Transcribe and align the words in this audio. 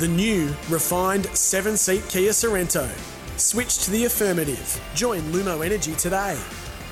The 0.00 0.08
new, 0.08 0.46
refined 0.70 1.26
seven 1.36 1.76
seat 1.76 2.02
Kia 2.08 2.30
Sorento. 2.30 2.88
Switch 3.38 3.84
to 3.84 3.90
the 3.90 4.06
affirmative. 4.06 4.80
Join 4.94 5.20
Lumo 5.24 5.62
Energy 5.62 5.92
today. 5.92 6.40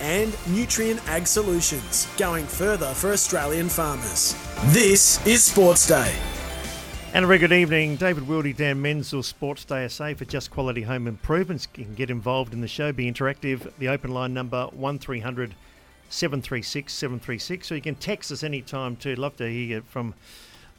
And 0.02 0.30
Nutrien 0.44 0.98
Ag 1.08 1.26
Solutions, 1.26 2.06
going 2.18 2.44
further 2.44 2.92
for 2.92 3.12
Australian 3.12 3.70
farmers. 3.70 4.36
This 4.74 5.26
is 5.26 5.42
Sports 5.42 5.86
Day. 5.86 6.14
And 7.14 7.24
a 7.24 7.28
very 7.28 7.38
good 7.38 7.50
evening. 7.50 7.96
David 7.96 8.24
Wildy, 8.24 8.54
Dan 8.54 8.82
Menzel, 8.82 9.22
Sports 9.22 9.64
Day 9.64 9.88
SA 9.88 10.12
for 10.12 10.26
Just 10.26 10.50
Quality 10.50 10.82
Home 10.82 11.06
Improvements. 11.06 11.66
You 11.76 11.86
can 11.86 11.94
get 11.94 12.10
involved 12.10 12.52
in 12.52 12.60
the 12.60 12.68
show, 12.68 12.92
be 12.92 13.10
interactive. 13.10 13.72
The 13.78 13.88
open 13.88 14.12
line 14.12 14.34
number 14.34 14.66
1300 14.66 15.54
736 16.10 16.92
736. 16.92 17.68
So 17.68 17.74
you 17.74 17.80
can 17.80 17.94
text 17.94 18.30
us 18.30 18.42
anytime 18.42 18.96
too. 18.96 19.14
Love 19.14 19.36
to 19.36 19.50
hear 19.50 19.80
from 19.80 20.12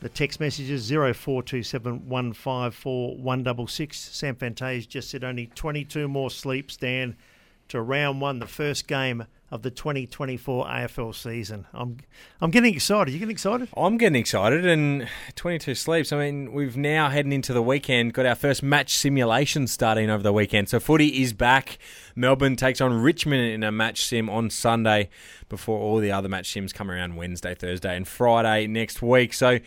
the 0.02 0.09
text 0.09 0.39
messages 0.39 0.89
0427 0.89 2.08
154 2.08 3.17
166. 3.17 3.97
Sam 3.97 4.36
Fantasia 4.36 4.88
just 4.88 5.09
said 5.09 5.23
only 5.23 5.47
22 5.47 6.08
more 6.08 6.30
sleeps, 6.30 6.78
Dan, 6.78 7.16
to 7.67 7.81
round 7.81 8.22
one, 8.22 8.39
the 8.39 8.47
first 8.47 8.88
game 8.88 9.25
of 9.52 9.64
the 9.64 9.72
2024 9.72 10.66
AFL 10.66 11.16
season. 11.16 11.66
I'm 11.73 11.97
I'm 12.42 12.52
getting 12.52 12.73
excited. 12.73 13.11
You 13.11 13.19
getting 13.19 13.31
excited? 13.31 13.69
I'm 13.75 13.97
getting 13.97 14.19
excited, 14.19 14.66
and 14.66 15.08
22 15.36 15.75
sleeps. 15.75 16.11
I 16.11 16.19
mean, 16.19 16.52
we've 16.52 16.78
now 16.78 17.09
heading 17.09 17.31
into 17.31 17.53
the 17.53 17.61
weekend. 17.61 18.14
Got 18.14 18.25
our 18.25 18.36
first 18.36 18.61
match 18.61 18.95
simulation 18.95 19.67
starting 19.67 20.09
over 20.09 20.23
the 20.23 20.33
weekend. 20.33 20.70
So 20.70 20.80
footy 20.80 21.22
is 21.22 21.33
back. 21.33 21.77
Melbourne 22.16 22.55
takes 22.55 22.81
on 22.81 22.94
Richmond 23.02 23.42
in 23.42 23.64
a 23.64 23.72
match 23.72 24.05
sim 24.05 24.30
on 24.30 24.50
Sunday, 24.50 25.09
before 25.47 25.80
all 25.80 25.97
the 25.97 26.11
other 26.11 26.30
match 26.30 26.52
sims 26.52 26.72
come 26.73 26.92
around 26.92 27.16
Wednesday, 27.16 27.55
Thursday, 27.55 27.95
and 27.95 28.08
Friday 28.08 28.67
next 28.67 29.02
week. 29.02 29.33
So 29.33 29.59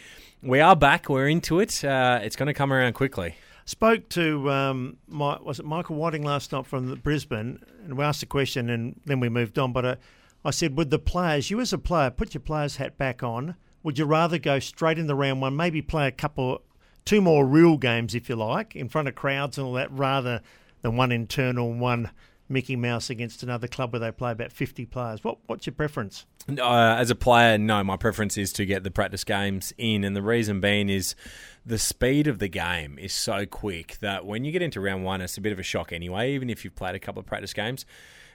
we 0.43 0.61
are 0.61 0.77
back. 0.77 1.09
We're 1.09 1.29
into 1.29 1.61
it. 1.61 1.85
Uh, 1.85 2.21
it's 2.23 2.37
going 2.37 2.49
to 2.49 2.55
come 2.55 2.73
around 2.73 2.95
quickly. 2.95 3.37
Spoke 3.65 4.09
to 4.11 4.51
um, 4.51 4.97
my, 5.07 5.39
was 5.41 5.61
it 5.61 5.65
Michael 5.65 5.97
Whiting 5.97 6.25
last 6.25 6.53
night 6.53 6.67
from 6.67 6.95
Brisbane, 6.97 7.63
and 7.85 7.97
we 7.97 8.05
asked 8.05 8.23
a 8.23 8.27
question, 8.27 8.69
and 8.69 9.01
then 9.05 9.21
we 9.21 9.29
moved 9.29 9.59
on. 9.59 9.73
But 9.73 9.85
uh, 9.85 9.97
I 10.45 10.51
said, 10.51 10.77
would 10.77 10.91
the 10.91 10.99
players, 10.99 11.51
you 11.51 11.61
as 11.61 11.73
a 11.73 11.79
player, 11.79 12.11
put 12.11 12.35
your 12.35 12.41
player's 12.41 12.77
hat 12.77 12.99
back 12.99 13.23
on? 13.23 13.55
Would 13.85 13.99
you 13.99 14.05
rather 14.05 14.39
go 14.39 14.59
straight 14.59 14.99
in 14.99 15.07
the 15.07 15.15
round 15.15 15.41
one, 15.41 15.57
maybe 15.57 15.83
play 15.83 16.09
a 16.09 16.13
couple, 16.13 16.63
two 17.05 17.21
more 17.21 17.47
real 17.47 17.77
games, 17.77 18.15
if 18.15 18.29
you 18.29 18.37
like, 18.37 18.75
in 18.75 18.89
front 18.89 19.09
of 19.09 19.15
crowds 19.15 19.59
and 19.59 19.67
all 19.67 19.75
that, 19.75 19.93
rather 19.93 20.41
than 20.83 20.97
one 20.97 21.13
internal 21.13 21.73
one 21.73 22.11
Mickey 22.49 22.77
Mouse 22.77 23.11
against 23.11 23.43
another 23.43 23.69
club 23.69 23.93
where 23.93 24.01
they 24.01 24.11
play 24.11 24.33
about 24.33 24.53
50 24.53 24.87
players? 24.87 25.23
What, 25.23 25.39
what's 25.47 25.67
your 25.67 25.75
preference? 25.75 26.27
Uh, 26.49 26.97
as 26.99 27.11
a 27.11 27.15
player, 27.15 27.57
no, 27.57 27.85
my 27.85 27.97
preference 27.97 28.37
is 28.37 28.53
to 28.55 28.67
get 28.67 28.83
the 28.83 28.91
practice 28.91 29.23
games 29.25 29.73
in, 29.79 30.03
and 30.05 30.17
the 30.17 30.23
reason 30.23 30.61
being 30.61 30.89
is 30.89 31.15
the 31.65 31.79
speed 31.79 32.27
of 32.27 32.41
the 32.41 32.49
game 32.49 32.99
is 32.99 33.13
so 33.13 33.47
quick 33.47 33.97
that 34.01 34.27
when 34.27 34.45
you 34.45 34.51
get 34.51 34.61
into 34.63 34.81
round 34.81 35.05
one, 35.05 35.21
it's 35.21 35.37
a 35.39 35.41
bit 35.41 35.53
of 35.53 35.59
a 35.61 35.63
shock 35.63 35.93
anyway, 35.93 36.33
even 36.35 36.51
if 36.51 36.65
you've 36.65 36.75
played 36.75 36.95
a 36.97 36.99
couple 36.99 37.21
of 37.21 37.27
practice 37.27 37.53
games. 37.53 37.87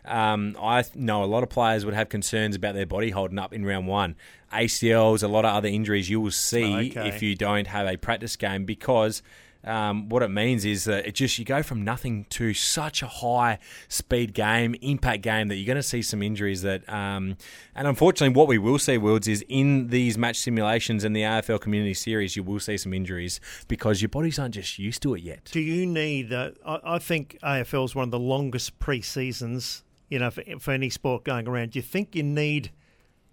Um, 0.06 0.56
I 0.62 0.86
know 0.96 1.22
a 1.22 1.26
lot 1.26 1.44
of 1.44 1.50
players 1.50 1.84
would 1.84 1.94
have 1.94 2.08
concerns 2.08 2.56
about 2.56 2.76
their 2.76 2.86
body 2.86 3.10
holding 3.10 3.38
up 3.38 3.54
in 3.54 3.66
round 3.66 3.88
one. 3.88 4.16
ACLs, 4.54 5.22
a 5.22 5.28
lot 5.28 5.44
of 5.44 5.54
other 5.54 5.68
injuries 5.68 6.10
you 6.10 6.22
will 6.22 6.32
see 6.32 6.92
Okay. 6.92 7.10
if 7.10 7.22
you 7.22 7.36
don't 7.36 7.68
have 7.68 7.88
a 7.88 7.98
practice 7.98 8.38
game 8.38 8.64
because 8.64 9.22
um, 9.64 10.10
what 10.10 10.24
it 10.24 10.30
means 10.30 10.66
is 10.66 10.86
that 10.86 11.06
it 11.06 11.16
just 11.16 11.38
you 11.38 11.46
go 11.46 11.62
from 11.64 11.84
nothing 11.84 12.26
to 12.30 12.54
such 12.54 13.02
a 13.02 13.08
high 13.08 13.60
speed 13.88 14.34
game, 14.34 14.76
impact 14.82 15.22
game 15.24 15.48
that 15.50 15.56
you're 15.56 15.66
going 15.66 15.76
to 15.76 15.84
see 15.84 16.02
some 16.02 16.22
injuries 16.22 16.62
that, 16.62 16.88
um, 16.90 17.38
and 17.76 17.88
unfortunately, 17.88 18.36
what 18.36 18.48
we 18.48 18.58
will 18.58 18.80
see, 18.80 18.98
Worlds, 18.98 19.28
is 19.28 19.44
in 19.50 19.88
these 19.88 20.18
match 20.18 20.38
simulations 20.38 21.04
and 21.04 21.16
the 21.16 21.22
AFL 21.22 21.60
Community 21.60 21.94
Series, 21.94 22.36
you 22.36 22.44
will 22.44 22.60
see 22.60 22.78
some 22.78 22.94
injuries 22.94 23.40
because 23.68 24.02
your 24.02 24.10
bodies 24.10 24.40
aren't 24.40 24.56
just 24.56 24.80
used 24.80 25.02
to 25.04 25.16
it 25.16 25.24
yet. 25.24 25.50
Do 25.52 25.60
you 25.60 25.86
need? 25.86 26.32
Uh, 26.32 26.52
I, 26.66 27.00
think 27.00 27.38
AFL 27.44 27.86
is 27.86 27.96
one 27.96 28.06
of 28.06 28.12
the 28.12 28.20
longest 28.20 28.80
pre-seasons, 28.80 29.84
you 30.10 30.20
know, 30.20 30.32
for, 30.32 30.44
for 30.60 30.72
any 30.72 30.90
sport 30.90 31.24
going 31.24 31.48
around. 31.48 31.72
Do 31.72 31.80
you 31.80 31.84
think 31.84 32.16
you 32.16 32.24
need 32.24 32.72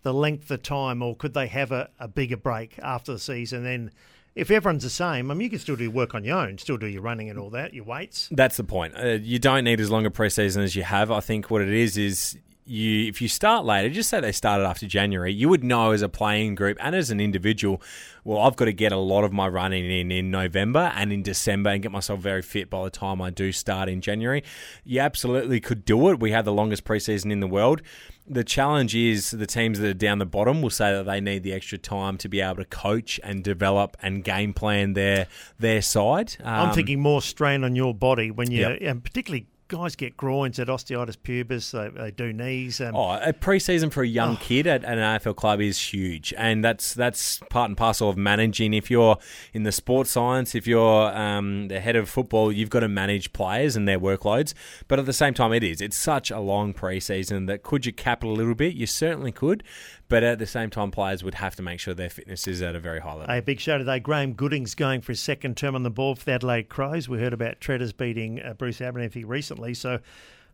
the 0.03 0.15
length 0.15 0.51
of 0.51 0.63
time, 0.63 1.03
or 1.03 1.17
could 1.17 1.35
they 1.35 1.47
have 1.47 1.73
a, 1.73 1.91
a 1.99 2.09
bigger 2.09 2.37
break 2.37 2.79
after 2.83 3.13
the 3.13 3.19
season? 3.19 3.65
Then, 3.65 3.91
if 4.35 4.51
everyone's 4.51 4.83
the 4.83 4.91
same, 4.91 5.31
I 5.31 5.35
mean, 5.35 5.43
you 5.43 5.51
can 5.51 5.59
still 5.59 5.77
do 5.77 5.91
work 5.91 6.15
on 6.15 6.25
your 6.25 6.39
own, 6.39 6.59
still 6.59 6.77
do 6.77 6.87
your 6.87 7.03
running 7.03 7.31
and 7.31 7.39
all 7.39 7.51
that, 7.51 7.73
your 7.73 7.85
weights. 7.85 8.29
That's 8.33 8.57
the 8.57 8.65
point. 8.65 8.95
Uh, 8.99 9.19
you 9.23 9.39
don't 9.39 9.65
need 9.65 9.81
as 9.81 9.91
long 9.91 10.07
a 10.07 10.11
preseason 10.11 10.63
as 10.63 10.75
you 10.75 10.83
have. 10.83 11.11
I 11.11 11.21
think 11.21 11.51
what 11.51 11.63
it 11.63 11.69
is 11.69 11.97
is 11.97 12.37
you 12.67 13.07
if 13.09 13.21
you 13.21 13.29
start 13.29 13.65
later, 13.65 13.91
just 13.91 14.09
say 14.11 14.21
they 14.21 14.33
started 14.33 14.65
after 14.65 14.87
January, 14.87 15.33
you 15.33 15.49
would 15.49 15.63
know 15.65 15.91
as 15.93 16.03
a 16.03 16.09
playing 16.09 16.55
group 16.55 16.79
and 16.81 16.95
as 16.95 17.11
an 17.11 17.21
individual, 17.21 17.83
well, 18.25 18.39
I've 18.39 18.57
got 18.57 18.65
to 18.67 18.73
get 18.73 18.91
a 18.93 18.97
lot 18.97 19.25
of 19.25 19.33
my 19.33 19.47
running 19.49 19.85
in 19.91 20.11
in 20.11 20.31
November 20.31 20.91
and 20.95 21.13
in 21.13 21.23
December 21.23 21.71
and 21.71 21.83
get 21.83 21.93
myself 21.93 22.21
very 22.21 22.41
fit 22.43 22.71
by 22.71 22.83
the 22.85 22.91
time 22.91 23.21
I 23.21 23.31
do 23.31 23.53
start 23.53 23.89
in 23.89 24.01
January. 24.01 24.43
You 24.85 25.01
absolutely 25.01 25.61
could 25.61 25.85
do 25.85 26.09
it. 26.11 26.21
We 26.21 26.31
have 26.33 26.45
the 26.47 26.53
longest 26.53 26.85
preseason 26.85 27.31
in 27.31 27.41
the 27.41 27.47
world. 27.47 27.83
The 28.27 28.45
challenge 28.45 28.95
is 28.95 29.31
the 29.33 29.47
teams 29.47 29.79
that 29.81 29.89
are 29.89 29.93
down 29.93 30.19
the 30.19 30.25
bottom 30.25 30.63
will 30.63 30.71
say 30.71 30.91
that 30.93 31.05
they 31.05 31.21
need 31.21 31.43
the 31.43 31.53
extra 31.53 31.77
time 31.77 32.17
to 32.19 32.29
be 32.31 32.41
able 32.41 32.57
to 32.57 32.65
coach 32.65 33.21
and 33.23 33.45
develop 33.45 33.99
and 34.03 34.25
game 34.25 34.55
plan 34.55 34.95
their 34.95 35.27
their 35.59 35.83
side. 35.83 36.37
I'm 36.43 36.71
Um, 36.71 36.75
thinking 36.75 37.01
more 37.01 37.21
strain 37.21 37.63
on 37.65 37.77
your 37.77 37.93
body 37.93 38.31
when 38.31 38.51
you, 38.51 38.61
Yep. 38.61 38.79
and 38.81 39.05
particularly 39.05 39.47
guys 39.69 39.97
get 39.97 40.17
groins, 40.17 40.59
at 40.59 40.69
osteitis 40.69 41.17
pubis, 41.17 41.71
they, 41.71 41.89
they 41.89 42.11
do 42.11 42.33
knees. 42.33 42.81
Um, 42.81 42.95
Oh, 42.95 43.11
a 43.13 43.33
preseason 43.33 43.91
for 43.93 44.03
a 44.03 44.07
young 44.07 44.37
kid 44.37 44.67
at, 44.67 44.85
at 44.85 44.99
an 44.99 45.19
AFL 45.19 45.37
club 45.37 45.61
is 45.61 45.79
huge, 45.81 46.35
and 46.37 46.65
that's 46.65 46.95
that's 46.95 47.41
part 47.51 47.71
and 47.71 47.77
parcel 47.77 48.09
of 48.09 48.17
managing. 48.17 48.75
If 48.75 48.91
you're 48.91 49.17
in 49.53 49.63
the 49.63 49.73
sports 49.73 50.11
science, 50.11 50.55
if 50.55 50.67
you're 50.67 51.17
um, 51.17 51.69
the 51.69 51.81
head 51.81 51.97
of 51.97 52.09
football, 52.09 52.53
you've 52.53 52.71
got 52.71 52.81
to 52.81 52.89
manage 52.89 53.33
players 53.33 53.77
and 53.77 53.89
their 53.89 53.99
workloads. 53.99 54.55
But 54.89 54.99
at 54.99 55.07
the 55.07 55.13
same 55.13 55.35
time, 55.35 55.53
it 55.53 55.63
is 55.65 55.81
it's 55.81 55.97
such 55.97 56.31
a 56.31 56.41
long 56.41 56.75
preseason 56.75 57.47
that 57.47 57.63
could 57.63 57.87
you 57.87 57.93
cap 57.93 58.23
it 58.23 58.27
a 58.27 58.31
little 58.31 58.55
bit? 58.55 58.75
You 58.75 58.87
certainly 58.87 59.33
could, 59.33 59.63
but 60.15 60.23
at 60.23 60.39
the 60.39 60.47
same 60.47 60.71
time, 60.71 60.93
players 60.93 61.25
would 61.25 61.35
have 61.35 61.57
to 61.57 61.63
make 61.63 61.81
sure 61.81 61.93
their 61.93 62.09
fitness 62.09 62.47
is 62.47 62.63
at 62.63 62.77
a 62.77 62.79
very 62.79 63.01
high 63.01 63.15
level. 63.15 63.35
A 63.35 63.43
big 63.43 63.59
show 63.59 63.79
today. 63.79 63.99
Graeme 63.99 64.33
Goodings 64.33 64.77
going 64.77 65.01
for 65.01 65.11
his 65.11 65.19
second 65.19 65.57
term 65.57 65.75
on 65.75 65.83
the 65.83 65.91
board 65.91 66.21
for 66.21 66.25
the 66.25 66.31
Adelaide 66.31 66.69
Crows. 66.69 67.09
We 67.09 67.19
heard 67.19 67.33
about 67.33 67.61
Treaders 67.61 67.93
beating 67.93 68.41
uh, 68.41 68.55
Bruce 68.55 68.81
Abernethy 68.81 69.25
recently, 69.25 69.75
so 69.75 69.99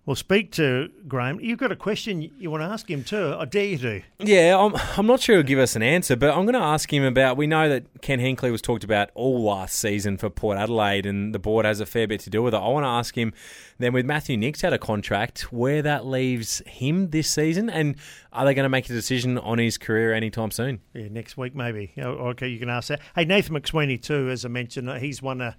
we'll 0.07 0.17
speak 0.17 0.51
to 0.53 0.91
Graeme. 1.07 1.41
You've 1.41 1.59
got 1.59 1.71
a 1.73 1.77
question 1.77 2.23
you 2.39 2.51
want 2.51 2.63
to 2.63 2.67
ask 2.67 2.91
him 2.91 3.05
too. 3.05 3.35
I 3.39 3.45
dare 3.45 3.65
you 3.65 3.79
to. 3.79 4.03
Yeah, 4.19 4.57
I'm, 4.59 4.75
I'm 4.97 5.07
not 5.07 5.21
sure 5.21 5.37
he'll 5.37 5.43
give 5.45 5.59
us 5.59 5.77
an 5.77 5.83
answer, 5.83 6.17
but 6.17 6.31
I'm 6.31 6.45
going 6.45 6.55
to 6.55 6.61
ask 6.61 6.93
him 6.93 7.05
about. 7.05 7.37
We 7.37 7.47
know 7.47 7.69
that 7.69 8.01
Ken 8.03 8.19
Hinkley 8.19 8.51
was 8.51 8.63
talked 8.63 8.85
about 8.85 9.11
all 9.15 9.43
last 9.43 9.79
season 9.79 10.17
for 10.17 10.31
Port 10.31 10.59
Adelaide, 10.59 11.07
and 11.07 11.35
the 11.35 11.39
board 11.39 11.65
has 11.67 11.81
a 11.81 11.87
fair 11.87 12.07
bit 12.09 12.21
to 12.21 12.31
do 12.31 12.43
with 12.43 12.55
it. 12.55 12.59
I 12.59 12.69
want 12.69 12.85
to 12.85 12.89
ask 12.89 13.17
him 13.17 13.33
then 13.79 13.93
with 13.93 14.05
Matthew 14.07 14.37
Nicks 14.37 14.65
out 14.65 14.73
of 14.73 14.81
contract, 14.81 15.53
where 15.53 15.83
that 15.83 16.07
leaves 16.07 16.63
him 16.67 17.11
this 17.11 17.31
season, 17.31 17.71
and 17.71 17.97
are 18.33 18.45
they 18.45 18.55
going 18.55 18.65
to 18.65 18.69
make 18.71 18.87
a 18.91 18.93
decision 18.93 19.39
on 19.39 19.59
his 19.59 19.79
career 19.79 20.13
anytime 20.13 20.51
soon? 20.51 20.81
Yeah, 20.95 21.09
next 21.11 21.37
week 21.37 21.55
maybe. 21.55 21.93
Okay, 21.99 22.49
you 22.49 22.59
can 22.59 22.69
ask 22.69 22.89
that. 22.89 23.01
Hey, 23.15 23.25
Nathan 23.25 23.55
McSweeney 23.55 24.01
too, 24.03 24.29
as 24.31 24.45
I 24.45 24.49
mentioned, 24.49 24.91
he's 25.01 25.23
one. 25.23 25.41
Uh, 25.41 25.53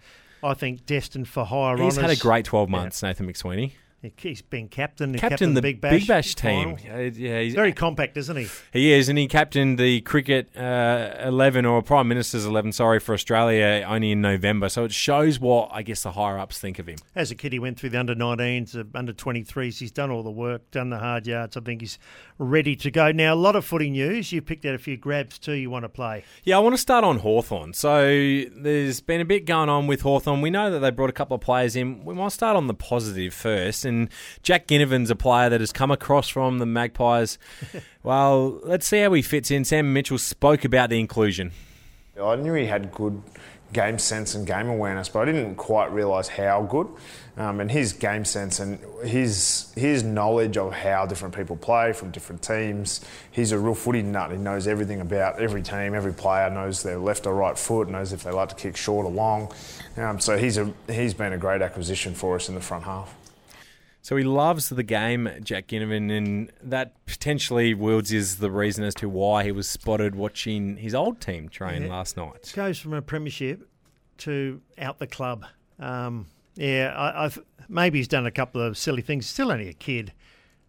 I 0.44 0.56
think 0.56 0.88
destined 0.88 1.28
for 1.28 1.46
higher 1.46 1.78
He's 1.78 1.98
honours. 2.00 2.10
had 2.10 2.18
a 2.18 2.20
great 2.20 2.46
12 2.46 2.68
months, 2.68 3.04
Nathan 3.04 3.32
McSweeney. 3.32 3.74
He's 4.18 4.42
been 4.42 4.68
captain. 4.68 5.14
Captain 5.14 5.54
the 5.54 5.62
Big 5.62 5.80
Bash, 5.80 6.08
Bash 6.08 6.34
team. 6.34 6.76
Uh, 6.92 6.98
yeah, 6.98 7.42
he's 7.42 7.54
Very 7.54 7.72
compact, 7.72 8.18
isn't 8.18 8.36
he? 8.36 8.48
He 8.74 8.94
is, 8.94 9.10
and 9.10 9.18
he 9.18 9.28
captained 9.28 9.78
the 9.78 10.02
cricket 10.02 10.58
uh, 10.58 11.14
11 11.20 11.66
or 11.66 11.84
Prime 11.84 12.08
Minister's 12.08 12.44
11, 12.44 12.72
sorry, 12.72 13.00
for 13.00 13.14
Australia 13.14 13.86
only 13.88 14.12
in 14.12 14.22
November. 14.22 14.70
So 14.70 14.86
it 14.86 14.92
shows 14.92 15.40
what 15.40 15.70
I 15.72 15.84
guess 15.84 16.02
the 16.02 16.14
higher 16.14 16.40
ups 16.40 16.58
think 16.58 16.80
of 16.80 16.88
him. 16.88 16.98
As 17.14 17.30
a 17.30 17.36
kid, 17.36 17.54
he 17.54 17.60
went 17.60 17.80
through 17.80 17.92
the 17.92 18.00
under 18.00 18.16
19s, 18.16 18.72
the 18.72 18.88
under 18.96 19.14
23s. 19.14 19.78
He's 19.78 19.92
done 19.92 20.10
all 20.10 20.24
the 20.24 20.32
work, 20.32 20.72
done 20.72 20.90
the 20.90 20.98
hard 20.98 21.28
yards. 21.28 21.56
I 21.56 21.60
think 21.60 21.82
he's 21.82 22.00
ready 22.40 22.76
to 22.78 22.90
go. 22.90 23.12
Now, 23.12 23.36
a 23.36 23.36
lot 23.36 23.56
of 23.56 23.66
footy 23.66 23.92
news. 23.92 24.32
You 24.32 24.42
picked 24.42 24.66
out 24.66 24.74
a 24.74 24.80
few 24.80 24.98
grabs 24.98 25.38
too 25.38 25.54
you 25.54 25.70
want 25.70 25.86
to 25.86 25.90
play. 25.90 26.24
Yeah, 26.44 26.56
I 26.58 26.60
want 26.60 26.74
to 26.74 26.82
start 26.82 27.04
on 27.04 27.20
Hawthorn. 27.20 27.74
So 27.74 28.02
there's 28.02 29.00
been 29.00 29.22
a 29.22 29.26
bit 29.26 29.46
going 29.46 29.70
on 29.70 29.86
with 29.86 30.02
Hawthorn. 30.02 30.42
We 30.42 30.50
know 30.50 30.72
that 30.72 30.80
they 30.80 30.90
brought 30.90 31.12
a 31.12 31.14
couple 31.14 31.36
of 31.36 31.42
players 31.42 31.76
in. 31.76 32.04
We 32.04 32.16
might 32.16 32.32
start 32.32 32.58
on 32.58 32.66
the 32.66 32.74
positive 32.74 33.36
first. 33.36 33.86
And 33.86 33.91
Jack 34.44 34.68
Ginnivan's 34.68 35.10
a 35.10 35.16
player 35.16 35.50
that 35.50 35.60
has 35.60 35.72
come 35.72 35.92
across 35.92 36.30
from 36.30 36.60
the 36.60 36.66
Magpies. 36.66 37.38
well, 38.04 38.60
let's 38.64 38.88
see 38.88 39.00
how 39.00 39.14
he 39.14 39.22
fits 39.22 39.52
in. 39.52 39.66
Sam 39.66 39.94
Mitchell 39.94 40.18
spoke 40.18 40.66
about 40.66 40.90
the 40.90 41.00
inclusion. 41.00 41.52
I 42.22 42.36
knew 42.36 42.54
he 42.54 42.66
had 42.66 42.92
good 42.92 43.22
game 43.74 43.98
sense 44.00 44.36
and 44.36 44.46
game 44.46 44.68
awareness, 44.68 45.10
but 45.10 45.22
I 45.22 45.26
didn't 45.32 45.56
quite 45.56 45.92
realise 45.94 46.28
how 46.28 46.64
good. 46.64 46.88
Um, 47.38 47.62
and 47.62 47.72
his 47.72 47.94
game 47.94 48.26
sense 48.26 48.60
and 48.60 48.80
his 49.06 49.72
his 49.76 50.04
knowledge 50.04 50.58
of 50.58 50.74
how 50.74 51.06
different 51.06 51.34
people 51.34 51.56
play 51.56 51.94
from 51.94 52.12
different 52.12 52.42
teams. 52.42 53.02
He's 53.32 53.54
a 53.54 53.60
real 53.60 53.74
footy 53.74 54.02
nut. 54.02 54.32
He 54.32 54.38
knows 54.38 54.68
everything 54.68 55.00
about 55.00 55.42
every 55.42 55.62
team, 55.62 55.96
every 55.96 56.14
player 56.14 56.50
knows 56.50 56.84
their 56.84 56.98
left 56.98 57.26
or 57.26 57.34
right 57.34 57.58
foot, 57.58 57.90
knows 57.90 58.12
if 58.12 58.24
they 58.24 58.32
like 58.32 58.50
to 58.50 58.56
kick 58.56 58.76
short 58.76 59.06
or 59.06 59.12
long. 59.12 59.52
Um, 59.96 60.20
so 60.20 60.38
he's 60.38 60.58
a 60.58 60.74
he's 60.88 61.14
been 61.14 61.34
a 61.34 61.38
great 61.38 61.62
acquisition 61.62 62.14
for 62.14 62.36
us 62.36 62.50
in 62.50 62.56
the 62.56 62.62
front 62.62 62.84
half. 62.84 63.16
So 64.04 64.16
he 64.18 64.24
loves 64.24 64.70
the 64.70 64.82
game, 64.84 65.30
Jack 65.44 65.68
Ginnivan, 65.68 66.16
and 66.16 66.52
that 66.64 67.06
potentially 67.06 67.74
wields 67.76 68.12
is 68.12 68.38
the 68.38 68.50
reason 68.50 68.84
as 68.84 68.96
to 68.96 69.08
why 69.08 69.44
he 69.44 69.52
was 69.52 69.70
spotted 69.70 70.16
watching 70.16 70.78
his 70.78 70.96
old 70.96 71.22
team 71.22 71.50
train 71.50 71.84
Yeah. 71.84 71.90
last 71.90 72.18
night. 72.18 72.52
Goes 72.56 72.80
from 72.80 72.94
a 72.94 73.02
premiership 73.04 73.68
to 74.20 74.62
out 74.80 74.98
the 74.98 75.06
club. 75.08 75.46
Um, 75.78 76.26
yeah, 76.56 76.94
I, 76.98 77.26
I've 77.26 77.40
maybe 77.70 78.00
he's 78.00 78.08
done 78.08 78.26
a 78.26 78.32
couple 78.32 78.60
of 78.62 78.76
silly 78.78 79.02
things. 79.04 79.28
Still 79.28 79.52
only 79.52 79.70
a 79.70 79.74
kid. 79.74 80.14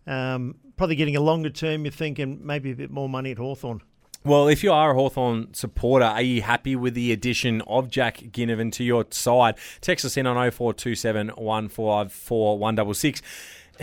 Um, 0.06 0.56
probably 0.76 0.96
getting 0.96 1.16
a 1.16 1.20
longer 1.20 1.50
term. 1.50 1.84
You're 1.84 1.92
thinking 1.92 2.40
maybe 2.44 2.70
a 2.70 2.76
bit 2.76 2.90
more 2.90 3.08
money 3.08 3.30
at 3.30 3.38
Hawthorn. 3.38 3.80
Well, 4.24 4.46
if 4.46 4.62
you 4.62 4.70
are 4.72 4.92
a 4.92 4.94
Hawthorn 4.94 5.52
supporter, 5.52 6.04
are 6.04 6.22
you 6.22 6.42
happy 6.42 6.76
with 6.76 6.94
the 6.94 7.10
addition 7.10 7.60
of 7.62 7.90
Jack 7.90 8.18
Ginnivan 8.18 8.70
to 8.74 8.84
your 8.84 9.04
side? 9.10 9.56
Text 9.80 10.04
us 10.04 10.16
in 10.16 10.28
on 10.28 10.36
0427 10.36 11.30
154 11.30 12.56
166. 12.56 13.20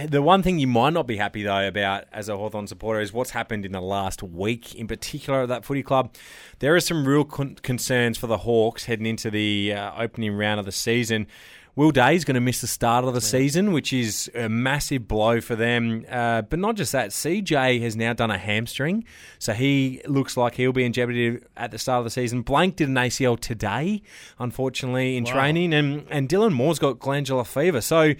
The 0.07 0.21
one 0.21 0.41
thing 0.41 0.57
you 0.57 0.67
might 0.67 0.93
not 0.93 1.07
be 1.07 1.17
happy 1.17 1.43
though 1.43 1.67
about 1.67 2.05
as 2.13 2.29
a 2.29 2.37
Hawthorn 2.37 2.67
supporter 2.67 3.01
is 3.01 3.11
what's 3.11 3.31
happened 3.31 3.65
in 3.65 3.73
the 3.73 3.81
last 3.81 4.23
week, 4.23 4.75
in 4.75 4.87
particular 4.87 5.41
at 5.41 5.49
that 5.49 5.65
footy 5.65 5.83
club. 5.83 6.13
There 6.59 6.73
are 6.73 6.79
some 6.79 7.05
real 7.05 7.25
con- 7.25 7.55
concerns 7.55 8.17
for 8.17 8.27
the 8.27 8.37
Hawks 8.37 8.85
heading 8.85 9.07
into 9.07 9.29
the 9.29 9.73
uh, 9.73 9.91
opening 10.01 10.37
round 10.37 10.61
of 10.61 10.65
the 10.65 10.71
season. 10.71 11.27
Will 11.79 11.91
Day's 11.91 12.25
going 12.25 12.35
to 12.35 12.41
miss 12.41 12.59
the 12.59 12.67
start 12.67 13.05
of 13.05 13.13
the 13.13 13.21
season, 13.21 13.71
which 13.71 13.93
is 13.93 14.29
a 14.35 14.49
massive 14.49 15.07
blow 15.07 15.39
for 15.39 15.55
them. 15.55 16.03
Uh, 16.11 16.41
but 16.41 16.59
not 16.59 16.75
just 16.75 16.91
that, 16.91 17.11
CJ 17.11 17.79
has 17.79 17.95
now 17.95 18.11
done 18.11 18.29
a 18.29 18.37
hamstring, 18.37 19.05
so 19.37 19.53
he 19.53 20.01
looks 20.05 20.35
like 20.35 20.55
he'll 20.55 20.73
be 20.73 20.83
in 20.83 20.91
jeopardy 20.91 21.39
at 21.55 21.71
the 21.71 21.77
start 21.77 21.99
of 21.99 22.03
the 22.03 22.09
season. 22.09 22.41
Blank 22.41 22.75
did 22.75 22.89
an 22.89 22.95
ACL 22.95 23.39
today, 23.39 24.01
unfortunately, 24.39 25.15
in 25.15 25.23
Wow. 25.23 25.31
training, 25.31 25.73
and 25.73 26.05
and 26.09 26.27
Dylan 26.27 26.51
Moore's 26.51 26.79
got 26.79 26.99
glandular 26.99 27.45
fever. 27.45 27.79
So 27.79 28.13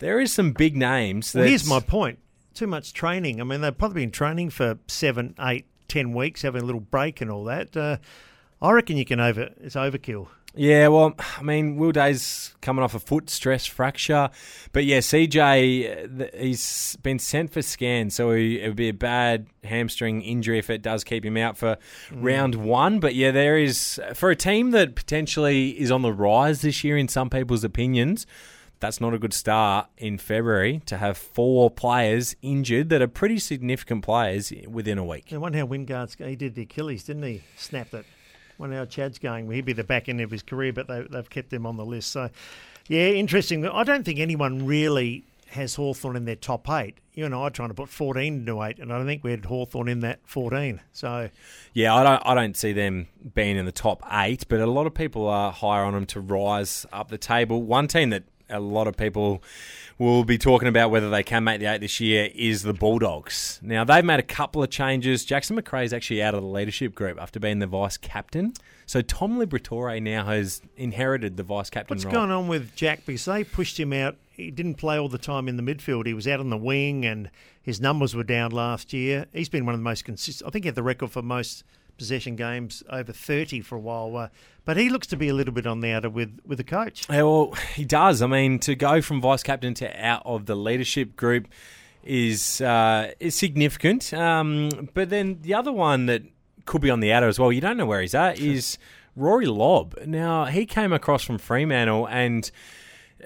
there 0.00 0.18
is 0.18 0.32
some 0.32 0.50
big 0.50 0.76
names. 0.76 1.32
Well, 1.32 1.44
here's 1.44 1.68
my 1.68 1.78
point. 1.78 2.18
Too 2.54 2.66
much 2.66 2.92
training. 2.92 3.40
I 3.40 3.44
mean, 3.44 3.60
they've 3.60 3.78
probably 3.78 4.02
been 4.02 4.10
training 4.10 4.50
for 4.50 4.80
seven, 4.88 5.36
eight, 5.38 5.66
ten 5.86 6.12
weeks, 6.12 6.42
having 6.42 6.62
a 6.62 6.64
little 6.64 6.80
break 6.80 7.20
and 7.20 7.30
all 7.30 7.44
that. 7.44 7.76
Uh, 7.76 7.98
I 8.60 8.72
reckon 8.72 8.96
you 8.96 9.04
can 9.04 9.20
over. 9.20 9.50
It's 9.60 9.76
overkill. 9.76 10.26
Yeah, 10.56 10.88
well, 10.88 11.14
I 11.38 11.42
mean, 11.42 11.76
Will 11.76 11.92
Day's 11.92 12.54
coming 12.62 12.82
off 12.82 12.94
a 12.94 12.98
foot 12.98 13.28
stress 13.28 13.66
fracture, 13.66 14.30
but 14.72 14.84
yeah, 14.84 14.98
CJ, 14.98 16.20
uh, 16.20 16.26
he's 16.38 16.96
been 17.02 17.18
sent 17.18 17.52
for 17.52 17.60
scans, 17.60 18.14
so 18.14 18.30
it 18.30 18.66
would 18.66 18.76
be 18.76 18.88
a 18.88 18.94
bad 18.94 19.46
hamstring 19.64 20.22
injury 20.22 20.58
if 20.58 20.70
it 20.70 20.80
does 20.80 21.04
keep 21.04 21.24
him 21.24 21.36
out 21.36 21.58
for 21.58 21.76
hmm. 22.08 22.22
round 22.22 22.54
one. 22.54 23.00
But 23.00 23.14
yeah, 23.14 23.32
there 23.32 23.58
is 23.58 24.00
for 24.14 24.30
a 24.30 24.36
team 24.36 24.70
that 24.70 24.94
potentially 24.94 25.78
is 25.78 25.90
on 25.90 26.00
the 26.00 26.12
rise 26.12 26.62
this 26.62 26.82
year, 26.82 26.96
in 26.96 27.08
some 27.08 27.28
people's 27.28 27.62
opinions. 27.62 28.26
That's 28.78 29.00
not 29.00 29.14
a 29.14 29.18
good 29.18 29.32
start 29.32 29.88
in 29.96 30.18
February 30.18 30.82
to 30.86 30.98
have 30.98 31.16
four 31.16 31.70
players 31.70 32.36
injured 32.42 32.90
that 32.90 33.00
are 33.00 33.08
pretty 33.08 33.38
significant 33.38 34.04
players 34.04 34.52
within 34.68 34.98
a 34.98 35.04
week. 35.04 35.32
I 35.32 35.38
wonder 35.38 35.58
how 35.58 35.66
Wingard's. 35.66 36.14
He 36.14 36.36
did 36.36 36.54
the 36.54 36.62
Achilles, 36.62 37.04
didn't 37.04 37.22
he? 37.22 37.42
Snapped 37.56 37.94
it. 37.94 38.04
Wonder 38.58 38.76
how 38.76 38.84
Chad's 38.84 39.18
going. 39.18 39.50
He'd 39.50 39.64
be 39.64 39.72
the 39.72 39.84
back 39.84 40.08
end 40.08 40.20
of 40.20 40.30
his 40.30 40.42
career, 40.42 40.72
but 40.72 40.88
they, 40.88 41.06
they've 41.10 41.28
kept 41.28 41.52
him 41.52 41.66
on 41.66 41.76
the 41.76 41.84
list. 41.84 42.10
So, 42.10 42.30
yeah, 42.88 43.08
interesting. 43.08 43.66
I 43.66 43.84
don't 43.84 44.04
think 44.04 44.18
anyone 44.18 44.66
really 44.66 45.24
has 45.48 45.74
Hawthorn 45.74 46.16
in 46.16 46.24
their 46.24 46.36
top 46.36 46.68
eight. 46.70 46.98
You 47.14 47.24
and 47.24 47.34
I 47.34 47.38
are 47.38 47.50
trying 47.50 47.68
to 47.68 47.74
put 47.74 47.88
14 47.88 48.40
into 48.40 48.62
eight, 48.62 48.78
and 48.78 48.92
I 48.92 48.98
don't 48.98 49.06
think 49.06 49.24
we 49.24 49.30
had 49.30 49.44
Hawthorn 49.44 49.88
in 49.88 50.00
that 50.00 50.20
14. 50.24 50.80
So, 50.92 51.30
Yeah, 51.72 51.94
I 51.94 52.02
don't. 52.02 52.22
I 52.26 52.34
don't 52.34 52.56
see 52.56 52.72
them 52.72 53.08
being 53.34 53.56
in 53.56 53.64
the 53.64 53.72
top 53.72 54.02
eight, 54.12 54.44
but 54.48 54.60
a 54.60 54.66
lot 54.66 54.86
of 54.86 54.94
people 54.94 55.26
are 55.28 55.52
higher 55.52 55.84
on 55.84 55.94
them 55.94 56.06
to 56.06 56.20
rise 56.20 56.84
up 56.92 57.08
the 57.08 57.18
table. 57.18 57.62
One 57.62 57.88
team 57.88 58.10
that 58.10 58.24
a 58.48 58.60
lot 58.60 58.86
of 58.86 58.96
people 58.96 59.42
will 59.98 60.24
be 60.24 60.38
talking 60.38 60.68
about 60.68 60.90
whether 60.90 61.08
they 61.10 61.22
can 61.22 61.44
make 61.44 61.60
the 61.60 61.66
eight 61.66 61.80
this 61.80 62.00
year 62.00 62.30
is 62.34 62.62
the 62.62 62.72
Bulldogs. 62.72 63.58
Now 63.62 63.84
they've 63.84 64.04
made 64.04 64.20
a 64.20 64.24
couple 64.24 64.62
of 64.62 64.70
changes. 64.70 65.24
Jackson 65.24 65.60
McRae 65.60 65.84
is 65.84 65.92
actually 65.92 66.22
out 66.22 66.34
of 66.34 66.42
the 66.42 66.48
leadership 66.48 66.94
group 66.94 67.18
after 67.20 67.40
being 67.40 67.58
the 67.58 67.66
vice 67.66 67.96
captain. 67.96 68.52
So 68.84 69.02
Tom 69.02 69.38
Liberatore 69.38 70.00
now 70.00 70.26
has 70.26 70.62
inherited 70.76 71.36
the 71.36 71.42
vice 71.42 71.70
captain 71.70 71.96
what's 71.96 72.04
role. 72.04 72.14
going 72.14 72.30
on 72.30 72.46
with 72.46 72.76
Jack? 72.76 73.04
Because 73.04 73.24
they 73.24 73.42
pushed 73.42 73.80
him 73.80 73.92
out. 73.92 74.16
He 74.30 74.50
didn't 74.50 74.74
play 74.74 74.98
all 74.98 75.08
the 75.08 75.18
time 75.18 75.48
in 75.48 75.56
the 75.56 75.62
midfield. 75.62 76.06
He 76.06 76.14
was 76.14 76.28
out 76.28 76.40
on 76.40 76.50
the 76.50 76.56
wing, 76.58 77.04
and 77.04 77.30
his 77.62 77.80
numbers 77.80 78.14
were 78.14 78.22
down 78.22 78.52
last 78.52 78.92
year. 78.92 79.26
He's 79.32 79.48
been 79.48 79.64
one 79.64 79.74
of 79.74 79.80
the 79.80 79.84
most 79.84 80.04
consistent. 80.04 80.46
I 80.46 80.52
think 80.52 80.64
he 80.64 80.68
had 80.68 80.74
the 80.76 80.82
record 80.82 81.10
for 81.10 81.22
most 81.22 81.64
possession 81.98 82.36
games 82.36 82.82
over 82.90 83.12
30 83.12 83.62
for 83.62 83.76
a 83.76 83.80
while. 83.80 84.16
Uh, 84.16 84.28
but 84.66 84.76
he 84.76 84.90
looks 84.90 85.06
to 85.06 85.16
be 85.16 85.28
a 85.28 85.32
little 85.32 85.54
bit 85.54 85.66
on 85.66 85.80
the 85.80 85.92
outer 85.92 86.10
with, 86.10 86.38
with 86.44 86.58
the 86.58 86.64
coach. 86.64 87.06
Yeah, 87.08 87.22
well, 87.22 87.52
he 87.74 87.86
does. 87.86 88.20
I 88.20 88.26
mean, 88.26 88.58
to 88.60 88.74
go 88.74 89.00
from 89.00 89.22
vice 89.22 89.42
captain 89.42 89.72
to 89.74 90.04
out 90.04 90.22
of 90.26 90.44
the 90.44 90.54
leadership 90.56 91.16
group 91.16 91.48
is 92.04 92.60
uh, 92.60 93.12
is 93.18 93.34
significant. 93.34 94.12
Um, 94.12 94.90
but 94.92 95.08
then 95.08 95.38
the 95.40 95.54
other 95.54 95.72
one 95.72 96.06
that 96.06 96.22
could 96.66 96.82
be 96.82 96.90
on 96.90 97.00
the 97.00 97.12
outer 97.12 97.28
as 97.28 97.38
well, 97.38 97.50
you 97.50 97.62
don't 97.62 97.78
know 97.78 97.86
where 97.86 98.02
he's 98.02 98.14
at, 98.14 98.38
is 98.38 98.76
Rory 99.14 99.46
Lobb. 99.46 99.96
Now 100.04 100.44
he 100.44 100.66
came 100.66 100.92
across 100.92 101.24
from 101.24 101.38
Fremantle 101.38 102.06
and. 102.08 102.50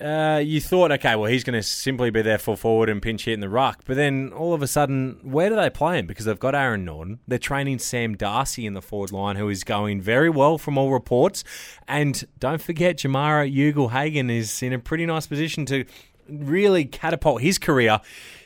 Uh, 0.00 0.40
you 0.42 0.60
thought, 0.60 0.92
okay, 0.92 1.16
well, 1.16 1.30
he's 1.30 1.42
going 1.42 1.58
to 1.58 1.62
simply 1.62 2.10
be 2.10 2.22
there 2.22 2.38
full 2.38 2.56
forward 2.56 2.88
and 2.88 3.02
pinch 3.02 3.24
hit 3.24 3.34
in 3.34 3.40
the 3.40 3.48
ruck. 3.48 3.82
But 3.84 3.96
then 3.96 4.32
all 4.32 4.54
of 4.54 4.62
a 4.62 4.66
sudden, 4.66 5.18
where 5.22 5.48
do 5.48 5.56
they 5.56 5.68
play 5.68 5.98
him? 5.98 6.06
Because 6.06 6.26
they've 6.26 6.38
got 6.38 6.54
Aaron 6.54 6.84
Naughton. 6.84 7.18
They're 7.26 7.38
training 7.38 7.80
Sam 7.80 8.16
Darcy 8.16 8.66
in 8.66 8.74
the 8.74 8.82
forward 8.82 9.10
line, 9.10 9.36
who 9.36 9.48
is 9.48 9.64
going 9.64 10.00
very 10.00 10.30
well 10.30 10.58
from 10.58 10.78
all 10.78 10.92
reports. 10.92 11.42
And 11.88 12.24
don't 12.38 12.62
forget, 12.62 12.98
Jamarra 12.98 13.50
Ugle-Hagan 13.50 14.30
is 14.30 14.62
in 14.62 14.72
a 14.72 14.78
pretty 14.78 15.06
nice 15.06 15.26
position 15.26 15.66
to 15.66 15.84
really 16.28 16.84
catapult 16.84 17.42
his 17.42 17.58
career 17.58 18.00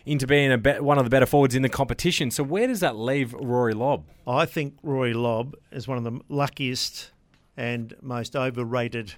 into 0.06 0.26
being 0.26 0.58
be- 0.60 0.80
one 0.80 0.98
of 0.98 1.04
the 1.04 1.10
better 1.10 1.26
forwards 1.26 1.54
in 1.54 1.62
the 1.62 1.68
competition. 1.68 2.30
So 2.30 2.42
where 2.42 2.66
does 2.66 2.80
that 2.80 2.96
leave 2.96 3.34
Rory 3.34 3.74
Lobb? 3.74 4.04
I 4.26 4.46
think 4.46 4.78
Rory 4.82 5.14
Lobb 5.14 5.54
is 5.70 5.86
one 5.86 5.98
of 5.98 6.04
the 6.04 6.20
luckiest 6.28 7.10
and 7.56 7.94
most 8.00 8.34
overrated 8.34 9.14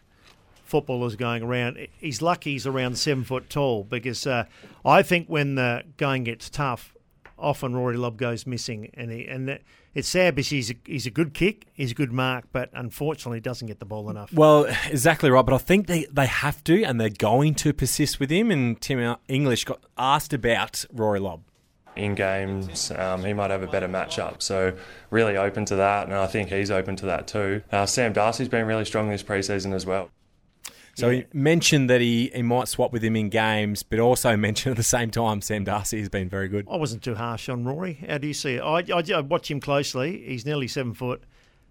footballers 0.66 1.16
going 1.16 1.42
around. 1.42 1.78
He's 1.99 2.20
lucky 2.20 2.52
he's 2.52 2.66
around 2.66 2.99
seven 2.99 3.25
foot 3.25 3.49
tall 3.49 3.85
because 3.85 4.26
uh, 4.26 4.44
I 4.85 5.02
think 5.02 5.28
when 5.28 5.54
the 5.54 5.85
going 5.96 6.25
gets 6.25 6.50
tough, 6.50 6.94
often 7.38 7.75
Rory 7.75 7.96
Lobb 7.96 8.16
goes 8.18 8.46
missing, 8.46 8.90
and 8.94 9.11
he, 9.11 9.26
and 9.26 9.49
that- 9.49 9.62
it's 9.94 10.08
sad 10.08 10.35
because 10.35 10.50
he's 10.50 10.70
a, 10.70 10.75
he's 10.85 11.06
a 11.06 11.11
good 11.11 11.32
kick, 11.32 11.64
he's 11.73 11.92
a 11.92 11.94
good 11.94 12.12
mark, 12.12 12.44
but 12.52 12.68
unfortunately 12.75 13.40
doesn't 13.40 13.66
get 13.66 13.78
the 13.78 13.87
ball 13.87 14.11
enough. 14.11 14.30
Well, 14.30 14.66
exactly 14.90 15.30
right. 15.30 15.40
But 15.40 15.54
I 15.54 15.58
think 15.58 15.87
they, 15.87 16.04
they 16.12 16.26
have 16.26 16.62
to, 16.64 16.82
and 16.82 17.00
they're 17.00 17.08
going 17.08 17.54
to 17.54 17.73
persist 17.73 18.20
with 18.20 18.28
him. 18.28 18.50
And 18.50 18.78
Tim 18.78 19.16
English 19.26 19.64
got 19.64 19.80
asked 19.96 20.35
about 20.35 20.85
Rory 20.92 21.18
Lobb. 21.18 21.44
in 21.96 22.14
games, 22.14 22.90
um, 22.90 23.25
he 23.25 23.32
might 23.32 23.50
have 23.50 23.62
a 23.62 23.66
better 23.66 23.88
matchup. 23.88 24.42
So 24.42 24.76
really 25.08 25.38
open 25.38 25.64
to 25.64 25.76
that, 25.76 26.08
and 26.08 26.14
I 26.14 26.26
think 26.26 26.50
he's 26.50 26.70
open 26.70 26.94
to 26.96 27.06
that 27.06 27.26
too. 27.26 27.62
Uh, 27.73 27.87
Sam 27.87 28.12
Darcy's 28.12 28.49
been 28.50 28.66
really 28.66 28.85
strong 28.85 29.08
this 29.08 29.23
preseason 29.23 29.73
as 29.73 29.87
well. 29.87 30.11
So 30.97 31.11
he 31.11 31.26
mentioned 31.35 31.91
that 31.91 32.00
he, 32.00 32.31
he 32.35 32.41
might 32.41 32.69
swap 32.69 32.91
with 32.91 33.05
him 33.05 33.17
in 33.17 33.29
games, 33.29 33.83
but 33.83 34.00
also 34.00 34.35
mentioned 34.37 34.73
at 34.73 34.76
the 34.79 34.83
same 34.83 35.11
time 35.11 35.43
Sam 35.43 35.65
Darcy 35.65 35.99
has 35.99 36.09
been 36.09 36.29
very 36.29 36.49
good. 36.49 36.67
I 36.71 36.76
wasn't 36.76 37.03
too 37.03 37.15
harsh 37.15 37.50
on 37.50 37.65
Rory. 37.65 38.05
How 38.09 38.17
do 38.19 38.26
you 38.26 38.35
see 38.35 38.55
it? 38.55 38.61
I, 38.62 38.83
I, 38.93 39.03
I 39.15 39.21
watch 39.21 39.50
him 39.50 39.61
closely. 39.61 40.25
He's 40.26 40.47
nearly 40.47 40.69
seven 40.69 40.95
foot. 40.95 41.23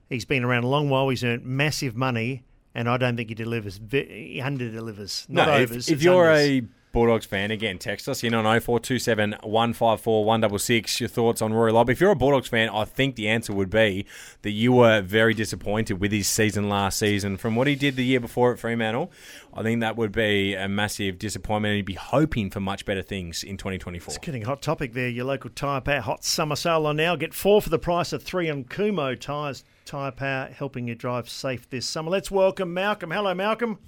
He's 0.10 0.26
been 0.26 0.44
around 0.44 0.64
a 0.64 0.68
long 0.68 0.90
while. 0.90 1.10
He's 1.10 1.24
earned 1.24 1.44
massive 1.44 1.96
money, 1.96 2.44
and 2.76 2.88
I 2.88 2.98
don't 2.98 3.18
think 3.18 3.30
he 3.30 3.36
delivers. 3.36 3.80
He 3.90 4.40
under 4.42 4.70
delivers, 4.70 5.26
not 5.28 5.48
no, 5.48 5.56
if, 5.56 5.72
overs. 5.72 5.88
if 5.88 5.96
it's 5.96 6.04
you're 6.04 6.26
unders. 6.26 6.62
a 6.62 6.68
Bulldogs 6.96 7.26
fan, 7.26 7.52
again, 7.52 7.78
text 7.78 8.08
us 8.08 8.24
in 8.24 8.34
on 8.34 8.46
0427 8.46 9.36
154 9.44 10.24
166 10.24 11.02
your 11.02 11.10
thoughts 11.10 11.42
on 11.42 11.52
Rory 11.52 11.74
Lobb. 11.74 11.90
If 11.90 12.00
you're 12.00 12.12
a 12.12 12.16
Bulldogs 12.16 12.48
fan, 12.48 12.70
I 12.70 12.86
think 12.86 13.18
the 13.18 13.28
answer 13.28 13.52
would 13.52 13.70
be 13.70 14.06
that 14.44 14.52
you 14.52 14.72
were 14.72 15.02
very 15.02 15.34
disappointed 15.34 16.00
with 16.00 16.14
his 16.14 16.30
season 16.30 16.70
last 16.70 16.98
season. 16.98 17.36
From 17.36 17.54
what 17.58 17.68
he 17.68 17.76
did 17.76 17.98
the 17.98 18.06
year 18.06 18.22
before 18.22 18.54
at 18.54 18.60
Fremantle, 18.60 19.12
I 19.54 19.62
think 19.62 19.82
that 19.82 19.98
would 19.98 20.14
be 20.14 20.54
a 20.54 20.70
massive 20.70 21.20
disappointment 21.20 21.72
and 21.72 21.76
he'd 21.76 21.86
be 21.86 21.96
hoping 21.96 22.50
for 22.50 22.62
much 22.62 22.86
better 22.86 23.02
things 23.02 23.44
in 23.44 23.58
2024. 23.58 24.16
It's 24.16 24.26
getting 24.26 24.44
a 24.44 24.46
hot 24.46 24.62
topic 24.62 24.94
there. 24.94 25.10
Your 25.10 25.26
local 25.26 25.50
tyre 25.50 25.82
power 25.82 26.00
hot 26.00 26.24
summer 26.24 26.56
sale 26.56 26.86
on 26.86 26.96
now. 26.96 27.18
Get 27.18 27.34
four 27.34 27.62
for 27.62 27.70
the 27.70 27.78
price 27.78 28.14
of 28.14 28.24
three 28.24 28.50
on 28.50 28.64
Kumho 28.64 29.20
tyres. 29.20 29.66
Tyre 29.84 30.14
power 30.14 30.50
helping 30.58 30.88
you 30.88 30.96
drive 30.96 31.28
safe 31.28 31.70
this 31.70 31.86
summer. 31.86 32.10
Let's 32.10 32.32
welcome 32.32 32.74
Malcolm. 32.74 33.12
Hello, 33.12 33.34
Malcolm. 33.34 33.80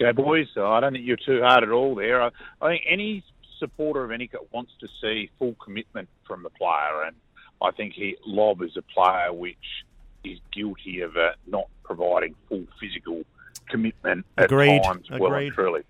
Okay, 0.00 0.12
boys. 0.12 0.48
I 0.56 0.80
don't 0.80 0.92
think 0.92 1.06
you're 1.06 1.16
too 1.16 1.42
hard 1.42 1.64
at 1.64 1.70
all 1.70 1.94
there. 1.94 2.22
I, 2.22 2.30
I 2.62 2.68
think 2.68 2.84
any 2.88 3.24
supporter 3.58 4.04
of 4.04 4.12
any 4.12 4.30
wants 4.52 4.72
to 4.80 4.88
see 5.00 5.30
full 5.38 5.54
commitment 5.54 6.08
from 6.24 6.42
the 6.42 6.50
player, 6.50 7.02
and 7.06 7.16
I 7.60 7.72
think 7.72 7.94
he 7.94 8.16
Lobb 8.24 8.62
is 8.62 8.76
a 8.76 8.82
player 8.82 9.32
which 9.32 9.84
is 10.24 10.38
guilty 10.52 11.00
of 11.00 11.16
uh, 11.16 11.30
not 11.46 11.66
providing 11.82 12.34
full 12.48 12.66
physical 12.80 13.24
commitment 13.68 14.24
Agreed. 14.36 14.78
at 14.78 14.84
times. 14.84 15.10
Well 15.10 15.26
Agreed. 15.26 15.46
and 15.46 15.54
truly, 15.54 15.82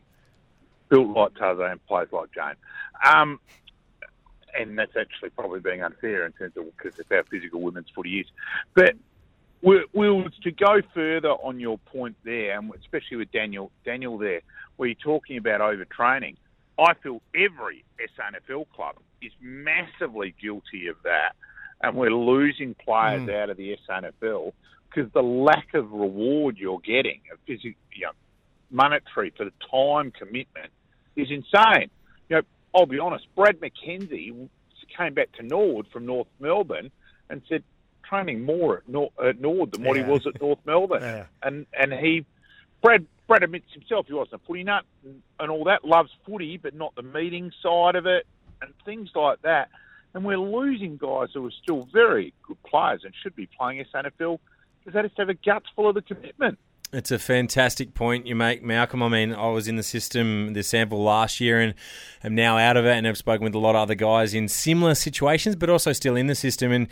built 0.88 1.08
like 1.08 1.34
Tarzan, 1.34 1.72
and 1.72 1.86
plays 1.86 2.08
like 2.10 2.32
Jane. 2.32 2.54
Um, 3.04 3.40
and 4.58 4.78
that's 4.78 4.96
actually 4.96 5.30
probably 5.30 5.60
being 5.60 5.82
unfair 5.82 6.24
in 6.24 6.32
terms 6.32 6.56
of 6.56 6.64
because 6.76 6.98
of 6.98 7.06
how 7.10 7.22
physical 7.30 7.60
women's 7.60 7.90
footy 7.90 8.20
is. 8.20 8.26
But 8.74 8.94
Wills, 9.60 10.32
to 10.42 10.52
go 10.52 10.80
further 10.94 11.30
on 11.30 11.58
your 11.58 11.78
point 11.78 12.16
there, 12.24 12.58
and 12.58 12.72
especially 12.80 13.16
with 13.16 13.32
Daniel 13.32 13.72
Daniel 13.84 14.16
there, 14.16 14.40
where 14.76 14.88
you're 14.88 14.96
talking 15.02 15.36
about 15.36 15.60
overtraining, 15.60 16.36
I 16.78 16.94
feel 17.02 17.20
every 17.34 17.84
SANFL 17.98 18.66
club 18.74 18.96
is 19.20 19.32
massively 19.40 20.34
guilty 20.40 20.86
of 20.86 20.96
that, 21.02 21.32
and 21.82 21.96
we're 21.96 22.12
losing 22.12 22.74
players 22.74 23.28
mm. 23.28 23.42
out 23.42 23.50
of 23.50 23.56
the 23.56 23.76
SANFL 23.88 24.52
because 24.88 25.12
the 25.12 25.22
lack 25.22 25.74
of 25.74 25.90
reward 25.90 26.56
you're 26.56 26.78
getting, 26.78 27.20
of 27.32 27.38
physical, 27.46 27.72
you 27.94 28.06
know, 28.06 28.12
monetary 28.70 29.32
for 29.36 29.44
the 29.44 29.52
time 29.70 30.12
commitment, 30.12 30.70
is 31.16 31.28
insane. 31.30 31.90
You 32.28 32.36
know, 32.36 32.42
I'll 32.74 32.86
be 32.86 32.98
honest. 32.98 33.26
Brad 33.34 33.58
McKenzie 33.60 34.48
came 34.96 35.14
back 35.14 35.32
to 35.32 35.42
Norwood 35.42 35.86
from 35.92 36.06
North 36.06 36.28
Melbourne 36.40 36.90
and 37.28 37.42
said 37.48 37.62
training 38.08 38.44
more 38.44 38.78
at, 38.78 38.88
Nor- 38.88 39.10
at 39.24 39.40
Nord 39.40 39.72
than 39.72 39.84
what 39.84 39.96
Yeah. 39.96 40.04
he 40.04 40.10
was 40.10 40.26
at 40.26 40.40
North 40.40 40.58
Melbourne. 40.64 41.02
Yeah. 41.02 41.26
And 41.42 41.66
and 41.78 41.92
he, 41.92 42.24
Brad 42.82 43.06
Brad 43.26 43.42
admits 43.42 43.72
himself 43.72 44.06
he 44.06 44.14
wasn't 44.14 44.40
a 44.42 44.46
footy 44.46 44.64
nut 44.64 44.84
and, 45.04 45.22
and 45.40 45.50
all 45.50 45.64
that. 45.64 45.84
Loves 45.84 46.10
footy, 46.26 46.56
but 46.56 46.74
not 46.74 46.94
the 46.94 47.02
meeting 47.02 47.52
side 47.62 47.94
of 47.96 48.06
it 48.06 48.26
and 48.62 48.72
things 48.84 49.10
like 49.14 49.42
that. 49.42 49.68
And 50.14 50.24
we're 50.24 50.38
losing 50.38 50.96
guys 50.96 51.28
who 51.34 51.46
are 51.46 51.50
still 51.62 51.86
very 51.92 52.32
good 52.42 52.60
players 52.62 53.02
and 53.04 53.12
should 53.22 53.36
be 53.36 53.46
playing 53.58 53.84
SANFL 53.92 54.38
because 54.80 54.94
they 54.94 55.02
just 55.02 55.18
have 55.18 55.28
a 55.28 55.34
guts 55.34 55.66
full 55.76 55.88
of 55.88 55.94
the 55.94 56.02
commitment. 56.02 56.58
It's 56.90 57.10
a 57.10 57.18
fantastic 57.18 57.92
point 57.92 58.26
you 58.26 58.34
make, 58.34 58.62
Malcolm. 58.62 59.02
I 59.02 59.10
mean, 59.10 59.34
I 59.34 59.48
was 59.50 59.68
in 59.68 59.76
the 59.76 59.82
system, 59.82 60.54
the 60.54 60.62
sample 60.62 61.02
last 61.02 61.38
year, 61.38 61.60
and 61.60 61.74
am 62.24 62.34
now 62.34 62.56
out 62.56 62.78
of 62.78 62.86
it, 62.86 62.92
and 62.92 63.04
have 63.04 63.18
spoken 63.18 63.44
with 63.44 63.54
a 63.54 63.58
lot 63.58 63.74
of 63.76 63.82
other 63.82 63.94
guys 63.94 64.32
in 64.32 64.48
similar 64.48 64.94
situations, 64.94 65.54
but 65.54 65.68
also 65.68 65.92
still 65.92 66.16
in 66.16 66.28
the 66.28 66.34
system. 66.34 66.72
And 66.72 66.88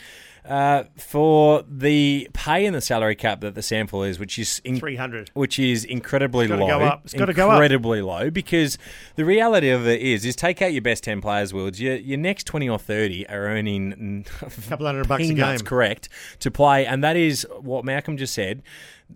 uh, 0.49 0.85
for 0.97 1.65
the 1.69 2.29
pay 2.33 2.65
in 2.67 2.73
the 2.73 2.81
salary 2.81 3.15
cap 3.17 3.41
that 3.41 3.55
the 3.55 3.63
sample 3.63 4.03
is, 4.03 4.19
which 4.19 4.39
is 4.39 4.61
in, 4.65 4.79
300. 4.79 5.31
which 5.35 5.59
is 5.59 5.85
incredibly 5.85 6.45
It's 6.47 6.53
low, 6.55 6.67
go 6.67 6.81
up. 6.81 7.03
It's 7.05 7.15
gotta 7.15 7.33
go 7.35 7.49
up. 7.51 7.55
incredibly 7.55 8.03
low, 8.03 8.31
because 8.31 8.79
the 9.17 9.25
reality 9.25 9.71
of 9.71 9.87
it 9.87 10.01
is, 10.01 10.25
is 10.25 10.37
take 10.37 10.63
out 10.63 10.73
your 10.73 10.83
best 10.83 11.05
ten 11.05 11.21
players, 11.21 11.53
Wilds. 11.53 11.81
Your, 11.81 11.97
your 11.97 12.19
next 12.19 12.45
twenty 12.45 12.69
or 12.69 12.79
thirty 12.79 13.29
are 13.29 13.47
earning 13.47 14.25
a 14.43 14.49
Couple 14.69 14.87
hundred 14.87 15.09
bucks 15.09 15.29
a 15.29 15.35
game. 15.35 15.59
correct, 15.61 16.09
to 16.41 16.51
play, 16.51 16.87
and 16.87 17.03
that 17.05 17.17
is 17.17 17.47
what 17.61 17.85
Malcolm 17.85 18.17
just 18.17 18.35
said. 18.35 18.63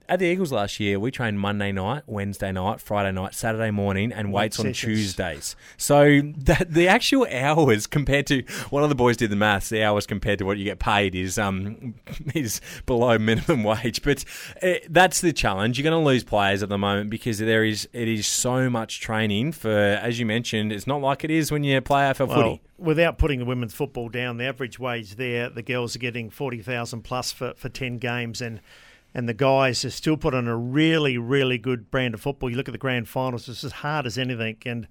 At 0.08 0.20
the 0.20 0.26
Eagles 0.26 0.52
last 0.52 0.78
year, 0.78 1.00
we 1.00 1.10
trained 1.10 1.40
Monday 1.40 1.72
night, 1.72 2.04
Wednesday 2.06 2.52
night, 2.52 2.80
Friday 2.80 3.10
night, 3.10 3.34
Saturday 3.34 3.72
morning, 3.72 4.12
and 4.12 4.32
weights 4.32 4.60
on. 4.60 4.72
Tuesdays. 4.72 5.56
So 5.76 6.20
that 6.37 6.72
the 6.72 6.87
actual 6.87 7.26
hours 7.28 7.88
compared 7.88 8.28
to 8.28 8.42
one 8.70 8.84
of 8.84 8.88
the 8.88 8.94
boys 8.94 9.16
did 9.16 9.30
the 9.30 9.37
maths, 9.37 9.68
the 9.68 9.82
hours 9.82 10.06
compared 10.06 10.38
to 10.38 10.44
what 10.44 10.58
you 10.58 10.64
get 10.64 10.78
paid 10.78 11.16
is 11.21 11.39
um 11.39 11.95
is 12.35 12.61
below 12.87 13.19
minimum 13.19 13.62
wage. 13.65 14.03
But 14.03 14.25
uh, 14.62 14.75
that's 14.89 15.21
the 15.21 15.33
challenge. 15.33 15.79
You're 15.79 15.91
going 15.91 16.03
to 16.03 16.07
lose 16.07 16.25
players 16.25 16.62
at 16.62 16.69
the 16.69 16.79
moment 16.79 17.11
because 17.11 17.39
there 17.39 17.65
is 17.65 17.89
it 17.93 18.09
is 18.09 18.27
so 18.27 18.69
much 18.71 19.00
training 19.00 19.53
for, 19.53 19.71
as 19.71 20.19
you 20.19 20.27
mentioned, 20.27 20.73
it's 20.73 20.87
not 20.87 21.00
like 21.00 21.25
it 21.25 21.31
is 21.31 21.50
when 21.53 21.65
you 21.65 21.81
play 21.81 22.03
AFL 22.03 22.29
Well, 22.29 22.37
footy. 22.43 22.62
without 22.79 23.19
putting 23.19 23.39
the 23.41 23.45
women's 23.45 23.75
football 23.75 24.09
down, 24.09 24.37
the 24.39 24.45
average 24.45 24.79
wage 24.79 25.17
there, 25.17 25.49
the 25.50 25.62
girls 25.62 25.95
are 25.97 26.00
getting 26.00 26.31
forty 26.31 26.61
thousand 26.62 27.03
plus 27.03 27.33
for, 27.33 27.55
for 27.55 27.69
ten 27.69 27.99
games, 27.99 28.41
and 28.41 28.61
and 29.15 29.29
the 29.29 29.35
guys 29.35 29.85
are 29.85 29.91
still 29.91 30.17
put 30.17 30.35
on 30.35 30.47
a 30.47 30.57
really 30.57 31.19
really 31.19 31.59
good 31.59 31.91
brand 31.91 32.15
of 32.15 32.21
football. 32.21 32.49
You 32.50 32.57
look 32.57 32.69
at 32.69 32.73
the 32.73 32.79
grand 32.79 33.09
finals; 33.09 33.49
it's 33.49 33.65
as 33.65 33.73
hard 33.73 34.07
as 34.07 34.17
anything. 34.19 34.57
And 34.65 34.87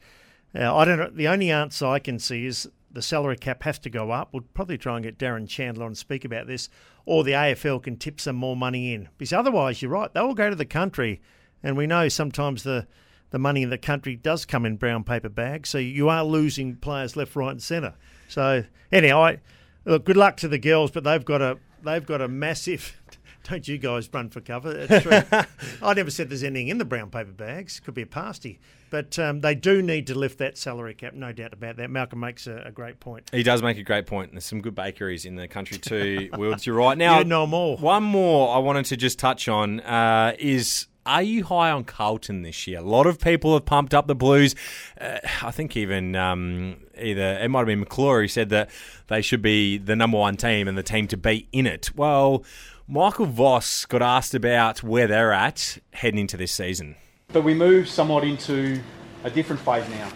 uh, 0.53 0.75
I 0.75 0.83
don't 0.85 0.97
know. 0.97 1.09
The 1.09 1.27
only 1.27 1.51
answer 1.51 1.85
I 1.85 1.99
can 1.99 2.19
see 2.19 2.45
is 2.45 2.69
the 2.91 3.01
salary 3.01 3.37
cap 3.37 3.63
has 3.63 3.79
to 3.79 3.89
go 3.89 4.11
up. 4.11 4.29
We'll 4.31 4.43
probably 4.53 4.77
try 4.77 4.95
and 4.95 5.03
get 5.03 5.17
Darren 5.17 5.47
Chandler 5.47 5.85
on 5.85 5.91
to 5.91 5.95
speak 5.95 6.25
about 6.25 6.47
this, 6.47 6.69
or 7.05 7.23
the 7.23 7.31
AFL 7.31 7.83
can 7.83 7.97
tip 7.97 8.19
some 8.19 8.35
more 8.35 8.55
money 8.55 8.93
in. 8.93 9.09
Because 9.17 9.33
otherwise, 9.33 9.81
you're 9.81 9.91
right; 9.91 10.13
they 10.13 10.21
will 10.21 10.33
go 10.33 10.49
to 10.49 10.55
the 10.55 10.65
country, 10.65 11.21
and 11.63 11.77
we 11.77 11.87
know 11.87 12.09
sometimes 12.09 12.63
the 12.63 12.87
the 13.31 13.39
money 13.39 13.61
in 13.61 13.69
the 13.69 13.77
country 13.77 14.15
does 14.15 14.45
come 14.45 14.65
in 14.65 14.75
brown 14.75 15.03
paper 15.03 15.29
bags, 15.29 15.69
so 15.69 15.77
you 15.77 16.09
are 16.09 16.23
losing 16.23 16.75
players 16.75 17.15
left, 17.15 17.35
right, 17.35 17.51
and 17.51 17.61
centre. 17.61 17.93
So 18.27 18.63
anyhow, 18.91 19.23
I, 19.23 19.39
look, 19.85 20.05
good 20.05 20.17
luck 20.17 20.37
to 20.37 20.47
the 20.47 20.57
girls, 20.57 20.91
but 20.91 21.03
they've 21.03 21.23
got 21.23 21.41
a 21.41 21.57
they've 21.83 22.05
got 22.05 22.21
a 22.21 22.27
massive. 22.27 22.99
Don't 23.45 23.67
you 23.67 23.77
guys 23.77 24.09
run 24.13 24.29
for 24.29 24.41
cover? 24.41 24.85
I 25.81 25.93
never 25.93 26.11
said 26.11 26.29
there's 26.29 26.43
anything 26.43 26.67
in 26.67 26.77
the 26.77 26.85
brown 26.85 27.09
paper 27.09 27.31
bags. 27.31 27.79
Could 27.79 27.93
be 27.93 28.01
a 28.01 28.05
pasty, 28.07 28.59
but 28.89 29.17
um, 29.17 29.41
they 29.41 29.55
do 29.55 29.81
need 29.81 30.07
to 30.07 30.15
lift 30.15 30.37
that 30.39 30.57
salary 30.57 30.93
cap. 30.93 31.13
No 31.13 31.31
doubt 31.31 31.53
about 31.53 31.77
that. 31.77 31.89
Malcolm 31.89 32.19
makes 32.19 32.47
a, 32.47 32.63
a 32.65 32.71
great 32.71 32.99
point. 32.99 33.29
He 33.31 33.43
does 33.43 33.63
make 33.63 33.77
a 33.77 33.83
great 33.83 34.05
point. 34.05 34.31
There's 34.31 34.45
some 34.45 34.61
good 34.61 34.75
bakeries 34.75 35.25
in 35.25 35.35
the 35.35 35.47
country 35.47 35.77
too, 35.77 36.29
Wilds. 36.33 36.65
You're 36.65 36.75
right. 36.75 36.97
Now, 36.97 37.19
You 37.19 37.25
know 37.25 37.47
more. 37.47 37.77
One 37.77 38.03
more 38.03 38.53
I 38.55 38.59
wanted 38.59 38.85
to 38.85 38.97
just 38.97 39.19
touch 39.19 39.47
on 39.47 39.79
uh, 39.81 40.35
is. 40.37 40.85
Are 41.05 41.23
you 41.23 41.43
high 41.45 41.71
on 41.71 41.85
Carlton 41.85 42.43
this 42.43 42.67
year? 42.67 42.79
A 42.79 42.83
lot 42.83 43.07
of 43.07 43.19
people 43.19 43.53
have 43.53 43.65
pumped 43.65 43.95
up 43.95 44.05
the 44.05 44.13
Blues. 44.13 44.53
Uh, 44.99 45.17
I 45.41 45.49
think 45.49 45.75
even 45.75 46.15
um, 46.15 46.75
either 47.01 47.39
it 47.41 47.47
might 47.49 47.59
have 47.61 47.67
been 47.67 47.79
McClure 47.79 48.21
who 48.21 48.27
said 48.27 48.49
that 48.49 48.69
they 49.07 49.23
should 49.23 49.41
be 49.41 49.79
the 49.79 49.95
number 49.95 50.19
one 50.19 50.37
team 50.37 50.67
and 50.67 50.77
the 50.77 50.83
team 50.83 51.07
to 51.07 51.17
be 51.17 51.47
in 51.51 51.65
it. 51.65 51.89
Well, 51.95 52.43
Michael 52.91 53.27
Voss 53.27 53.85
got 53.85 54.01
asked 54.01 54.33
about 54.33 54.81
where 54.81 55.05
they're 55.05 55.31
at 55.31 55.77
heading 55.93 56.19
into 56.19 56.37
this 56.37 56.51
season. 56.51 56.95
But 57.27 57.43
we 57.43 57.53
move 57.53 57.87
somewhat 57.87 58.23
into 58.23 58.81
a 59.23 59.29
different 59.29 59.61
phase 59.61 59.87
now, 59.91 60.09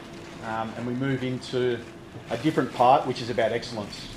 um, 0.45 0.73
and 0.75 0.87
we 0.87 0.95
move 0.95 1.23
into 1.23 1.79
a 2.31 2.37
different 2.37 2.73
part, 2.73 3.05
which 3.05 3.21
is 3.21 3.29
about 3.29 3.51
excellence. 3.51 4.07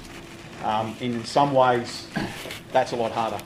Um, 0.65 0.97
in 1.01 1.23
some 1.27 1.53
ways, 1.53 2.09
that's 2.73 2.93
a 2.93 2.97
lot 2.97 3.13
harder 3.13 3.39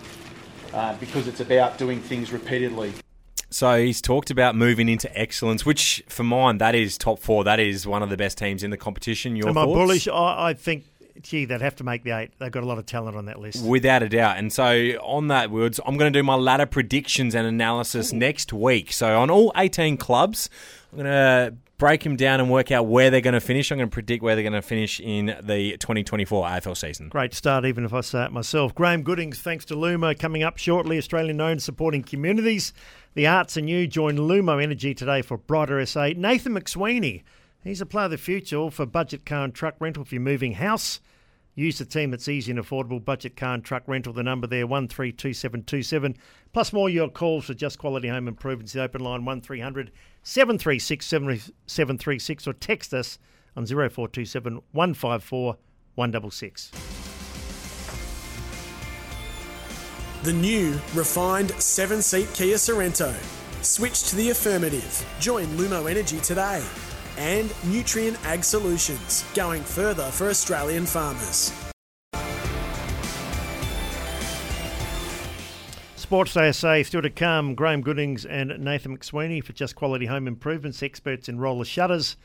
uh, 0.73 0.97
because 0.99 1.27
it's 1.27 1.41
about 1.41 1.77
doing 1.77 2.01
things 2.01 2.31
repeatedly. 2.31 2.93
So 3.53 3.83
he's 3.83 4.01
talked 4.01 4.31
about 4.31 4.55
moving 4.55 4.89
into 4.89 5.13
excellence, 5.19 5.67
which 5.67 6.05
for 6.09 6.23
mine 6.23 6.59
that 6.59 6.77
is 6.77 6.97
top 6.97 7.19
four. 7.19 7.43
That 7.43 7.59
is 7.59 7.85
one 7.85 8.05
of 8.05 8.11
the 8.11 8.17
best 8.17 8.39
teams 8.39 8.63
in 8.63 8.71
the 8.71 8.77
competition. 8.77 9.35
Your 9.35 9.49
Am 9.49 9.59
I 9.59 9.65
bullish? 9.65 10.07
I, 10.07 10.51
I 10.51 10.55
think, 10.55 10.85
gee, 11.23 11.45
they'd 11.45 11.61
have 11.61 11.77
to 11.77 11.85
make 11.85 12.05
the 12.05 12.11
eight. 12.11 12.33
They've 12.39 12.51
got 12.51 12.63
a 12.63 12.67
lot 12.67 12.79
of 12.79 12.87
talent 12.87 13.17
on 13.17 13.27
that 13.27 13.41
list. 13.41 13.65
Without 13.65 14.03
a 14.03 14.09
doubt. 14.09 14.39
And 14.39 14.53
so, 14.53 14.93
on 15.03 15.29
that, 15.29 15.51
words, 15.51 15.81
I'm 15.87 15.97
going 15.97 16.13
to 16.13 16.19
do 16.19 16.23
my 16.23 16.35
ladder 16.35 16.67
predictions 16.67 17.35
and 17.35 17.47
analysis 17.47 18.13
next 18.13 18.53
week. 18.53 18.93
So, 18.93 19.19
on 19.21 19.31
all 19.31 19.53
18 19.57 19.97
clubs, 19.97 20.51
I'm 20.93 20.99
going 20.99 21.11
to 21.11 21.55
break 21.81 22.05
them 22.05 22.15
down 22.15 22.41
and 22.41 22.51
work 22.51 22.71
out 22.71 22.87
where 22.87 23.11
they're 23.11 23.23
going 23.23 23.35
to 23.35 23.41
finish. 23.41 23.73
I'm 23.73 23.79
going 23.79 23.89
to 23.89 23.93
predict 23.93 24.23
where 24.23 24.37
they're 24.37 24.43
going 24.43 24.53
to 24.53 24.63
finish 24.63 25.01
in 25.01 25.35
the 25.43 25.79
2024 25.79 26.47
AFL 26.47 26.77
season. 26.77 27.09
Great 27.09 27.33
start, 27.33 27.65
even 27.65 27.85
if 27.85 27.95
I 27.95 28.03
say 28.03 28.27
it 28.27 28.33
myself. 28.33 28.75
Graeme 28.75 29.03
Goodings, 29.03 29.41
thanks 29.41 29.65
to 29.65 29.75
Lumo, 29.75 30.17
coming 30.17 30.43
up 30.43 30.59
shortly. 30.59 30.99
Australian 30.99 31.41
owned 31.41 31.63
supporting 31.63 32.03
communities. 32.03 32.75
The 33.15 33.27
arts 33.27 33.57
and 33.57 33.69
you 33.69 33.87
join 33.87 34.19
Lumo 34.19 34.63
Energy 34.63 34.95
today 34.95 35.23
for 35.23 35.39
Brighter 35.39 35.85
SA. 35.87 36.11
Nathan 36.17 36.53
McSweeney, 36.53 37.23
he's 37.65 37.81
a 37.81 37.87
player 37.87 38.05
of 38.05 38.11
the 38.11 38.19
future 38.19 38.71
for 38.71 38.85
budget 38.85 39.25
car 39.25 39.45
and 39.45 39.55
truck 39.55 39.75
rental 39.81 40.03
if 40.03 40.13
you're 40.13 40.21
moving 40.21 40.53
house. 40.53 41.01
Use 41.55 41.79
the 41.79 41.85
team 41.85 42.11
that's 42.11 42.29
easy 42.29 42.53
and 42.53 42.61
affordable. 42.61 43.05
Budget 43.05 43.37
car 43.37 43.55
and 43.55 43.65
truck 43.65 43.83
rental. 43.87 44.13
The 44.13 44.23
number 44.23 44.47
there 44.47 44.67
one 44.67 44.89
three 44.89 45.13
two 45.13 45.33
seven 45.33 45.65
two 45.65 45.83
seven. 45.83 46.17
Plus 46.53 46.73
more 46.73 46.89
your 46.89 47.09
calls 47.09 47.47
for 47.47 47.55
just 47.55 47.79
quality 47.79 48.09
home 48.09 48.29
improvements. 48.29 48.73
The 48.73 48.83
open 48.83 49.03
line 49.03 49.25
one 49.25 49.43
736 49.43 51.07
736 51.07 52.47
or 52.47 52.53
text 52.53 52.95
us 52.95 53.19
on 53.57 53.67
zero 53.67 53.89
four 53.91 54.09
two 54.09 54.25
seven 54.25 54.61
one 54.73 54.95
five 54.95 55.23
four 55.23 55.57
one 55.97 56.11
double 56.11 56.31
six. 56.31 56.71
The 60.23 60.33
new, 60.35 60.73
refined 60.95 61.51
seven 61.53 62.03
seat 62.03 62.29
Kia 62.35 62.57
Sorento. 62.57 63.15
Switch 63.63 64.05
to 64.11 64.17
the 64.17 64.31
affirmative. 64.31 65.07
Join 65.19 65.47
Lumo 65.57 65.91
Energy 65.91 66.19
today. 66.21 66.63
And 67.21 67.51
Nutrien 67.67 68.17
Ag 68.25 68.43
Solutions, 68.43 69.27
going 69.35 69.63
further 69.63 70.11
for 70.11 70.31
Australian 70.31 70.87
farmers. 70.87 71.53
Sports 75.97 76.33
Day 76.33 76.51
SA 76.51 76.83
still 76.83 77.03
to 77.03 77.11
come. 77.11 77.55
Graeme 77.55 77.83
Goodings 77.83 78.25
and 78.25 78.59
Nathan 78.59 78.97
McSweeney 78.97 79.45
for 79.45 79.53
Just 79.53 79.77
Quality 79.77 80.07
Home 80.07 80.27
Improvements, 80.27 80.83
experts 80.83 81.29
in 81.29 81.39
roller 81.39 81.67
shutters, 81.67 82.17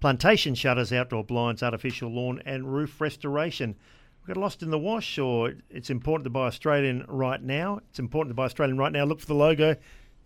plantation 0.00 0.54
shutters, 0.54 0.92
outdoor 0.92 1.24
blinds, 1.24 1.62
artificial 1.62 2.10
lawn, 2.10 2.42
and 2.44 2.74
roof 2.74 3.00
restoration. 3.00 3.74
We 4.22 4.34
got 4.34 4.40
lost 4.40 4.62
in 4.62 4.68
the 4.68 4.78
wash, 4.78 5.18
or 5.18 5.54
it's 5.70 5.88
important 5.88 6.24
to 6.24 6.30
buy 6.30 6.46
Australian 6.46 7.06
right 7.08 7.42
now. 7.42 7.80
It's 7.88 7.98
important 7.98 8.32
to 8.32 8.34
buy 8.34 8.44
Australian 8.44 8.76
right 8.76 8.92
now. 8.92 9.04
Look 9.04 9.20
for 9.20 9.26
the 9.26 9.34
logo 9.34 9.76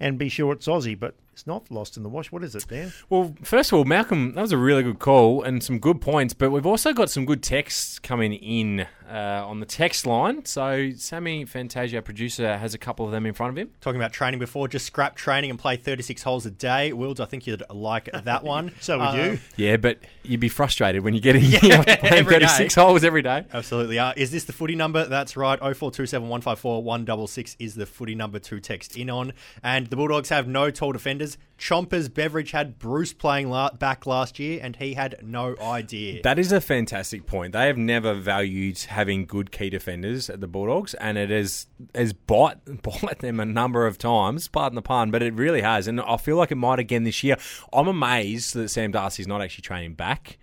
and 0.01 0.19
be 0.19 0.29
sure 0.29 0.53
it's 0.53 0.67
Aussie, 0.67 0.99
but 0.99 1.15
it's 1.37 1.47
not 1.47 1.71
lost 1.71 1.99
in 1.99 2.03
the 2.03 2.09
wash. 2.09 2.33
What 2.33 2.43
is 2.43 2.55
it, 2.55 2.67
Dan? 2.67 2.95
Well, 3.11 3.35
first 3.43 3.71
of 3.71 3.77
all, 3.77 3.85
Malcolm, 3.85 4.33
that 4.33 4.41
was 4.41 4.53
a 4.53 4.57
really 4.57 4.83
good 4.83 4.99
call 4.99 5.43
and 5.43 5.63
some 5.63 5.79
good 5.79 6.01
points, 6.01 6.33
but 6.33 6.51
we've 6.51 6.65
also 6.65 6.95
got 6.95 7.11
some 7.11 7.27
good 7.27 7.43
texts 7.43 7.99
coming 7.99 8.33
in 8.33 8.87
uh, 9.07 9.45
on 9.47 9.61
the 9.61 9.67
text 9.67 10.07
line. 10.07 10.47
So, 10.47 10.93
Sammy 10.97 11.45
Fantasia, 11.45 12.01
producer, 12.01 12.57
has 12.57 12.73
a 12.73 12.79
couple 12.79 13.05
of 13.05 13.13
them 13.13 13.27
in 13.27 13.35
front 13.35 13.51
of 13.51 13.59
him. 13.59 13.71
Talking 13.83 14.01
about 14.01 14.15
training 14.15 14.41
before, 14.41 14.67
just 14.67 14.87
scrap 14.87 15.15
training 15.15 15.51
and 15.51 15.59
play 15.59 15.77
36 15.77 16.23
holes 16.23 16.47
a 16.47 16.51
day. 16.51 16.95
Wills, 16.95 17.21
I 17.21 17.27
think 17.27 17.47
you'd 17.47 17.63
like 17.71 18.09
that 18.13 18.43
one. 18.57 18.73
so 18.81 18.99
would 18.99 19.05
uh, 19.05 19.13
you. 19.15 19.39
Yeah, 19.57 19.77
but 19.77 19.99
you'd 20.23 20.41
be 20.41 20.49
frustrated 20.49 21.05
when 21.05 21.13
you 21.13 21.21
get 21.21 21.37
in 21.37 21.43
yeah, 21.45 21.83
playing 21.99 22.25
36 22.25 22.75
day. 22.75 22.81
holes 22.81 23.05
every 23.05 23.23
day. 23.23 23.45
Absolutely. 23.53 23.99
Uh, 23.99 24.15
is 24.17 24.31
this 24.31 24.45
the 24.45 24.53
footy 24.53 24.75
number? 24.75 25.05
That's 25.05 25.37
right. 25.37 25.59
0427 25.59 26.29
154 26.29 26.83
166 26.83 27.57
is 27.59 27.75
the 27.75 27.85
footy 27.87 28.15
number 28.15 28.39
to 28.39 28.59
text 28.59 28.97
in 28.97 29.11
on. 29.11 29.35
And 29.63 29.89
the 29.89 29.97
Bulldogs 29.97 30.31
have 30.31 30.49
no 30.49 30.71
tall 30.71 30.93
defenders. 30.93 31.26
Chompers 31.59 32.13
Beveridge 32.13 32.51
had 32.51 32.79
Bruce 32.79 33.13
playing 33.13 33.49
la- 33.49 33.73
back 33.73 34.07
last 34.07 34.39
year, 34.39 34.61
and 34.63 34.77
he 34.77 34.95
had 34.95 35.17
no 35.23 35.57
idea. 35.61 36.23
That 36.23 36.39
is 36.39 36.53
a 36.53 36.61
fantastic 36.61 37.27
point. 37.27 37.53
They 37.53 37.67
have 37.67 37.79
never 37.79 38.15
valued 38.15 38.79
having 38.79 39.25
good 39.25 39.51
key 39.51 39.71
defenders 39.71 40.29
at 40.29 40.41
the 40.41 40.47
Bulldogs, 40.47 40.95
and 40.95 41.17
it 41.17 41.31
has 41.31 41.67
has 41.95 42.13
bought 42.13 42.59
bought 42.83 43.21
them 43.21 43.41
a 43.41 43.47
number 43.47 43.87
of 43.87 43.97
times. 43.99 44.49
Pardon 44.49 44.75
the 44.75 44.83
pun, 44.83 45.11
but 45.11 45.23
it 45.23 45.35
really 45.35 45.63
has, 45.63 45.89
and 45.89 46.01
I 46.01 46.19
feel 46.19 46.37
like 46.37 46.53
it 46.53 46.57
might 46.57 46.79
again 46.79 47.05
this 47.05 47.25
year. 47.25 47.37
I'm 47.73 47.89
amazed 47.89 48.55
that 48.55 48.69
Sam 48.69 48.93
Darcy's 48.93 49.27
not 49.27 49.41
actually 49.41 49.63
training 49.63 49.95
back. 49.95 50.39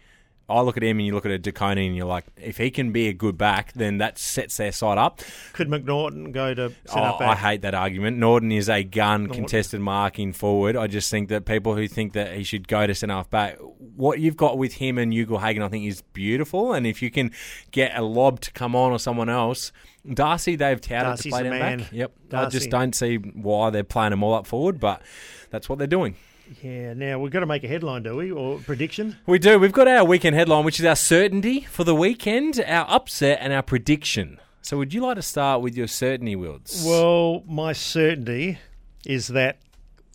I 0.49 0.59
look 0.61 0.75
at 0.75 0.83
him 0.83 0.99
and 0.99 1.05
you 1.05 1.13
look 1.13 1.25
at 1.25 1.31
a 1.31 1.37
De 1.37 1.51
Koning 1.53 1.87
and 1.87 1.95
you're 1.95 2.05
like, 2.05 2.25
if 2.35 2.57
he 2.57 2.69
can 2.69 2.91
be 2.91 3.07
a 3.07 3.13
good 3.13 3.37
back, 3.37 3.71
then 3.73 3.99
that 3.99 4.17
sets 4.17 4.57
their 4.57 4.73
side 4.73 4.97
up. 4.97 5.21
Could 5.53 5.69
McNaughton 5.69 6.33
go 6.33 6.53
to 6.53 6.69
set 6.85 6.97
oh, 6.97 7.01
up? 7.01 7.21
I 7.21 7.35
hate 7.35 7.61
that 7.61 7.73
argument. 7.73 8.17
Naughton 8.17 8.51
is 8.51 8.69
a 8.69 8.83
gun 8.83 9.23
Naughton. 9.23 9.35
contested 9.35 9.79
marking 9.79 10.33
forward. 10.33 10.75
I 10.75 10.87
just 10.87 11.09
think 11.09 11.29
that 11.29 11.45
people 11.45 11.75
who 11.75 11.87
think 11.87 12.11
that 12.13 12.35
he 12.35 12.43
should 12.43 12.67
go 12.67 12.85
to 12.85 12.93
centre 12.93 13.15
half 13.15 13.29
back, 13.29 13.57
what 13.95 14.19
you've 14.19 14.35
got 14.37 14.57
with 14.57 14.73
him 14.73 14.97
and 14.97 15.13
Ugle-Hagan, 15.13 15.63
I 15.63 15.69
think 15.69 15.85
is 15.85 16.01
beautiful. 16.01 16.73
And 16.73 16.85
if 16.85 17.01
you 17.01 17.09
can 17.09 17.31
get 17.71 17.97
a 17.97 18.01
lob 18.01 18.41
to 18.41 18.51
come 18.51 18.75
on 18.75 18.91
or 18.91 18.99
someone 18.99 19.29
else, 19.29 19.71
Darcy, 20.13 20.57
they've 20.57 20.81
touted 20.81 21.03
Darcy's 21.03 21.23
to 21.23 21.39
play 21.39 21.49
man. 21.49 21.79
back. 21.79 21.91
Yep. 21.93 22.11
Darcy. 22.27 22.45
I 22.45 22.49
just 22.49 22.69
don't 22.69 22.93
see 22.93 23.15
why 23.15 23.69
they're 23.69 23.85
playing 23.85 24.09
them 24.09 24.23
all 24.23 24.33
up 24.33 24.45
forward, 24.45 24.79
but 24.79 25.01
that's 25.49 25.69
what 25.69 25.77
they're 25.77 25.87
doing. 25.87 26.15
Yeah, 26.61 26.93
now 26.93 27.19
we've 27.19 27.31
got 27.31 27.39
to 27.39 27.45
make 27.45 27.63
a 27.63 27.67
headline, 27.67 28.03
do 28.03 28.15
we, 28.15 28.31
or 28.31 28.59
prediction? 28.59 29.17
We 29.25 29.39
do. 29.39 29.57
We've 29.57 29.71
got 29.71 29.87
our 29.87 30.03
weekend 30.03 30.35
headline, 30.35 30.65
which 30.65 30.79
is 30.79 30.85
our 30.85 30.95
certainty 30.95 31.61
for 31.61 31.83
the 31.83 31.95
weekend, 31.95 32.63
our 32.67 32.85
upset, 32.89 33.39
and 33.41 33.53
our 33.53 33.63
prediction. 33.63 34.39
So, 34.61 34.77
would 34.77 34.93
you 34.93 35.01
like 35.01 35.15
to 35.15 35.21
start 35.21 35.61
with 35.61 35.75
your 35.75 35.87
certainty, 35.87 36.35
Wilds? 36.35 36.83
Well, 36.85 37.43
my 37.47 37.73
certainty 37.73 38.59
is 39.05 39.29
that 39.29 39.59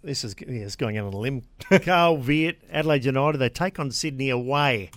this 0.03 0.25
is 0.25 0.35
yeah, 0.41 0.65
it's 0.65 0.77
going 0.77 0.97
out 0.97 1.07
on 1.07 1.13
a 1.13 1.19
limb. 1.19 1.43
Carl 1.83 2.19
Veart, 2.19 2.57
Adelaide 2.71 3.05
United, 3.05 3.39
they 3.39 3.49
take 3.49 3.79
on 3.79 3.91
Sydney 3.91 4.31
away 4.31 4.91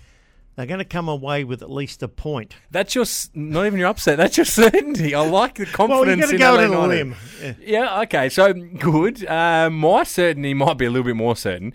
they're 0.61 0.67
going 0.67 0.77
to 0.77 0.85
come 0.85 1.09
away 1.09 1.43
with 1.43 1.63
at 1.63 1.71
least 1.71 2.03
a 2.03 2.07
point. 2.07 2.53
That's 2.69 2.93
your 2.93 3.05
not 3.33 3.65
even 3.65 3.79
your 3.79 3.87
upset. 3.87 4.17
That's 4.17 4.37
your 4.37 4.45
certainty. 4.61 5.15
I 5.15 5.27
like 5.27 5.55
the 5.55 5.65
confidence. 5.65 6.21
well, 6.21 6.31
you 6.31 6.37
got 6.37 6.57
to 6.57 6.67
go 6.67 6.85
a 6.85 6.87
limb. 6.87 7.15
Yeah. 7.41 7.53
yeah. 7.59 8.01
Okay. 8.01 8.29
So 8.29 8.53
good. 8.53 9.25
Uh, 9.25 9.71
my 9.71 10.03
certainty 10.03 10.53
might 10.53 10.77
be 10.77 10.85
a 10.85 10.91
little 10.91 11.05
bit 11.05 11.15
more 11.15 11.35
certain. 11.35 11.73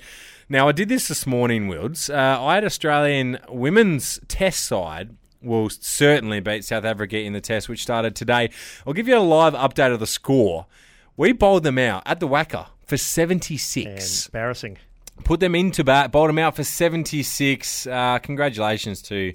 Now 0.48 0.68
I 0.68 0.72
did 0.72 0.88
this 0.88 1.08
this 1.08 1.26
morning, 1.26 1.66
Wilds. 1.66 2.08
Uh, 2.08 2.38
I 2.40 2.54
had 2.54 2.64
Australian 2.64 3.38
women's 3.48 4.20
Test 4.28 4.64
side 4.64 5.16
will 5.42 5.68
certainly 5.68 6.38
beat 6.38 6.64
South 6.64 6.84
Africa 6.84 7.18
in 7.18 7.32
the 7.32 7.40
Test, 7.40 7.68
which 7.68 7.82
started 7.82 8.14
today. 8.14 8.50
I'll 8.86 8.92
give 8.92 9.08
you 9.08 9.16
a 9.16 9.18
live 9.18 9.54
update 9.54 9.92
of 9.92 9.98
the 9.98 10.06
score. 10.06 10.66
We 11.16 11.32
bowled 11.32 11.64
them 11.64 11.78
out 11.78 12.04
at 12.06 12.20
the 12.20 12.28
WACA 12.28 12.68
for 12.84 12.96
seventy 12.96 13.56
six. 13.56 14.26
Embarrassing 14.26 14.78
put 15.24 15.40
them 15.40 15.54
into 15.54 15.84
bat, 15.84 16.12
bowled 16.12 16.28
them 16.28 16.38
out 16.38 16.56
for 16.56 16.64
76. 16.64 17.86
Uh, 17.86 18.18
congratulations 18.18 19.02
to 19.02 19.34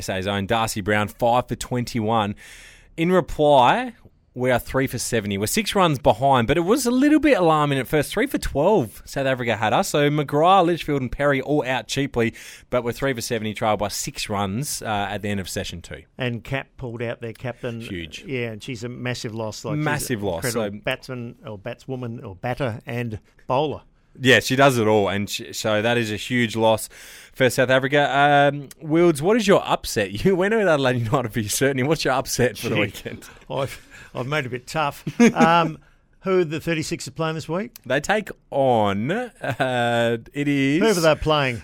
SA's 0.00 0.26
own 0.26 0.46
Darcie 0.46 0.82
Brown, 0.82 1.08
5 1.08 1.48
for 1.48 1.56
21. 1.56 2.34
In 2.96 3.12
reply, 3.12 3.92
we 4.36 4.50
are 4.50 4.58
3 4.58 4.86
for 4.86 4.98
70. 4.98 5.38
We're 5.38 5.46
six 5.46 5.74
runs 5.74 5.98
behind, 5.98 6.46
but 6.46 6.58
it 6.58 6.60
was 6.60 6.84
a 6.84 6.90
little 6.90 7.18
bit 7.18 7.38
alarming 7.38 7.78
at 7.78 7.88
first. 7.88 8.12
3 8.12 8.26
for 8.26 8.36
12, 8.36 9.02
South 9.06 9.26
Africa 9.26 9.56
had 9.56 9.72
us. 9.72 9.88
So 9.88 10.10
McGrath, 10.10 10.66
Litchfield, 10.66 11.00
and 11.00 11.10
Perry 11.10 11.40
all 11.40 11.64
out 11.64 11.88
cheaply, 11.88 12.34
but 12.68 12.84
we're 12.84 12.92
3 12.92 13.14
for 13.14 13.22
70, 13.22 13.54
trailed 13.54 13.78
by 13.78 13.88
six 13.88 14.28
runs 14.28 14.82
uh, 14.82 14.86
at 14.86 15.22
the 15.22 15.30
end 15.30 15.40
of 15.40 15.48
session 15.48 15.80
two. 15.80 16.02
And 16.18 16.44
Kapp 16.44 16.68
pulled 16.76 17.02
out 17.02 17.22
their 17.22 17.32
captain. 17.32 17.80
Huge. 17.80 18.24
Yeah, 18.26 18.52
and 18.52 18.62
she's 18.62 18.84
a 18.84 18.90
massive 18.90 19.34
loss. 19.34 19.64
Like 19.64 19.78
massive 19.78 20.22
loss. 20.22 20.52
So, 20.52 20.70
batsman 20.70 21.36
or 21.46 21.58
batswoman 21.58 22.22
or 22.22 22.36
batter 22.36 22.80
and 22.84 23.20
bowler. 23.46 23.82
Yeah, 24.20 24.40
she 24.40 24.56
does 24.56 24.78
it 24.78 24.86
all, 24.86 25.08
and 25.08 25.28
she, 25.28 25.52
so 25.52 25.82
that 25.82 25.98
is 25.98 26.12
a 26.12 26.16
huge 26.16 26.56
loss 26.56 26.88
for 27.32 27.50
South 27.50 27.70
Africa. 27.70 28.50
Um, 28.52 28.68
Wilds, 28.80 29.20
what 29.20 29.36
is 29.36 29.46
your 29.46 29.62
upset? 29.66 30.10
You 30.24 30.34
went 30.34 30.54
with 30.54 30.66
Adelaide 30.66 30.98
United 30.98 31.32
for 31.32 31.40
your 31.40 31.48
certainty. 31.48 31.82
What's 31.82 32.04
your 32.04 32.14
upset 32.14 32.58
for 32.58 32.68
the 32.68 32.76
weekend? 32.76 33.28
I've, 33.50 33.86
I've 34.14 34.26
made 34.26 34.40
it 34.40 34.46
a 34.46 34.50
bit 34.50 34.66
tough. 34.66 35.04
Um, 35.20 35.78
who 36.20 36.40
are 36.40 36.44
the 36.44 36.58
36ers 36.58 37.14
playing 37.14 37.34
this 37.34 37.48
week? 37.48 37.76
They 37.84 38.00
take 38.00 38.30
on, 38.50 39.10
uh, 39.10 40.18
it 40.32 40.48
is... 40.48 40.80
Whoever 40.80 41.00
they're 41.00 41.16
playing. 41.16 41.62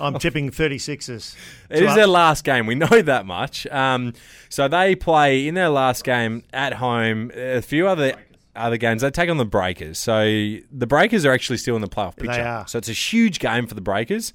I'm 0.00 0.18
tipping 0.18 0.50
36ers. 0.50 1.36
It 1.68 1.82
is 1.82 1.94
their 1.94 2.06
last 2.06 2.42
game. 2.42 2.66
We 2.66 2.74
know 2.74 3.02
that 3.02 3.26
much. 3.26 3.66
Um, 3.66 4.14
so 4.48 4.66
they 4.66 4.94
play 4.94 5.46
in 5.46 5.54
their 5.54 5.68
last 5.68 6.04
game 6.04 6.42
at 6.52 6.74
home. 6.74 7.30
A 7.34 7.60
few 7.60 7.86
other 7.86 8.14
other 8.56 8.76
games, 8.76 9.02
they 9.02 9.10
take 9.10 9.30
on 9.30 9.36
the 9.36 9.44
Breakers. 9.44 9.98
So 9.98 10.22
the 10.24 10.86
Breakers 10.86 11.24
are 11.24 11.32
actually 11.32 11.58
still 11.58 11.76
in 11.76 11.82
the 11.82 11.88
playoff 11.88 12.16
picture. 12.16 12.32
They 12.32 12.40
are. 12.42 12.66
So 12.66 12.78
it's 12.78 12.88
a 12.88 12.92
huge 12.92 13.38
game 13.38 13.66
for 13.66 13.74
the 13.74 13.80
Breakers. 13.80 14.32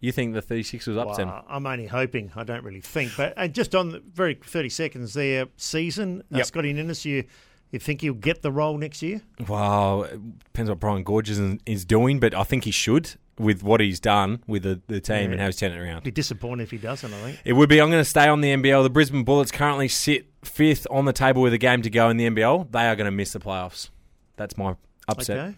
You 0.00 0.12
think 0.12 0.34
the 0.34 0.42
36 0.42 0.86
was 0.86 0.96
up 0.98 1.06
well, 1.06 1.16
to 1.16 1.44
I'm 1.48 1.66
only 1.66 1.86
hoping. 1.86 2.30
I 2.36 2.44
don't 2.44 2.62
really 2.62 2.82
think. 2.82 3.12
But 3.16 3.32
and 3.36 3.54
just 3.54 3.74
on 3.74 3.90
the 3.90 4.02
very 4.12 4.34
30 4.34 4.68
seconds 4.68 5.14
there, 5.14 5.46
season, 5.56 6.22
uh, 6.32 6.38
yep. 6.38 6.46
Scotty 6.46 6.74
Ninnis, 6.74 7.06
you, 7.06 7.24
you 7.70 7.78
think 7.78 8.02
he'll 8.02 8.12
get 8.12 8.42
the 8.42 8.52
role 8.52 8.76
next 8.76 9.00
year? 9.00 9.22
Well, 9.48 10.02
it 10.02 10.44
depends 10.44 10.68
what 10.68 10.80
Brian 10.80 11.04
Goorjian 11.04 11.60
is, 11.66 11.80
is 11.80 11.84
doing, 11.86 12.20
but 12.20 12.34
I 12.34 12.42
think 12.42 12.64
he 12.64 12.70
should 12.70 13.14
with 13.38 13.62
what 13.62 13.80
he's 13.80 13.98
done 13.98 14.42
with 14.46 14.62
the, 14.62 14.80
the 14.86 15.00
team 15.00 15.16
yeah. 15.16 15.30
and 15.32 15.40
how 15.40 15.46
he's 15.46 15.56
turned 15.56 15.74
it 15.74 15.80
around. 15.80 16.04
Be 16.04 16.10
disappointed 16.10 16.64
if 16.64 16.70
he 16.70 16.78
doesn't, 16.78 17.12
I 17.12 17.20
think. 17.22 17.38
It 17.44 17.54
would 17.54 17.68
be. 17.68 17.80
I'm 17.80 17.90
going 17.90 18.00
to 18.00 18.08
stay 18.08 18.28
on 18.28 18.40
the 18.40 18.54
NBL. 18.54 18.82
The 18.82 18.90
Brisbane 18.90 19.24
Bullets 19.24 19.50
currently 19.50 19.88
sit 19.88 20.33
fifth 20.44 20.86
on 20.90 21.04
the 21.04 21.12
table 21.12 21.42
with 21.42 21.52
a 21.52 21.58
game 21.58 21.82
to 21.82 21.90
go 21.90 22.08
in 22.08 22.16
the 22.16 22.28
NBL. 22.28 22.70
They 22.70 22.86
are 22.86 22.96
going 22.96 23.06
to 23.06 23.10
miss 23.10 23.32
the 23.32 23.40
playoffs. 23.40 23.90
That's 24.36 24.56
my 24.56 24.76
upset. 25.08 25.38
Okay. 25.38 25.54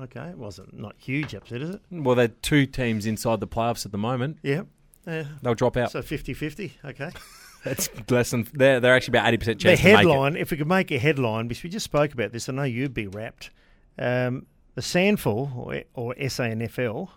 Okay. 0.00 0.30
It 0.30 0.38
wasn't 0.38 0.78
not 0.78 0.96
huge 0.98 1.34
upset, 1.34 1.62
is 1.62 1.70
it? 1.70 1.80
Well, 1.90 2.14
they're 2.14 2.28
two 2.28 2.66
teams 2.66 3.06
inside 3.06 3.40
the 3.40 3.48
playoffs 3.48 3.84
at 3.86 3.92
the 3.92 3.98
moment. 3.98 4.38
Yeah. 4.42 4.62
Yeah. 5.06 5.24
They'll 5.42 5.54
drop 5.54 5.76
out. 5.76 5.92
So 5.92 6.00
50-50. 6.02 6.72
Okay. 6.84 7.10
That's 7.64 7.90
less 8.08 8.30
than 8.30 8.48
they're 8.54 8.80
they're 8.80 8.94
actually 8.94 9.12
about 9.12 9.28
eighty 9.28 9.36
percent 9.36 9.60
chance. 9.60 9.78
The 9.82 9.90
headline, 9.90 10.34
if 10.34 10.50
we 10.50 10.56
could 10.56 10.66
make 10.66 10.90
a 10.90 10.98
headline, 10.98 11.46
because 11.46 11.62
we 11.62 11.68
just 11.68 11.84
spoke 11.84 12.14
about 12.14 12.32
this, 12.32 12.48
I 12.48 12.52
know 12.52 12.62
you'd 12.62 12.94
be 12.94 13.06
wrapped. 13.06 13.50
Um, 13.98 14.46
the 14.76 14.80
SANFL 14.80 15.54
or, 15.56 15.82
or 15.92 16.14
SANFL 16.14 17.10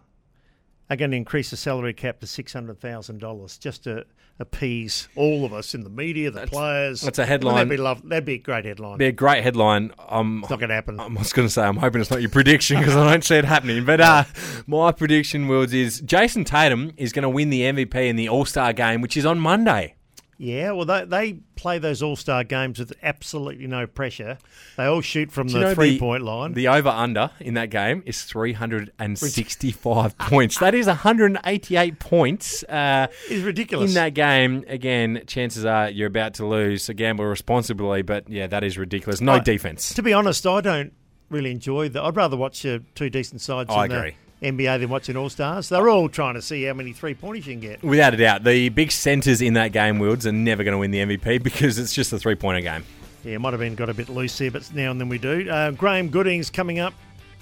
are 0.89 0.95
going 0.95 1.11
to 1.11 1.17
increase 1.17 1.49
the 1.49 1.57
salary 1.57 1.93
cap 1.93 2.19
to 2.19 2.27
six 2.27 2.53
hundred 2.53 2.79
thousand 2.79 3.19
dollars 3.19 3.57
just 3.57 3.83
to 3.85 4.05
appease 4.39 5.07
all 5.15 5.45
of 5.45 5.53
us 5.53 5.75
in 5.75 5.83
the 5.83 5.89
media, 5.89 6.31
the 6.31 6.41
that's, 6.41 6.51
players. 6.51 7.01
That's 7.01 7.19
a 7.19 7.25
headline. 7.25 7.55
that'd 7.55 7.69
be 7.69 7.77
love. 7.77 8.07
That'd 8.07 8.25
be 8.25 8.35
a 8.35 8.39
great 8.39 8.65
headline. 8.65 8.97
Be 8.97 9.07
a 9.07 9.11
great 9.11 9.43
headline. 9.43 9.91
Um, 10.09 10.39
it's 10.41 10.49
not 10.49 10.59
going 10.59 10.69
to 10.69 10.75
happen. 10.75 10.99
I 10.99 11.07
was 11.07 11.33
going 11.33 11.47
to 11.47 11.53
say 11.53 11.63
I'm 11.63 11.77
hoping 11.77 12.01
it's 12.01 12.11
not 12.11 12.21
your 12.21 12.29
prediction 12.29 12.77
because 12.79 12.95
I 12.95 13.09
don't 13.09 13.23
see 13.23 13.35
it 13.35 13.45
happening. 13.45 13.85
But 13.85 14.01
uh, 14.01 14.23
my 14.67 14.91
prediction, 14.91 15.47
Wills, 15.47 15.73
is 15.73 16.01
Jayson 16.01 16.45
Tatum 16.45 16.91
is 16.97 17.13
going 17.13 17.23
to 17.23 17.29
win 17.29 17.49
the 17.49 17.61
MVP 17.61 17.95
in 17.95 18.15
the 18.15 18.29
All 18.29 18.45
Star 18.45 18.73
game, 18.73 19.01
which 19.01 19.17
is 19.17 19.25
on 19.25 19.39
Monday. 19.39 19.95
Yeah, 20.43 20.71
well, 20.71 20.84
they, 20.84 21.06
they 21.06 21.34
play 21.56 21.79
those 21.79 22.03
All 22.03 22.17
Star 22.17 22.43
games 22.43 22.77
with 22.77 22.91
absolutely 23.01 23.65
no 23.65 23.88
pressure. 23.88 24.38
They 24.75 24.84
all 24.84 24.99
shoot 24.99 25.32
from 25.32 25.47
Do 25.47 25.53
the 25.53 25.60
you 25.60 25.65
know 25.65 25.73
three 25.73 25.91
the, 25.91 25.99
point 25.99 26.23
line. 26.23 26.51
The 26.51 26.67
over 26.67 26.89
under 26.89 27.32
in 27.39 27.53
that 27.53 27.69
game 27.69 28.03
is 28.06 28.23
365 28.23 30.17
points. 30.19 30.60
That 30.60 30.75
is 30.75 30.88
188 30.88 31.97
points. 31.97 32.62
Uh, 32.63 33.08
it's 33.29 33.45
ridiculous. 33.45 33.91
In 33.91 33.95
that 33.95 34.15
game, 34.15 34.65
again, 34.67 35.23
chances 35.27 35.63
are 35.63 35.89
you're 35.89 36.08
about 36.08 36.34
to 36.36 36.45
lose. 36.45 36.84
So 36.84 36.93
gamble 36.93 37.23
responsibly, 37.23 38.01
but 38.01 38.29
yeah, 38.29 38.47
that 38.47 38.65
is 38.65 38.77
ridiculous. 38.77 39.21
No 39.21 39.36
I, 39.36 39.39
defense. 39.39 39.93
To 39.93 40.03
be 40.03 40.12
honest, 40.12 40.45
I 40.45 40.60
don't 40.60 40.91
really 41.29 41.51
enjoy 41.51 41.88
that. 41.88 42.03
I'd 42.03 42.17
rather 42.17 42.36
watch 42.36 42.65
uh, 42.65 42.79
two 42.95 43.10
decent 43.10 43.39
sides 43.39 43.69
I 43.69 43.86
in, 43.86 43.91
agree. 43.93 44.17
NBA 44.43 44.79
than 44.79 44.89
watching 44.89 45.15
All 45.15 45.29
Stars. 45.29 45.69
They're 45.69 45.89
all 45.89 46.10
trying 46.10 46.36
to 46.36 46.41
see 46.41 46.63
how 46.63 46.73
many 46.73 46.93
three 46.93 47.13
pointers 47.13 47.47
you 47.47 47.53
can 47.53 47.62
get. 47.62 47.84
Without 47.84 48.13
a 48.13 48.17
doubt, 48.17 48.43
the 48.43 48.69
big 48.69 48.91
centres 48.91 49.41
in 49.41 49.53
that 49.53 49.71
game, 49.71 49.99
Wilds, 49.99 50.27
are 50.27 50.32
never 50.32 50.63
going 50.63 50.73
to 50.73 50.77
win 50.77 50.91
the 50.91 50.99
MVP 50.99 51.41
because 51.43 51.79
it's 51.79 51.93
just 51.93 52.13
a 52.13 52.19
three 52.19 52.36
pointer 52.36 52.62
game. 52.62 52.84
Yeah, 53.23 53.38
might 53.38 53.53
have 53.53 53.62
been 53.62 53.75
got 53.75 53.89
a 53.89 53.93
bit 53.93 54.10
loose 54.10 54.38
there, 54.38 54.51
but 54.51 54.69
now 54.73 54.91
and 54.91 54.99
then 54.99 55.08
we 55.08 55.17
do. 55.17 55.49
Uh, 55.49 55.71
Graeme 55.71 56.10
Goodings 56.10 56.49
coming 56.49 56.79
up 56.79 56.93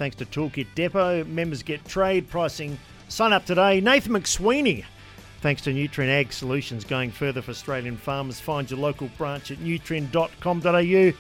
thanks 0.02 0.16
to 0.16 0.26
Toolkit 0.26 0.66
Depot. 0.74 1.24
Members 1.26 1.62
get 1.62 1.86
trade 1.86 2.28
pricing. 2.28 2.76
Sign 3.08 3.34
up 3.34 3.46
today. 3.46 3.80
Nathan 3.80 4.14
McSweeney. 4.14 4.84
Thanks 5.42 5.62
to 5.62 5.72
Nutrien 5.72 6.10
Ag 6.10 6.34
Solutions, 6.34 6.84
going 6.84 7.12
further 7.12 7.40
for 7.44 7.52
Australian 7.52 7.98
farmers. 7.98 8.40
Find 8.40 8.68
your 8.72 8.80
local 8.80 9.10
branch 9.16 9.52
at 9.52 9.60
nutrien.com.au. 9.60 11.14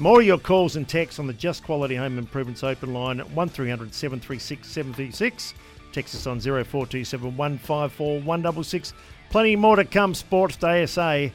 More 0.00 0.20
of 0.20 0.26
your 0.26 0.38
calls 0.38 0.76
and 0.76 0.88
texts 0.88 1.18
on 1.18 1.26
the 1.26 1.34
Just 1.34 1.62
Quality 1.62 1.94
Home 1.94 2.16
Improvements 2.16 2.64
open 2.64 2.94
line 2.94 3.20
at 3.20 3.30
1300 3.32 3.92
736 3.92 4.66
736. 4.66 5.52
Text 5.92 6.14
us 6.14 6.26
on 6.26 6.40
0427 6.40 7.36
154 7.36 8.20
166. 8.20 8.94
Plenty 9.28 9.56
more 9.56 9.76
to 9.76 9.84
come, 9.84 10.14
Sports 10.14 10.56
Day 10.56 10.86
SA. 10.86 11.26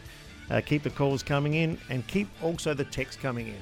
Uh, 0.49 0.61
keep 0.65 0.81
the 0.81 0.89
calls 0.89 1.21
coming 1.21 1.53
in 1.53 1.77
and 1.91 2.07
keep 2.07 2.27
also 2.41 2.73
the 2.73 2.85
text 2.85 3.19
coming 3.19 3.49
in. 3.49 3.61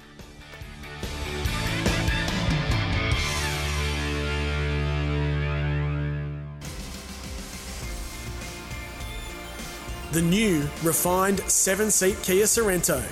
The 10.14 10.22
new, 10.22 10.62
refined 10.82 11.42
seven 11.42 11.92
seat 11.92 12.18
Kia 12.24 12.46
Sorento. 12.46 13.04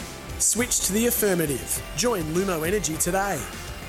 Switch 0.42 0.80
to 0.82 0.94
the 0.94 1.08
affirmative. 1.08 1.82
Join 1.96 2.24
Lumo 2.34 2.68
Energy 2.68 2.96
today. 2.98 3.42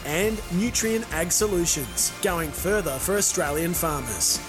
And 0.04 0.36
Nutrien 0.50 1.10
Ag 1.12 1.32
Solutions, 1.32 2.12
going 2.22 2.50
further 2.50 2.98
for 2.98 3.16
Australian 3.16 3.72
farmers. 3.72 4.40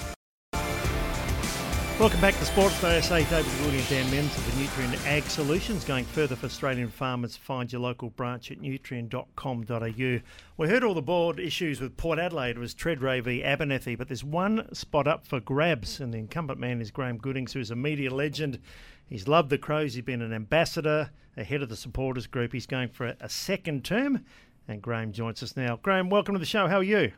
Welcome 2.00 2.20
back 2.20 2.34
to 2.34 2.44
Sports 2.44 2.80
Day 2.80 3.00
SA. 3.00 3.18
David 3.18 3.52
Wildy 3.62 3.78
and 3.78 3.88
Dan 3.88 4.06
Menz 4.06 4.36
of 4.36 4.44
the 4.46 4.64
Nutrien 4.64 5.06
Ag 5.06 5.22
Solutions. 5.22 5.84
Going 5.84 6.04
further 6.04 6.34
for 6.34 6.46
Australian 6.46 6.88
farmers, 6.88 7.36
find 7.36 7.72
your 7.72 7.80
local 7.80 8.10
branch 8.10 8.50
at 8.50 8.58
nutrien.com.au. 8.58 10.20
We 10.56 10.68
heard 10.68 10.82
all 10.82 10.94
the 10.94 11.02
board 11.02 11.38
issues 11.38 11.80
with 11.80 11.96
Port 11.96 12.18
Adelaide. 12.18 12.56
It 12.56 12.58
was 12.58 12.74
Tredrea 12.74 13.22
v 13.22 13.44
Abernethy, 13.44 13.94
but 13.94 14.08
there's 14.08 14.24
one 14.24 14.74
spot 14.74 15.06
up 15.06 15.24
for 15.24 15.38
grabs, 15.38 16.00
and 16.00 16.12
the 16.12 16.18
incumbent 16.18 16.58
man 16.58 16.80
is 16.80 16.90
Graeme 16.90 17.16
Goodings, 17.16 17.52
who's 17.52 17.70
a 17.70 17.76
media 17.76 18.12
legend. 18.12 18.58
He's 19.06 19.28
loved 19.28 19.50
the 19.50 19.58
Crows. 19.58 19.94
He's 19.94 20.04
been 20.04 20.20
an 20.20 20.32
ambassador, 20.32 21.10
ahead 21.36 21.62
of 21.62 21.68
the 21.68 21.76
supporters 21.76 22.26
group. 22.26 22.52
He's 22.52 22.66
going 22.66 22.88
for 22.88 23.14
a 23.20 23.28
second 23.28 23.84
term, 23.84 24.24
and 24.68 24.80
Graeme 24.80 25.12
joins 25.12 25.42
us 25.42 25.56
now. 25.56 25.78
Graeme, 25.82 26.10
welcome 26.10 26.34
to 26.34 26.38
the 26.38 26.46
show. 26.46 26.68
How 26.68 26.78
are 26.78 26.82
you? 26.82 27.12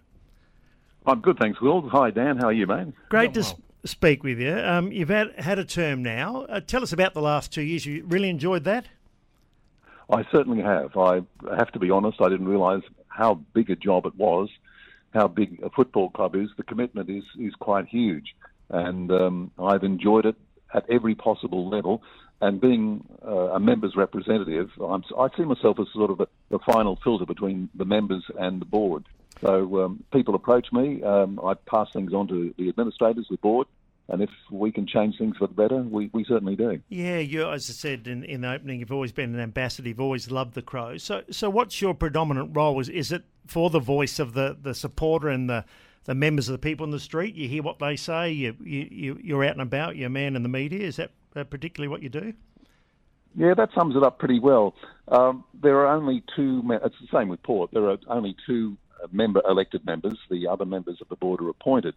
I'm 1.07 1.21
good, 1.21 1.39
thanks, 1.39 1.61
Will. 1.61 1.89
Hi, 1.89 2.11
Dan. 2.11 2.37
How 2.37 2.47
are 2.47 2.53
you, 2.53 2.67
mate? 2.67 2.89
Great 3.09 3.35
to 3.35 3.45
speak 3.85 4.25
with 4.25 4.41
you. 4.41 4.57
Um, 4.57 4.91
you've 4.91 5.09
had, 5.09 5.33
had 5.39 5.59
a 5.59 5.65
term 5.65 6.03
now. 6.03 6.47
Uh, 6.49 6.61
tell 6.61 6.83
us 6.83 6.93
about 6.93 7.15
the 7.15 7.23
last 7.23 7.53
two 7.53 7.63
years. 7.63 7.87
You 7.87 8.05
really 8.07 8.29
enjoyed 8.29 8.65
that? 8.65 8.87
I 10.11 10.25
certainly 10.31 10.63
have. 10.63 10.97
I 10.97 11.23
have 11.57 11.73
to 11.73 11.79
be 11.79 11.91
honest, 11.91 12.21
I 12.21 12.29
didn't 12.29 12.49
realise 12.49 12.83
how 13.09 13.41
big 13.55 13.71
a 13.71 13.77
job 13.77 14.07
it 14.07 14.15
was, 14.17 14.49
how 15.11 15.29
big 15.29 15.61
a 15.63 15.71
football 15.71 16.11
club 16.11 16.37
is. 16.37 16.49
The 16.57 16.63
commitment 16.63 17.09
is, 17.09 17.25
is 17.39 17.55
quite 17.55 17.87
huge. 17.87 18.35
And 18.69 19.11
um, 19.13 19.51
I've 19.59 19.85
enjoyed 19.85 20.27
it 20.27 20.37
at 20.75 20.89
every 20.91 21.15
possible 21.15 21.69
level. 21.69 22.03
And 22.41 22.61
being 22.61 23.03
uh, 23.27 23.55
a 23.55 23.61
members 23.61 23.95
representative, 23.97 24.71
I'm, 24.81 25.03
I 25.19 25.29
see 25.37 25.45
myself 25.45 25.79
as 25.81 25.87
sort 25.95 26.11
of 26.11 26.21
a, 26.21 26.29
the 26.51 26.59
final 26.59 26.99
filter 27.03 27.25
between 27.25 27.71
the 27.75 27.87
members 27.87 28.25
and 28.39 28.61
the 28.61 28.67
board. 28.67 29.05
So 29.41 29.85
um, 29.85 30.05
people 30.13 30.35
approach 30.35 30.73
me, 30.73 31.03
um, 31.03 31.41
I 31.43 31.55
pass 31.55 31.89
things 31.93 32.13
on 32.13 32.29
to 32.29 32.55
the 32.59 32.69
administrators, 32.69 33.27
the 33.31 33.37
board, 33.39 33.67
and 34.09 34.23
if 34.23 34.31
we 34.51 34.71
can 34.71 34.87
change 34.87 35.19
things 35.19 35.37
for 35.37 35.49
the 35.49 35.55
better, 35.55 35.79
we, 35.79 36.11
we 36.13 36.25
certainly 36.25 36.55
do. 36.55 36.81
Yeah, 36.89 37.19
you 37.19 37.51
as 37.51 37.69
I 37.69 37.73
said 37.73 38.07
in, 38.07 38.23
in 38.25 38.43
the 38.43 38.53
opening, 38.53 38.81
you've 38.81 38.93
always 38.93 39.13
been 39.13 39.35
an 39.35 39.41
ambassador. 39.41 39.89
You've 39.89 40.01
always 40.01 40.31
loved 40.31 40.55
the 40.55 40.63
Crows. 40.63 41.03
So, 41.03 41.23
so 41.31 41.51
what's 41.51 41.81
your 41.83 41.93
predominant 41.93 42.51
role? 42.55 42.79
Is 42.81 42.89
is 42.89 43.11
it 43.11 43.25
for 43.47 43.69
the 43.69 43.81
voice 43.81 44.19
of 44.19 44.35
the, 44.35 44.57
the 44.61 44.75
supporter 44.75 45.29
and 45.29 45.51
the, 45.51 45.65
the 46.05 46.15
members 46.15 46.49
of 46.49 46.53
the 46.53 46.59
people 46.59 46.85
in 46.85 46.93
the 46.93 47.01
street? 47.01 47.35
You 47.35 47.49
hear 47.49 47.65
what 47.65 47.81
they 47.81 47.97
say. 47.97 48.31
You 48.31 48.55
you 48.61 49.19
you're 49.23 49.45
out 49.45 49.53
and 49.53 49.63
about. 49.63 49.97
You're 49.97 50.07
a 50.07 50.11
man 50.11 50.37
in 50.37 50.45
the 50.45 50.49
media. 50.49 50.87
Is 50.87 50.97
that 50.97 51.11
particularly 51.45 51.89
what 51.89 52.03
you 52.03 52.09
do? 52.09 52.33
Yeah, 53.37 53.53
that 53.55 53.71
sums 53.75 53.97
it 53.97 54.03
up 54.03 54.19
pretty 54.19 54.41
well. 54.41 54.75
Um, 55.09 55.45
there 55.53 55.79
are 55.81 55.89
only 55.95 56.23
two. 56.35 56.63
It's 56.83 56.95
the 57.01 57.19
same 57.19 57.29
with 57.29 57.43
Port. 57.43 57.71
There 57.73 57.91
are 57.91 57.99
only 58.09 58.35
two 58.47 58.79
member 59.13 59.43
elected 59.49 59.85
members. 59.85 60.19
The 60.31 60.49
other 60.49 60.65
members 60.65 60.99
of 61.01 61.09
the 61.09 61.17
board 61.17 61.41
are 61.41 61.49
appointed. 61.49 61.95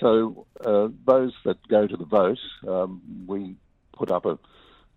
So 0.00 0.46
uh, 0.64 0.88
those 1.06 1.32
that 1.44 1.56
go 1.68 1.86
to 1.86 1.96
the 1.96 2.04
vote, 2.04 2.38
um, 2.68 3.02
we 3.26 3.56
put 3.96 4.10
up 4.10 4.26
a, 4.26 4.38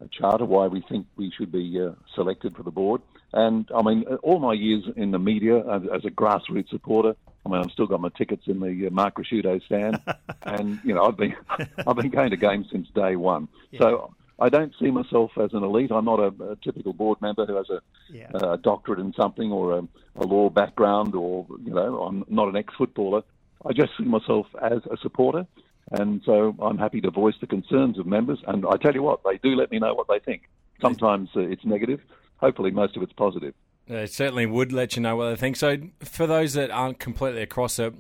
a, 0.01 0.07
charter 0.11 0.45
why 0.45 0.67
we 0.67 0.81
think 0.81 1.07
we 1.15 1.31
should 1.35 1.51
be 1.51 1.79
uh, 1.81 1.91
selected 2.15 2.55
for 2.55 2.63
the 2.63 2.71
board. 2.71 3.01
And 3.31 3.69
I 3.73 3.81
mean, 3.81 4.03
all 4.23 4.39
my 4.39 4.53
years 4.53 4.83
in 4.95 5.11
the 5.11 5.19
media 5.19 5.59
as, 5.59 6.03
a 6.03 6.09
grassroots 6.09 6.69
supporter, 6.69 7.15
I 7.49 7.57
mean, 7.57 7.65
I've 7.65 7.71
still 7.71 7.87
got 7.87 7.99
my 8.01 8.09
tickets 8.09 8.43
in 8.47 8.59
the 8.59 8.87
uh, 8.87 8.89
Mark 8.91 9.15
Ricciuto 9.15 9.63
stand, 9.65 9.99
and 10.43 10.79
you 10.83 10.93
know, 10.93 11.05
I've 11.05 11.17
been 11.17 11.35
I've 11.87 11.95
been 11.95 12.09
going 12.09 12.29
to 12.31 12.37
games 12.37 12.67
since 12.71 12.87
day 12.93 13.15
one. 13.15 13.47
Yeah. 13.71 13.79
So 13.79 14.13
I 14.39 14.49
don't 14.49 14.73
see 14.79 14.91
myself 14.91 15.31
as 15.37 15.53
an 15.53 15.63
elite. 15.63 15.91
I'm 15.91 16.05
not 16.05 16.19
a, 16.19 16.51
a 16.51 16.55
typical 16.57 16.93
board 16.93 17.21
member 17.21 17.45
who 17.45 17.55
has 17.55 17.69
a, 17.69 17.81
yeah. 18.09 18.29
a 18.33 18.57
doctorate 18.57 18.99
in 18.99 19.13
something 19.13 19.51
or 19.51 19.79
a, 19.79 19.87
a, 20.15 20.23
law 20.25 20.49
background, 20.49 21.15
or 21.15 21.45
you 21.63 21.73
know, 21.73 22.03
I'm 22.03 22.23
not 22.29 22.47
an 22.47 22.55
ex-footballer. 22.55 23.23
I 23.65 23.73
just 23.73 23.91
see 23.97 24.05
myself 24.05 24.47
as 24.61 24.79
a 24.89 24.97
supporter, 25.01 25.45
and 25.91 26.21
so 26.25 26.55
I'm 26.61 26.77
happy 26.77 27.01
to 27.01 27.11
voice 27.11 27.35
the 27.41 27.47
concerns 27.47 27.99
of 27.99 28.05
members. 28.05 28.39
And 28.47 28.65
I 28.65 28.77
tell 28.77 28.93
you 28.93 29.03
what, 29.03 29.21
they 29.23 29.37
do 29.37 29.55
let 29.55 29.71
me 29.71 29.79
know 29.79 29.93
what 29.93 30.07
they 30.07 30.19
think. 30.19 30.43
Sometimes 30.81 31.29
uh, 31.35 31.41
it's 31.41 31.65
negative. 31.65 31.99
Hopefully, 32.37 32.71
most 32.71 32.95
of 32.95 33.03
it's 33.03 33.13
positive. 33.13 33.53
They 33.89 34.05
certainly 34.05 34.45
would 34.45 34.71
let 34.71 34.95
you 34.95 35.01
know 35.01 35.15
what 35.15 35.31
they 35.31 35.35
think. 35.35 35.55
So, 35.55 35.77
for 35.99 36.27
those 36.27 36.53
that 36.53 36.69
aren't 36.69 36.99
completely 36.99 37.41
across 37.41 37.79
it, 37.79 37.93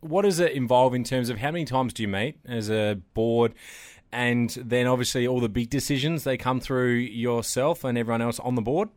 what 0.00 0.22
does 0.22 0.40
it 0.40 0.52
involve 0.52 0.92
in 0.92 1.04
terms 1.04 1.30
of 1.30 1.38
how 1.38 1.52
many 1.52 1.64
times 1.64 1.92
do 1.92 2.02
you 2.02 2.08
meet 2.08 2.38
as 2.44 2.68
a 2.68 3.00
board? 3.14 3.54
and 4.12 4.50
then 4.64 4.86
obviously 4.86 5.26
all 5.26 5.40
the 5.40 5.48
big 5.48 5.68
decisions 5.68 6.24
they 6.24 6.36
come 6.36 6.60
through 6.60 6.94
yourself 6.94 7.84
and 7.84 7.98
everyone 7.98 8.22
else 8.22 8.38
on 8.40 8.54
the 8.54 8.62
board. 8.62 8.88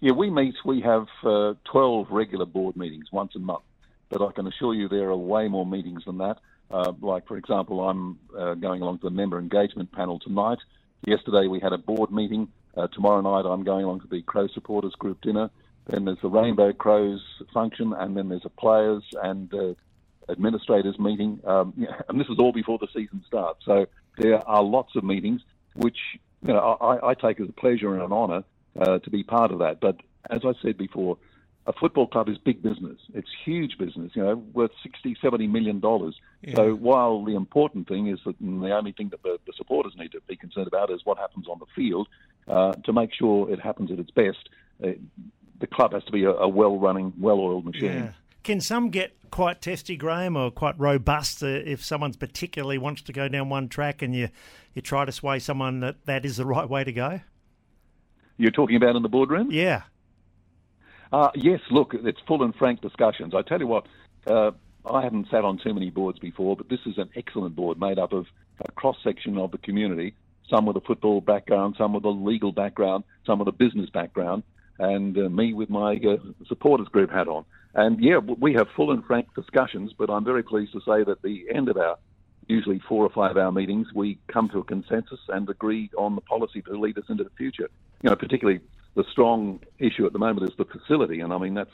Yeah, 0.00 0.12
we 0.12 0.30
meet. 0.30 0.54
We 0.64 0.80
have 0.80 1.08
uh, 1.24 1.54
twelve 1.64 2.06
regular 2.10 2.46
board 2.46 2.76
meetings 2.76 3.06
once 3.12 3.34
a 3.36 3.38
month, 3.38 3.64
but 4.08 4.22
I 4.22 4.32
can 4.32 4.46
assure 4.46 4.74
you 4.74 4.88
there 4.88 5.10
are 5.10 5.16
way 5.16 5.48
more 5.48 5.66
meetings 5.66 6.04
than 6.06 6.18
that. 6.18 6.38
Uh, 6.70 6.92
like 7.00 7.26
for 7.26 7.36
example, 7.36 7.86
I'm 7.86 8.18
uh, 8.36 8.54
going 8.54 8.80
along 8.80 8.98
to 8.98 9.04
the 9.04 9.10
member 9.10 9.38
engagement 9.38 9.92
panel 9.92 10.18
tonight. 10.18 10.58
Yesterday 11.06 11.48
we 11.48 11.60
had 11.60 11.72
a 11.72 11.78
board 11.78 12.10
meeting. 12.10 12.48
Uh, 12.76 12.86
tomorrow 12.88 13.20
night 13.20 13.48
I'm 13.48 13.64
going 13.64 13.84
along 13.84 14.00
to 14.00 14.06
the 14.06 14.22
Crow 14.22 14.48
supporters 14.48 14.94
group 14.94 15.20
dinner. 15.20 15.50
Then 15.86 16.04
there's 16.04 16.20
the 16.22 16.28
Rainbow 16.28 16.72
Crows 16.72 17.20
function, 17.52 17.92
and 17.92 18.16
then 18.16 18.28
there's 18.28 18.44
a 18.44 18.50
players 18.50 19.02
and 19.22 19.52
uh, 19.52 19.74
administrators 20.30 20.98
meeting, 20.98 21.40
um, 21.44 21.74
and 22.08 22.20
this 22.20 22.28
is 22.28 22.38
all 22.38 22.52
before 22.52 22.78
the 22.78 22.88
season 22.94 23.22
starts. 23.26 23.64
So 23.64 23.86
there 24.18 24.46
are 24.48 24.62
lots 24.62 24.94
of 24.96 25.04
meetings, 25.04 25.42
which 25.74 25.98
you 26.42 26.52
know 26.52 26.76
I, 26.80 27.10
I 27.10 27.14
take 27.14 27.40
as 27.40 27.48
a 27.48 27.52
pleasure 27.52 27.92
and 27.94 28.02
an 28.02 28.12
honour 28.12 28.44
uh, 28.78 28.98
to 28.98 29.10
be 29.10 29.22
part 29.22 29.50
of 29.50 29.58
that. 29.58 29.80
But 29.80 29.96
as 30.28 30.42
I 30.44 30.52
said 30.62 30.76
before, 30.76 31.18
a 31.66 31.72
football 31.72 32.06
club 32.06 32.28
is 32.28 32.38
big 32.38 32.62
business. 32.62 32.98
It's 33.14 33.28
huge 33.44 33.78
business, 33.78 34.12
you 34.14 34.22
know, 34.22 34.36
worth 34.52 34.70
60, 34.82 35.16
70 35.20 35.46
million 35.46 35.80
dollars. 35.80 36.16
Yeah. 36.42 36.56
So 36.56 36.74
while 36.74 37.24
the 37.24 37.34
important 37.34 37.86
thing 37.86 38.08
is 38.08 38.18
that 38.24 38.38
the 38.40 38.74
only 38.74 38.92
thing 38.92 39.10
that 39.10 39.22
the, 39.22 39.38
the, 39.46 39.52
supporters 39.56 39.92
need 39.96 40.12
to 40.12 40.20
be 40.26 40.36
concerned 40.36 40.66
about 40.66 40.90
is 40.90 41.00
what 41.04 41.18
happens 41.18 41.46
on 41.48 41.58
the 41.58 41.66
field, 41.76 42.08
uh, 42.48 42.72
to 42.72 42.92
make 42.92 43.12
sure 43.14 43.50
it 43.50 43.60
happens 43.60 43.90
at 43.90 43.98
its 43.98 44.10
best, 44.10 44.48
uh, 44.82 44.88
the 45.60 45.66
club 45.66 45.92
has 45.92 46.04
to 46.04 46.12
be 46.12 46.24
a, 46.24 46.30
a 46.30 46.48
well-running, 46.48 47.12
well-oiled 47.18 47.64
machine. 47.64 47.92
Yeah. 47.92 48.12
Can 48.42 48.60
some 48.60 48.90
get 48.90 49.12
quite 49.30 49.60
testy, 49.60 49.96
Graeme, 49.96 50.36
or 50.36 50.50
quite 50.50 50.78
robust 50.78 51.42
uh, 51.42 51.46
if 51.46 51.84
someone's 51.84 52.16
particularly 52.16 52.78
wants 52.78 53.02
to 53.02 53.12
go 53.12 53.28
down 53.28 53.48
one 53.48 53.68
track 53.68 54.02
and 54.02 54.14
you, 54.14 54.28
you 54.74 54.82
try 54.82 55.04
to 55.04 55.12
sway 55.12 55.38
someone 55.38 55.80
that 55.80 56.04
that 56.06 56.24
is 56.24 56.36
the 56.36 56.46
right 56.56 56.68
way 56.68 56.84
to 56.84 56.92
go? 56.92 57.20
You're 58.36 58.50
talking 58.50 58.76
about 58.76 58.96
in 58.96 59.02
the 59.02 59.08
boardroom? 59.08 59.50
Yeah. 59.50 59.82
Uh, 61.12 61.30
yes, 61.34 61.60
look, 61.70 61.92
it's 61.92 62.20
full 62.26 62.42
and 62.42 62.54
frank 62.54 62.80
discussions. 62.80 63.34
I 63.34 63.42
tell 63.42 63.60
you 63.60 63.66
what, 63.66 63.86
uh, 64.26 64.52
I 64.84 65.02
haven't 65.02 65.28
sat 65.30 65.44
on 65.44 65.58
too 65.58 65.74
many 65.74 65.90
boards 65.90 66.18
before, 66.18 66.56
but 66.56 66.68
this 66.68 66.80
is 66.86 66.96
an 66.98 67.10
excellent 67.16 67.56
board 67.56 67.78
made 67.78 67.98
up 67.98 68.12
of 68.12 68.26
a 68.64 68.72
cross 68.72 68.96
section 69.02 69.36
of 69.36 69.50
the 69.50 69.58
community, 69.58 70.14
some 70.50 70.66
with 70.66 70.76
a 70.76 70.80
football 70.80 71.20
background, 71.20 71.76
some 71.78 71.92
with 71.92 72.04
a 72.04 72.08
legal 72.08 72.52
background, 72.52 73.04
some 73.24 73.38
with 73.38 73.48
a 73.48 73.52
business 73.52 73.88
background, 73.90 74.42
and 74.78 75.16
uh, 75.16 75.28
me 75.28 75.54
with 75.54 75.70
my 75.70 75.96
uh, 75.96 76.16
supporters 76.46 76.88
group 76.88 77.10
hat 77.10 77.28
on. 77.28 77.44
And 77.74 78.02
yeah, 78.02 78.18
we 78.18 78.54
have 78.54 78.68
full 78.74 78.90
and 78.90 79.04
frank 79.04 79.32
discussions, 79.34 79.92
but 79.96 80.10
I'm 80.10 80.24
very 80.24 80.42
pleased 80.42 80.72
to 80.72 80.80
say 80.80 81.04
that 81.04 81.08
at 81.08 81.22
the 81.22 81.46
end 81.54 81.68
of 81.68 81.76
our 81.76 81.96
usually 82.48 82.80
four 82.80 83.04
or 83.04 83.10
five 83.10 83.36
hour 83.36 83.52
meetings, 83.52 83.86
we 83.94 84.18
come 84.26 84.48
to 84.48 84.58
a 84.58 84.64
consensus 84.64 85.20
and 85.28 85.48
agree 85.48 85.88
on 85.96 86.16
the 86.16 86.20
policy 86.20 86.60
to 86.62 86.72
lead 86.72 86.98
us 86.98 87.04
into 87.08 87.22
the 87.22 87.30
future. 87.30 87.70
You 88.02 88.10
know, 88.10 88.16
particularly 88.16 88.60
the 88.96 89.04
strong 89.12 89.60
issue 89.78 90.04
at 90.04 90.12
the 90.12 90.18
moment 90.18 90.50
is 90.50 90.56
the 90.56 90.64
facility, 90.64 91.20
and 91.20 91.32
I 91.32 91.38
mean 91.38 91.54
that's 91.54 91.70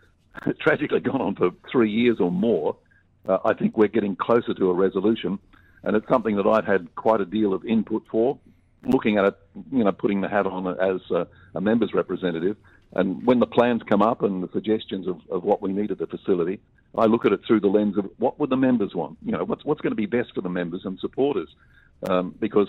tragically 0.60 1.00
gone 1.00 1.20
on 1.20 1.34
for 1.34 1.50
three 1.70 1.90
years 1.90 2.18
or 2.20 2.30
more. 2.30 2.76
uh, 3.28 3.38
I 3.44 3.54
think 3.54 3.76
we're 3.76 3.88
getting 3.88 4.14
closer 4.14 4.54
to 4.54 4.70
a 4.70 4.74
resolution, 4.74 5.40
and 5.82 5.96
it's 5.96 6.08
something 6.08 6.36
that 6.36 6.46
I've 6.46 6.66
had 6.66 6.94
quite 6.94 7.20
a 7.20 7.24
deal 7.24 7.54
of 7.54 7.64
input 7.64 8.04
for. 8.10 8.38
Looking 8.84 9.18
at 9.18 9.26
it, 9.26 9.38
you 9.70 9.84
know, 9.84 9.92
putting 9.92 10.22
the 10.22 10.28
hat 10.28 10.46
on 10.46 10.66
as 10.66 11.00
a, 11.10 11.26
a 11.54 11.60
members 11.60 11.92
representative, 11.92 12.56
and 12.92 13.24
when 13.24 13.38
the 13.38 13.46
plans 13.46 13.82
come 13.88 14.02
up 14.02 14.22
and 14.22 14.42
the 14.42 14.48
suggestions 14.52 15.06
of, 15.06 15.20
of 15.30 15.44
what 15.44 15.62
we 15.62 15.72
need 15.72 15.90
at 15.90 15.98
the 15.98 16.06
facility, 16.06 16.60
I 16.96 17.04
look 17.04 17.24
at 17.24 17.32
it 17.32 17.40
through 17.46 17.60
the 17.60 17.68
lens 17.68 17.96
of 17.96 18.06
what 18.18 18.40
would 18.40 18.50
the 18.50 18.56
members 18.56 18.94
want? 18.94 19.18
You 19.24 19.32
know, 19.32 19.44
what's, 19.44 19.64
what's 19.64 19.80
going 19.80 19.92
to 19.92 19.96
be 19.96 20.06
best 20.06 20.34
for 20.34 20.40
the 20.40 20.48
members 20.48 20.82
and 20.84 20.98
supporters? 20.98 21.48
Um, 22.08 22.34
because 22.40 22.68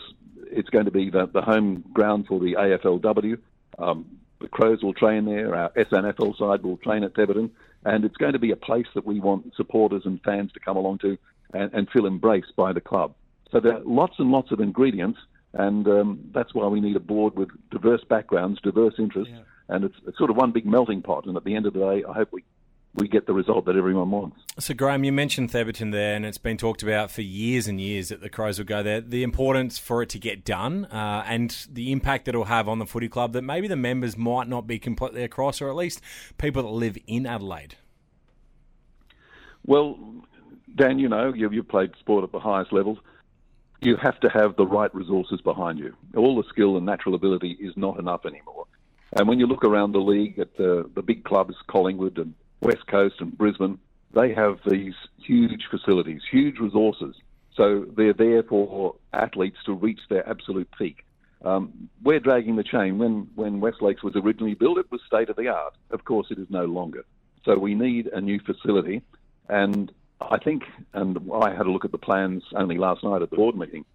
it's 0.52 0.70
going 0.70 0.86
to 0.86 0.92
be 0.92 1.10
the, 1.10 1.28
the 1.28 1.42
home 1.42 1.84
ground 1.94 2.28
for 2.28 2.40
the 2.40 2.54
AFLW. 2.54 3.40
Um, 3.80 4.06
the 4.40 4.48
Crows 4.48 4.84
will 4.84 4.94
train 4.94 5.26
there. 5.26 5.56
Our 5.56 5.70
SANFL 5.72 6.38
side 6.38 6.64
will 6.64 6.78
train 6.78 7.04
at 7.04 7.14
Thebarton. 7.14 7.50
And 7.84 8.06
it's 8.06 8.18
going 8.18 8.34
to 8.34 8.40
be 8.40 8.52
a 8.52 8.56
place 8.56 8.86
that 8.94 9.06
we 9.06 9.20
want 9.20 9.56
supporters 9.56 10.04
and 10.06 10.22
fans 10.22 10.52
to 10.54 10.60
come 10.60 10.78
along 10.78 11.00
to 11.00 11.18
and, 11.54 11.74
and 11.74 11.90
feel 11.90 12.06
embraced 12.06 12.56
by 12.56 12.74
the 12.74 12.82
club. 12.82 13.14
So 13.52 13.60
there 13.60 13.76
are 13.76 13.82
lots 13.84 14.16
and 14.20 14.32
lots 14.32 14.52
of 14.52 14.60
ingredients. 14.60 15.20
And 15.54 15.86
um, 15.88 16.30
that's 16.34 16.54
why 16.54 16.66
we 16.68 16.80
need 16.80 16.96
a 16.96 17.02
board 17.02 17.36
with 17.36 17.50
diverse 17.72 18.02
backgrounds, 18.06 18.62
diverse 18.62 18.94
interests. 18.98 19.34
Yeah 19.36 19.44
and 19.72 19.86
it's, 19.86 19.96
it's 20.06 20.18
sort 20.18 20.30
of 20.30 20.36
one 20.36 20.52
big 20.52 20.66
melting 20.66 21.02
pot. 21.02 21.26
And 21.26 21.36
at 21.36 21.44
the 21.44 21.56
end 21.56 21.66
of 21.66 21.74
the 21.74 21.80
day, 21.80 22.04
I 22.08 22.14
hope 22.14 22.30
we 22.32 22.44
we 22.94 23.08
get 23.08 23.26
the 23.26 23.34
result 23.34 23.64
that 23.68 23.78
everyone 23.78 24.12
wants. 24.12 24.36
So, 24.60 24.74
Graeme, 24.74 25.06
you 25.06 25.14
mentioned 25.14 25.50
Thebarton 25.50 25.94
there, 25.94 26.14
and 26.14 26.26
it's 26.26 26.38
been 26.38 26.58
talked 26.58 26.84
about 26.84 27.10
for 27.10 27.22
years 27.22 27.66
and 27.70 27.80
years 27.80 28.10
that 28.10 28.20
the 28.20 28.28
Crows 28.28 28.58
will 28.58 28.66
go 28.66 28.84
there. 28.84 29.00
The 29.00 29.24
importance 29.24 29.78
for 29.78 30.02
it 30.02 30.10
to 30.10 30.20
get 30.20 30.44
done 30.44 30.84
uh, 30.86 31.24
and 31.26 31.56
the 31.72 31.94
impact 31.94 32.26
that 32.26 32.36
it'll 32.36 32.44
have 32.44 32.68
on 32.68 32.80
the 32.80 32.86
footy 32.86 33.08
club 33.08 33.32
that 33.32 33.44
maybe 33.44 33.70
the 33.70 33.78
members 33.78 34.18
might 34.18 34.50
not 34.50 34.68
be 34.68 34.78
completely 34.78 35.24
across, 35.24 35.62
or 35.62 35.70
at 35.70 35.76
least 35.78 36.02
people 36.38 36.64
that 36.64 36.68
live 36.68 36.98
in 37.08 37.26
Adelaide. 37.26 37.76
Well, 39.66 39.98
Dan, 40.76 41.00
you 41.00 41.10
know, 41.10 41.34
you've, 41.34 41.54
you've 41.54 41.68
played 41.68 41.92
sport 42.00 42.24
at 42.24 42.32
the 42.32 42.40
highest 42.40 42.72
levels. 42.72 42.98
You 43.82 43.96
have 43.98 44.20
to 44.22 44.30
have 44.30 44.56
the 44.56 44.66
right 44.66 44.94
resources 44.94 45.42
behind 45.42 45.80
you. 45.80 45.96
All 46.16 46.36
the 46.36 46.48
skill 46.50 46.78
and 46.78 46.86
natural 46.86 47.16
ability 47.16 47.58
is 47.60 47.74
not 47.76 48.00
enough 48.00 48.26
anymore. 48.26 48.66
And 49.14 49.28
when 49.28 49.40
you 49.40 49.48
look 49.48 49.66
around 49.66 49.92
the 49.92 50.00
league 50.00 50.40
at 50.40 50.56
the, 50.56 50.90
the 50.94 51.02
big 51.02 51.24
clubs, 51.24 51.56
Collingwood 51.68 52.18
and 52.18 52.34
West 52.62 52.88
Coast 52.88 53.16
and 53.20 53.38
Brisbane, 53.38 53.80
they 54.14 54.34
have 54.34 54.60
these 54.66 54.94
huge 55.18 55.64
facilities, 55.70 56.22
huge 56.30 56.60
resources. 56.60 57.16
So 57.56 57.86
they're 57.98 58.14
there 58.14 58.44
for 58.44 58.96
athletes 59.14 59.58
to 59.66 59.74
reach 59.74 60.00
their 60.10 60.28
absolute 60.30 60.70
peak. 60.78 61.04
Um, 61.44 61.90
we're 62.04 62.20
dragging 62.20 62.56
the 62.56 62.64
chain. 62.64 62.98
When, 62.98 63.30
when 63.36 63.60
West 63.60 63.82
Lakes 63.82 64.04
was 64.04 64.16
originally 64.16 64.54
built, 64.54 64.78
it 64.78 64.92
was 64.92 65.02
state 65.08 65.30
of 65.30 65.36
the 65.36 65.48
art. 65.48 65.74
Of 65.90 66.06
course, 66.06 66.28
it 66.30 66.38
is 66.38 66.48
no 66.50 66.66
longer. 66.66 67.04
So 67.44 67.58
we 67.58 67.74
need 67.74 68.08
a 68.08 68.22
new 68.22 68.40
facility. 68.40 69.02
And 69.50 69.92
I 70.30 70.38
think, 70.38 70.64
and 70.94 71.18
I 71.34 71.52
had 71.52 71.66
a 71.66 71.72
look 71.72 71.86
at 71.86 71.92
the 71.92 71.98
plans 71.98 72.44
only 72.56 72.78
last 72.78 73.04
night 73.04 73.22
at 73.22 73.30
the 73.30 73.36
board 73.36 73.56
meeting, 73.56 73.86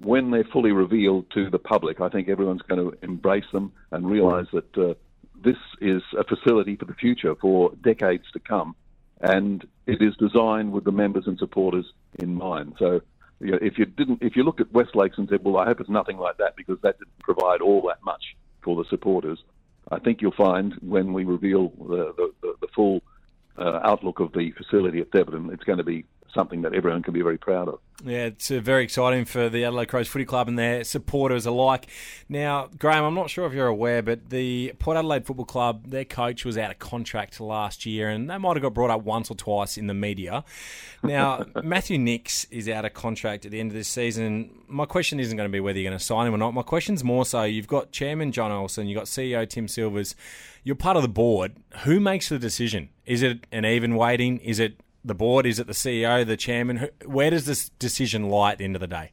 when 0.00 0.30
they're 0.30 0.44
fully 0.44 0.72
revealed 0.72 1.26
to 1.32 1.50
the 1.50 1.58
public, 1.58 2.00
I 2.00 2.08
think 2.08 2.28
everyone's 2.28 2.62
going 2.62 2.90
to 2.90 2.98
embrace 3.02 3.44
them 3.52 3.72
and 3.90 4.08
realise 4.08 4.46
that 4.52 4.76
uh, 4.76 4.94
this 5.42 5.56
is 5.80 6.02
a 6.18 6.24
facility 6.24 6.76
for 6.76 6.84
the 6.84 6.94
future 6.94 7.34
for 7.34 7.72
decades 7.82 8.24
to 8.32 8.40
come, 8.40 8.74
and 9.20 9.64
it 9.86 10.02
is 10.02 10.14
designed 10.16 10.72
with 10.72 10.84
the 10.84 10.92
members 10.92 11.26
and 11.26 11.38
supporters 11.38 11.86
in 12.18 12.34
mind. 12.34 12.74
So, 12.78 13.00
you 13.40 13.52
know, 13.52 13.58
if 13.60 13.78
you 13.78 13.84
didn't, 13.84 14.22
if 14.22 14.36
you 14.36 14.42
looked 14.42 14.60
at 14.60 14.72
West 14.72 14.94
Lakes 14.94 15.18
and 15.18 15.28
said, 15.28 15.44
"Well, 15.44 15.56
I 15.56 15.66
hope 15.66 15.80
it's 15.80 15.90
nothing 15.90 16.18
like 16.18 16.38
that," 16.38 16.56
because 16.56 16.78
that 16.82 16.98
didn't 16.98 17.18
provide 17.20 17.60
all 17.60 17.82
that 17.88 18.02
much 18.04 18.36
for 18.62 18.76
the 18.76 18.88
supporters, 18.88 19.38
I 19.90 19.98
think 19.98 20.22
you'll 20.22 20.32
find 20.32 20.74
when 20.80 21.12
we 21.12 21.24
reveal 21.24 21.68
the 21.78 22.14
the, 22.16 22.32
the, 22.42 22.54
the 22.62 22.68
full 22.74 23.02
uh, 23.58 23.80
outlook 23.82 24.20
of 24.20 24.32
the 24.32 24.50
facility 24.52 25.00
at 25.00 25.10
Thebarton, 25.10 25.52
it's 25.52 25.64
going 25.64 25.78
to 25.78 25.84
be 25.84 26.04
something 26.32 26.62
that 26.62 26.74
everyone 26.74 27.02
can 27.02 27.14
be 27.14 27.22
very 27.22 27.38
proud 27.38 27.68
of. 27.68 27.78
Yeah, 28.04 28.26
it's 28.26 28.50
uh, 28.50 28.58
very 28.60 28.82
exciting 28.82 29.24
for 29.24 29.48
the 29.48 29.64
Adelaide 29.64 29.86
Crows 29.86 30.08
Footy 30.08 30.24
Club 30.24 30.48
and 30.48 30.58
their 30.58 30.82
supporters 30.84 31.46
alike. 31.46 31.86
Now, 32.28 32.68
Graeme, 32.78 33.04
I'm 33.04 33.14
not 33.14 33.30
sure 33.30 33.46
if 33.46 33.52
you're 33.52 33.68
aware, 33.68 34.02
but 34.02 34.30
the 34.30 34.74
Port 34.78 34.96
Adelaide 34.96 35.24
Football 35.24 35.46
Club, 35.46 35.86
their 35.86 36.04
coach 36.04 36.44
was 36.44 36.58
out 36.58 36.70
of 36.70 36.78
contract 36.78 37.40
last 37.40 37.86
year, 37.86 38.10
and 38.10 38.28
that 38.28 38.40
might 38.40 38.56
have 38.56 38.62
got 38.62 38.74
brought 38.74 38.90
up 38.90 39.04
once 39.04 39.30
or 39.30 39.36
twice 39.36 39.78
in 39.78 39.86
the 39.86 39.94
media. 39.94 40.44
Now, 41.02 41.46
Matthew 41.62 41.96
Nicks 41.96 42.44
is 42.50 42.68
out 42.68 42.84
of 42.84 42.94
contract 42.94 43.46
at 43.46 43.52
the 43.52 43.60
end 43.60 43.70
of 43.70 43.76
this 43.76 43.88
season. 43.88 44.50
My 44.66 44.86
question 44.86 45.20
isn't 45.20 45.36
going 45.36 45.48
to 45.48 45.52
be 45.52 45.60
whether 45.60 45.78
you're 45.78 45.90
going 45.90 45.98
to 45.98 46.04
sign 46.04 46.26
him 46.26 46.34
or 46.34 46.38
not. 46.38 46.52
My 46.52 46.62
question's 46.62 47.04
more 47.04 47.24
so 47.24 47.44
you've 47.44 47.68
got 47.68 47.92
Chairman 47.92 48.32
John 48.32 48.50
Olsen, 48.50 48.88
you've 48.88 48.98
got 48.98 49.06
CEO 49.06 49.48
Tim 49.48 49.68
Silvers, 49.68 50.16
you're 50.64 50.76
part 50.76 50.96
of 50.96 51.02
the 51.02 51.08
board. 51.08 51.56
Who 51.84 52.00
makes 52.00 52.28
the 52.28 52.38
decision? 52.38 52.88
Is 53.06 53.22
it 53.22 53.46
an 53.52 53.64
even 53.64 53.94
weighting? 53.94 54.38
Is 54.38 54.58
it 54.58 54.80
the 55.04 55.14
board? 55.14 55.46
Is 55.46 55.58
it 55.58 55.66
the 55.66 55.72
CEO, 55.72 56.26
the 56.26 56.36
chairman? 56.36 56.88
Where 57.04 57.30
does 57.30 57.46
this 57.46 57.68
decision 57.78 58.28
lie 58.28 58.52
at 58.52 58.58
the 58.58 58.64
end 58.64 58.76
of 58.76 58.80
the 58.80 58.86
day? 58.86 59.12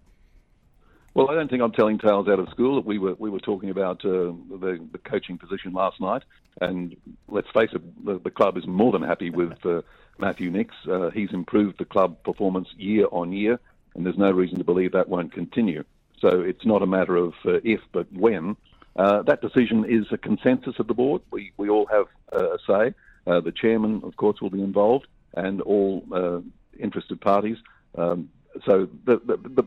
Well, 1.13 1.29
I 1.29 1.33
don't 1.33 1.49
think 1.49 1.61
I'm 1.61 1.73
telling 1.73 1.99
tales 1.99 2.29
out 2.29 2.39
of 2.39 2.47
school. 2.49 2.81
We 2.81 2.97
were 2.97 3.15
we 3.19 3.29
were 3.29 3.39
talking 3.39 3.69
about 3.69 4.05
uh, 4.05 4.31
the, 4.49 4.79
the 4.91 4.97
coaching 4.97 5.37
position 5.37 5.73
last 5.73 5.99
night, 5.99 6.23
and 6.61 6.95
let's 7.27 7.49
face 7.53 7.69
it, 7.73 8.05
the, 8.05 8.19
the 8.19 8.31
club 8.31 8.57
is 8.57 8.65
more 8.65 8.93
than 8.93 9.03
happy 9.03 9.29
with 9.29 9.65
uh, 9.65 9.81
Matthew 10.19 10.49
Nicks. 10.49 10.75
Uh, 10.89 11.09
he's 11.09 11.33
improved 11.33 11.79
the 11.79 11.85
club 11.85 12.23
performance 12.23 12.69
year 12.77 13.07
on 13.11 13.33
year, 13.33 13.59
and 13.93 14.05
there's 14.05 14.17
no 14.17 14.31
reason 14.31 14.57
to 14.59 14.63
believe 14.63 14.93
that 14.93 15.09
won't 15.09 15.33
continue. 15.33 15.83
So 16.19 16.39
it's 16.39 16.65
not 16.65 16.81
a 16.81 16.87
matter 16.87 17.17
of 17.17 17.33
uh, 17.45 17.59
if, 17.63 17.81
but 17.91 18.11
when. 18.13 18.55
Uh, 18.95 19.21
that 19.23 19.41
decision 19.41 19.85
is 19.85 20.05
a 20.11 20.17
consensus 20.17 20.77
of 20.79 20.87
the 20.87 20.93
board. 20.93 21.21
We 21.29 21.51
we 21.57 21.67
all 21.67 21.87
have 21.87 22.05
a 22.31 22.57
say. 22.65 22.93
Uh, 23.27 23.41
the 23.41 23.51
chairman, 23.51 24.01
of 24.03 24.15
course, 24.15 24.39
will 24.41 24.49
be 24.49 24.61
involved 24.61 25.07
and 25.33 25.61
all 25.61 26.03
uh, 26.11 26.39
interested 26.79 27.19
parties. 27.21 27.57
Um, 27.97 28.29
so 28.65 28.87
the, 29.05 29.21
the, 29.25 29.37
the 29.37 29.63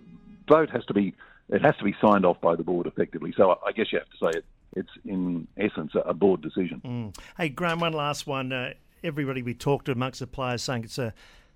vote 0.49 0.71
has 0.71 0.85
to 0.87 0.95
be 0.95 1.15
it 1.51 1.63
has 1.63 1.77
to 1.77 1.85
be 1.85 1.95
signed 2.01 2.25
off 2.25 2.41
by 2.41 2.57
the 2.57 2.63
board 2.63 2.87
effectively. 2.87 3.33
So 3.37 3.59
I 3.67 3.73
guess 3.73 3.93
you 3.93 3.99
have 3.99 4.09
to 4.09 4.33
say 4.33 4.39
it. 4.39 4.45
It's 4.77 4.91
in 5.05 5.47
essence 5.57 5.93
a 5.95 6.15
board 6.15 6.41
decision. 6.41 6.81
Mm. 6.85 7.17
Hey, 7.37 7.49
Graeme, 7.49 7.81
one 7.81 7.93
last 7.93 8.27
one. 8.27 8.53
Uh, 8.53 8.73
everybody 9.05 9.43
we 9.43 9.55
talked 9.55 9.87
to 9.87 9.93
amongst 9.93 10.21
the 10.21 10.27
players 10.27 10.63
saying 10.63 10.85
it's 10.85 10.99
a, 10.99 11.13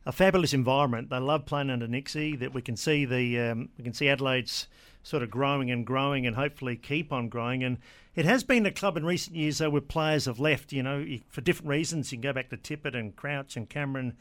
a 0.07 0.13
fabulous 0.13 0.53
environment. 0.53 1.11
They 1.11 1.19
love 1.19 1.47
playing 1.47 1.71
under 1.71 1.89
Nixie. 1.89 2.37
That 2.37 2.55
we 2.55 2.63
can 2.63 2.77
see 2.77 3.05
the 3.05 3.41
um, 3.41 3.71
we 3.79 3.85
can 3.85 3.95
see 3.95 4.09
Adelaide's 4.09 4.69
sort 5.03 5.23
of 5.23 5.31
growing 5.31 5.71
and 5.71 5.87
growing 5.87 6.27
and 6.27 6.37
hopefully 6.37 6.77
keep 6.77 7.13
on 7.13 7.29
growing. 7.29 7.63
And 7.65 7.79
it 8.15 8.25
has 8.25 8.45
been 8.45 8.67
a 8.67 8.71
club 8.71 8.97
in 8.97 9.07
recent 9.07 9.37
years, 9.37 9.59
though, 9.59 9.71
where 9.71 9.81
players 9.81 10.27
have 10.27 10.41
left, 10.41 10.73
you 10.73 10.83
know, 10.83 11.07
for 11.29 11.41
different 11.41 11.71
reasons. 11.71 12.13
You 12.13 12.19
can 12.19 12.23
go 12.23 12.33
back 12.33 12.51
to 12.51 12.57
Tippett 12.57 12.97
and 12.97 13.15
Crouch 13.15 13.57
and 13.57 13.69
Cameron, 13.69 14.17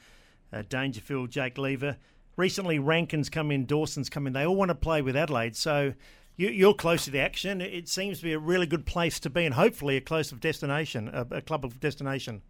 uh, 0.54 0.64
Dangerfield, 0.68 1.32
Jake 1.32 1.58
Lever. 1.58 1.98
Recently, 2.36 2.78
Rankine's 2.78 3.30
come 3.30 3.52
in, 3.52 3.66
Dawson's 3.66 4.10
come 4.10 4.28
in. 4.28 4.34
They 4.34 4.46
all 4.46 4.56
want 4.56 4.70
to 4.70 4.76
play 4.76 5.02
with 5.02 5.16
Adelaide. 5.16 5.56
So 5.56 5.94
you, 6.38 6.70
are 6.70 6.74
close 6.74 7.06
to 7.06 7.12
the 7.12 7.20
action. 7.20 7.62
It 7.62 7.90
seems 7.90 8.20
to 8.20 8.24
be 8.24 8.34
a 8.34 8.40
really 8.40 8.68
good 8.68 8.86
place 8.86 9.20
to 9.22 9.30
be 9.30 9.46
and 9.46 9.56
hopefully 9.56 9.98
a 9.98 10.02
close 10.02 10.32
of 10.32 10.40
destination, 10.40 11.10
a, 11.12 11.26
a 11.32 11.42
club 11.42 11.66
of 11.66 11.80
destination. 11.80 12.44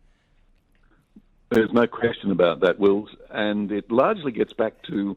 There's 1.49 1.71
no 1.71 1.87
question 1.87 2.31
about 2.31 2.59
that, 2.59 2.77
Wills. 2.77 3.09
And 3.29 3.71
it 3.71 3.89
largely 3.89 4.33
gets 4.33 4.51
back 4.51 4.73
to 4.89 5.15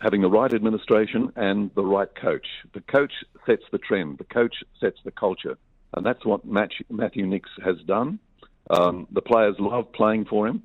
having 0.00 0.22
the 0.22 0.30
right 0.30 0.52
administration 0.52 1.32
and 1.36 1.70
the 1.74 1.84
right 1.84 2.12
coach. 2.14 2.46
The 2.74 2.80
coach 2.80 3.12
sets 3.46 3.62
the 3.72 3.78
trend, 3.78 4.18
the 4.18 4.24
coach 4.24 4.56
sets 4.80 4.98
the 5.04 5.10
culture, 5.10 5.56
and 5.94 6.04
that's 6.04 6.24
what 6.24 6.44
Matthew 6.44 7.26
Nicks 7.26 7.50
has 7.64 7.76
done. 7.86 8.18
Um, 8.70 9.06
the 9.12 9.22
players 9.22 9.56
love 9.58 9.92
playing 9.92 10.24
for 10.26 10.46
him. 10.46 10.62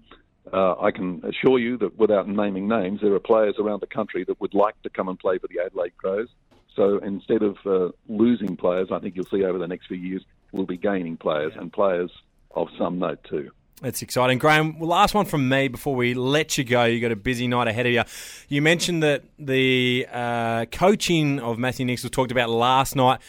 Uh, 0.52 0.76
I 0.80 0.92
can 0.92 1.24
assure 1.24 1.60
you 1.60 1.78
that 1.78 1.98
without 1.98 2.28
naming 2.28 2.68
names, 2.68 3.00
there 3.02 3.14
are 3.14 3.20
players 3.20 3.56
around 3.60 3.82
the 3.82 3.88
country 3.88 4.24
that 4.26 4.42
would 4.42 4.54
like 4.54 4.82
to 4.82 4.90
come 4.90 5.08
and 5.08 5.18
play 5.18 5.38
for 5.38 5.48
the 5.48 5.60
Adelaide 5.64 5.96
Crows. 5.98 6.30
So 6.76 6.98
instead 7.00 7.44
of 7.44 7.58
uh, 7.66 7.90
losing 8.08 8.58
players, 8.58 8.90
I 8.92 9.00
think 9.00 9.16
you'll 9.16 9.26
see 9.26 9.44
over 9.44 9.60
the 9.60 9.68
next 9.68 9.88
few 9.88 9.98
years, 9.98 10.24
we'll 10.52 10.66
be 10.66 10.78
gaining 10.78 11.18
players 11.18 11.54
yeah. 11.56 11.62
and 11.62 11.72
players 11.72 12.12
of 12.56 12.70
some 12.78 13.00
note 13.00 13.24
too. 13.30 13.52
That's 13.82 14.04
exciting. 14.04 14.38
Graeme, 14.38 14.80
last 14.80 15.16
one 15.16 15.26
from 15.26 15.50
me 15.50 15.68
before 15.68 15.96
we 15.96 16.14
let 16.14 16.56
you 16.56 16.64
go. 16.64 16.84
You've 16.84 17.02
got 17.02 17.12
a 17.12 17.16
busy 17.16 17.48
night 17.48 17.68
ahead 17.68 17.88
of 17.88 17.92
you. 17.92 18.04
You 18.48 18.62
mentioned 18.62 19.02
that 19.02 19.24
the 19.40 20.08
uh, 20.12 20.66
coaching 20.66 21.40
of 21.40 21.58
Matthew 21.58 21.88
Nicks 21.88 22.04
was 22.04 22.12
talked 22.12 22.32
about 22.32 22.52
last 22.52 22.96
night. 22.96 23.22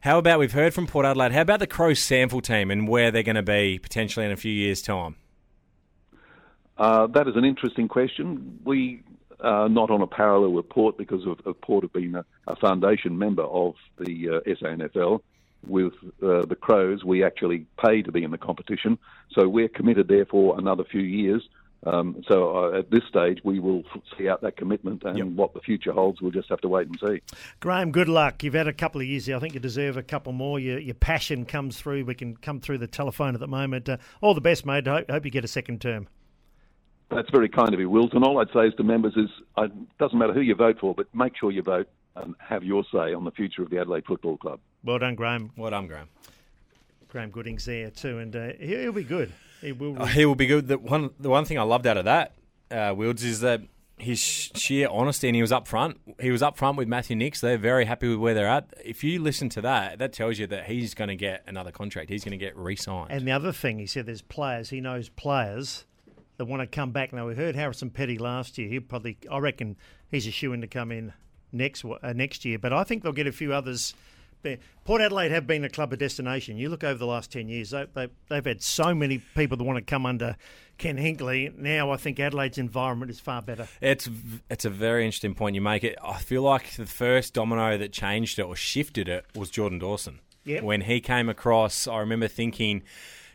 How 0.00 0.18
about 0.18 0.40
we've 0.40 0.50
heard 0.50 0.74
from 0.74 0.88
Port 0.88 1.06
Adelaide? 1.06 1.30
How 1.30 1.42
about 1.42 1.60
the 1.60 1.68
Crows 1.68 2.00
SANFL 2.00 2.42
team 2.42 2.72
and 2.72 2.88
where 2.88 3.12
they're 3.12 3.22
going 3.22 3.36
to 3.36 3.42
be 3.42 3.78
potentially 3.78 4.26
in 4.26 4.32
a 4.32 4.36
few 4.36 4.52
years' 4.52 4.82
time? 4.82 5.14
Uh, 6.76 7.06
that 7.08 7.28
is 7.28 7.36
an 7.36 7.44
interesting 7.44 7.86
question. 7.86 8.58
We 8.64 9.04
are 9.38 9.68
not 9.68 9.90
on 9.90 10.00
a 10.00 10.08
parallel 10.08 10.52
with 10.52 10.68
Port 10.70 10.98
because 10.98 11.24
of, 11.24 11.38
of 11.46 11.60
Port 11.60 11.84
have 11.84 11.92
been 11.92 12.16
a, 12.16 12.24
a, 12.48 12.56
foundation 12.56 13.16
member 13.16 13.42
of 13.42 13.74
the 13.98 14.28
uh, 14.28 14.40
SANFL 14.48 15.20
with 15.66 15.92
uh, 16.22 16.44
the 16.46 16.56
Crows, 16.58 17.04
we 17.04 17.24
actually 17.24 17.66
pay 17.82 18.02
to 18.02 18.12
be 18.12 18.24
in 18.24 18.30
the 18.30 18.38
competition. 18.38 18.98
So 19.32 19.48
we're 19.48 19.68
committed 19.68 20.08
there 20.08 20.26
for 20.26 20.58
another 20.58 20.84
few 20.84 21.02
years. 21.02 21.48
Um, 21.86 22.22
so 22.28 22.56
uh, 22.56 22.78
at 22.78 22.90
this 22.90 23.02
stage, 23.08 23.38
we 23.42 23.58
will 23.58 23.84
see 24.18 24.28
out 24.28 24.42
that 24.42 24.56
commitment 24.56 25.02
and 25.04 25.16
yep. 25.16 25.26
what 25.28 25.54
the 25.54 25.60
future 25.60 25.92
holds. 25.92 26.20
We'll 26.20 26.30
just 26.30 26.50
have 26.50 26.60
to 26.60 26.68
wait 26.68 26.88
and 26.88 26.98
see. 27.00 27.22
Graeme, 27.60 27.90
good 27.90 28.08
luck. 28.08 28.42
You've 28.42 28.54
had 28.54 28.68
a 28.68 28.72
couple 28.72 29.00
of 29.00 29.06
years 29.06 29.26
here. 29.26 29.36
I 29.36 29.40
think 29.40 29.54
you 29.54 29.60
deserve 29.60 29.96
a 29.96 30.02
couple 30.02 30.32
more. 30.32 30.60
Your, 30.60 30.78
your 30.78 30.94
passion 30.94 31.46
comes 31.46 31.78
through. 31.78 32.04
We 32.04 32.14
can 32.14 32.36
come 32.36 32.60
through 32.60 32.78
the 32.78 32.86
telephone 32.86 33.34
at 33.34 33.40
the 33.40 33.48
moment. 33.48 33.88
Uh, 33.88 33.96
all 34.20 34.34
the 34.34 34.42
best, 34.42 34.66
mate. 34.66 34.86
I 34.86 34.98
hope, 34.98 35.10
hope 35.10 35.24
you 35.24 35.30
get 35.30 35.44
a 35.44 35.48
second 35.48 35.80
term. 35.80 36.06
That's 37.10 37.30
very 37.30 37.48
kind 37.48 37.72
of 37.72 37.80
you, 37.80 37.88
Wills. 37.88 38.10
And 38.12 38.24
all 38.24 38.38
I'd 38.38 38.52
say 38.52 38.66
is 38.66 38.74
to 38.74 38.84
members 38.84 39.14
is 39.16 39.30
it 39.58 39.98
doesn't 39.98 40.18
matter 40.18 40.32
who 40.34 40.42
you 40.42 40.54
vote 40.54 40.78
for, 40.80 40.94
but 40.94 41.06
make 41.14 41.36
sure 41.36 41.50
you 41.50 41.62
vote 41.62 41.88
and 42.22 42.34
have 42.38 42.62
your 42.64 42.84
say 42.92 43.14
on 43.14 43.24
the 43.24 43.30
future 43.30 43.62
of 43.62 43.70
the 43.70 43.78
Adelaide 43.78 44.06
Football 44.06 44.36
Club. 44.36 44.60
Well 44.84 44.98
done, 44.98 45.14
Graeme. 45.14 45.50
Well 45.56 45.70
done, 45.70 45.86
Graeme. 45.86 46.08
Graeme 47.08 47.30
Goodings 47.30 47.64
there 47.64 47.90
too, 47.90 48.18
and 48.18 48.34
uh, 48.34 48.50
he'll 48.58 48.92
be 48.92 49.02
good. 49.02 49.32
He 49.60 49.72
will. 49.72 49.96
Oh, 50.00 50.06
he 50.06 50.24
will 50.24 50.34
be 50.34 50.46
good. 50.46 50.68
The 50.68 50.78
one, 50.78 51.10
the 51.18 51.28
one 51.28 51.44
thing 51.44 51.58
I 51.58 51.62
loved 51.62 51.86
out 51.86 51.96
of 51.96 52.04
that, 52.04 52.32
uh, 52.70 52.94
Wilds, 52.96 53.24
is 53.24 53.40
that 53.40 53.62
his 53.98 54.18
sheer 54.18 54.88
honesty 54.88 55.28
and 55.28 55.36
he 55.36 55.42
was 55.42 55.52
up 55.52 55.68
front. 55.68 56.00
He 56.20 56.30
was 56.30 56.42
up 56.42 56.56
front 56.56 56.78
with 56.78 56.88
Matthew 56.88 57.16
Nicks. 57.16 57.40
They're 57.40 57.58
very 57.58 57.84
happy 57.84 58.08
with 58.08 58.18
where 58.18 58.32
they're 58.32 58.48
at. 58.48 58.72
If 58.82 59.04
you 59.04 59.20
listen 59.20 59.50
to 59.50 59.60
that, 59.60 59.98
that 59.98 60.14
tells 60.14 60.38
you 60.38 60.46
that 60.46 60.66
he's 60.66 60.94
going 60.94 61.08
to 61.08 61.16
get 61.16 61.42
another 61.46 61.70
contract. 61.70 62.08
He's 62.08 62.24
going 62.24 62.38
to 62.38 62.42
get 62.42 62.56
re-signed. 62.56 63.10
And 63.10 63.26
the 63.28 63.32
other 63.32 63.52
thing, 63.52 63.78
he 63.78 63.86
said, 63.86 64.06
there's 64.06 64.22
players. 64.22 64.70
He 64.70 64.80
knows 64.80 65.10
players 65.10 65.84
that 66.38 66.46
want 66.46 66.62
to 66.62 66.66
come 66.66 66.92
back. 66.92 67.12
Now 67.12 67.26
we 67.26 67.34
heard 67.34 67.54
Harrison 67.54 67.90
Petty 67.90 68.16
last 68.16 68.56
year. 68.56 68.68
He 68.68 68.80
probably, 68.80 69.18
I 69.30 69.36
reckon, 69.38 69.76
he's 70.10 70.26
a 70.26 70.30
shoe 70.30 70.54
in 70.54 70.62
to 70.62 70.66
come 70.66 70.90
in 70.90 71.12
next 71.52 71.84
uh, 71.84 72.12
next 72.12 72.44
year. 72.44 72.58
But 72.58 72.72
I 72.72 72.84
think 72.84 73.02
they'll 73.02 73.12
get 73.12 73.26
a 73.26 73.32
few 73.32 73.52
others. 73.52 73.94
Port 74.84 75.02
Adelaide 75.02 75.30
have 75.32 75.46
been 75.46 75.64
a 75.64 75.68
club 75.68 75.92
of 75.92 75.98
destination. 75.98 76.56
You 76.56 76.70
look 76.70 76.82
over 76.82 76.96
the 76.96 77.06
last 77.06 77.30
10 77.30 77.48
years, 77.48 77.70
they, 77.70 77.86
they, 77.92 78.08
they've 78.28 78.44
had 78.44 78.62
so 78.62 78.94
many 78.94 79.18
people 79.18 79.58
that 79.58 79.64
want 79.64 79.76
to 79.76 79.84
come 79.84 80.06
under 80.06 80.34
Ken 80.78 80.96
Hinkley. 80.96 81.54
Now 81.56 81.90
I 81.90 81.98
think 81.98 82.18
Adelaide's 82.18 82.56
environment 82.56 83.10
is 83.10 83.20
far 83.20 83.42
better. 83.42 83.68
It's 83.82 84.08
it's 84.48 84.64
a 84.64 84.70
very 84.70 85.04
interesting 85.04 85.34
point 85.34 85.54
you 85.54 85.60
make. 85.60 85.84
It. 85.84 85.98
I 86.02 86.18
feel 86.18 86.42
like 86.42 86.72
the 86.72 86.86
first 86.86 87.34
domino 87.34 87.76
that 87.76 87.92
changed 87.92 88.38
it 88.38 88.42
or 88.42 88.56
shifted 88.56 89.08
it 89.08 89.26
was 89.36 89.50
Jordan 89.50 89.78
Dawson. 89.78 90.20
Yep. 90.44 90.62
When 90.62 90.80
he 90.80 91.00
came 91.00 91.28
across, 91.28 91.86
I 91.86 91.98
remember 91.98 92.26
thinking 92.26 92.82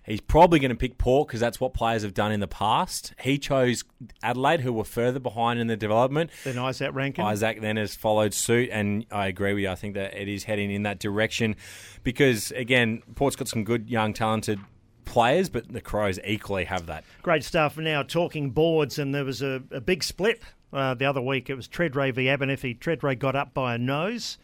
he's 0.06 0.22
probably 0.22 0.60
going 0.60 0.70
to 0.70 0.76
pick 0.76 0.98
Port 0.98 1.28
because 1.28 1.40
that's 1.40 1.60
what 1.60 1.74
players 1.74 2.04
have 2.04 2.14
done 2.14 2.32
in 2.32 2.40
the 2.40 2.48
past. 2.48 3.14
He 3.22 3.38
chose 3.38 3.84
Adelaide, 4.24 4.62
who 4.62 4.74
were 4.74 4.84
further 4.84 5.20
behind 5.20 5.60
in 5.60 5.68
the 5.68 5.78
development. 5.78 6.32
Then 6.44 6.56
Izak 6.56 6.94
Rankine. 6.94 7.26
Izak 7.26 7.62
then 7.62 7.78
has 7.78 7.96
followed 7.96 8.34
suit, 8.34 8.70
and 8.72 9.06
I 9.12 9.28
agree 9.28 9.54
with 9.54 9.64
you. 9.64 9.70
I 9.70 9.76
think 9.76 9.96
that 9.96 10.14
it 10.14 10.28
is 10.28 10.44
heading 10.44 10.72
in 10.72 10.84
that 10.84 11.00
direction 11.00 11.56
because, 12.04 12.52
again, 12.52 13.02
Port's 13.16 13.36
got 13.36 13.48
some 13.48 13.64
good, 13.64 13.90
young, 13.90 14.14
talented 14.14 14.60
players, 15.06 15.50
but 15.50 15.72
the 15.72 15.82
Crows 15.82 16.20
equally 16.26 16.66
have 16.66 16.88
that. 16.88 17.04
Great 17.22 17.44
stuff. 17.44 17.78
Now 17.78 18.04
talking 18.04 18.52
boards, 18.52 19.00
and 19.00 19.14
there 19.14 19.26
was 19.26 19.42
a, 19.42 19.62
a 19.72 19.82
big 19.82 20.04
split 20.04 20.42
uh, 20.74 20.94
the 20.94 21.06
other 21.06 21.22
week. 21.22 21.50
It 21.50 21.56
was 21.56 21.68
Tredrea 21.68 22.14
v 22.14 22.28
Abernethy. 22.28 22.76
Tredrea 22.76 23.18
got 23.18 23.36
up 23.36 23.54
by 23.54 23.76
a 23.76 23.78
nose, 23.78 24.38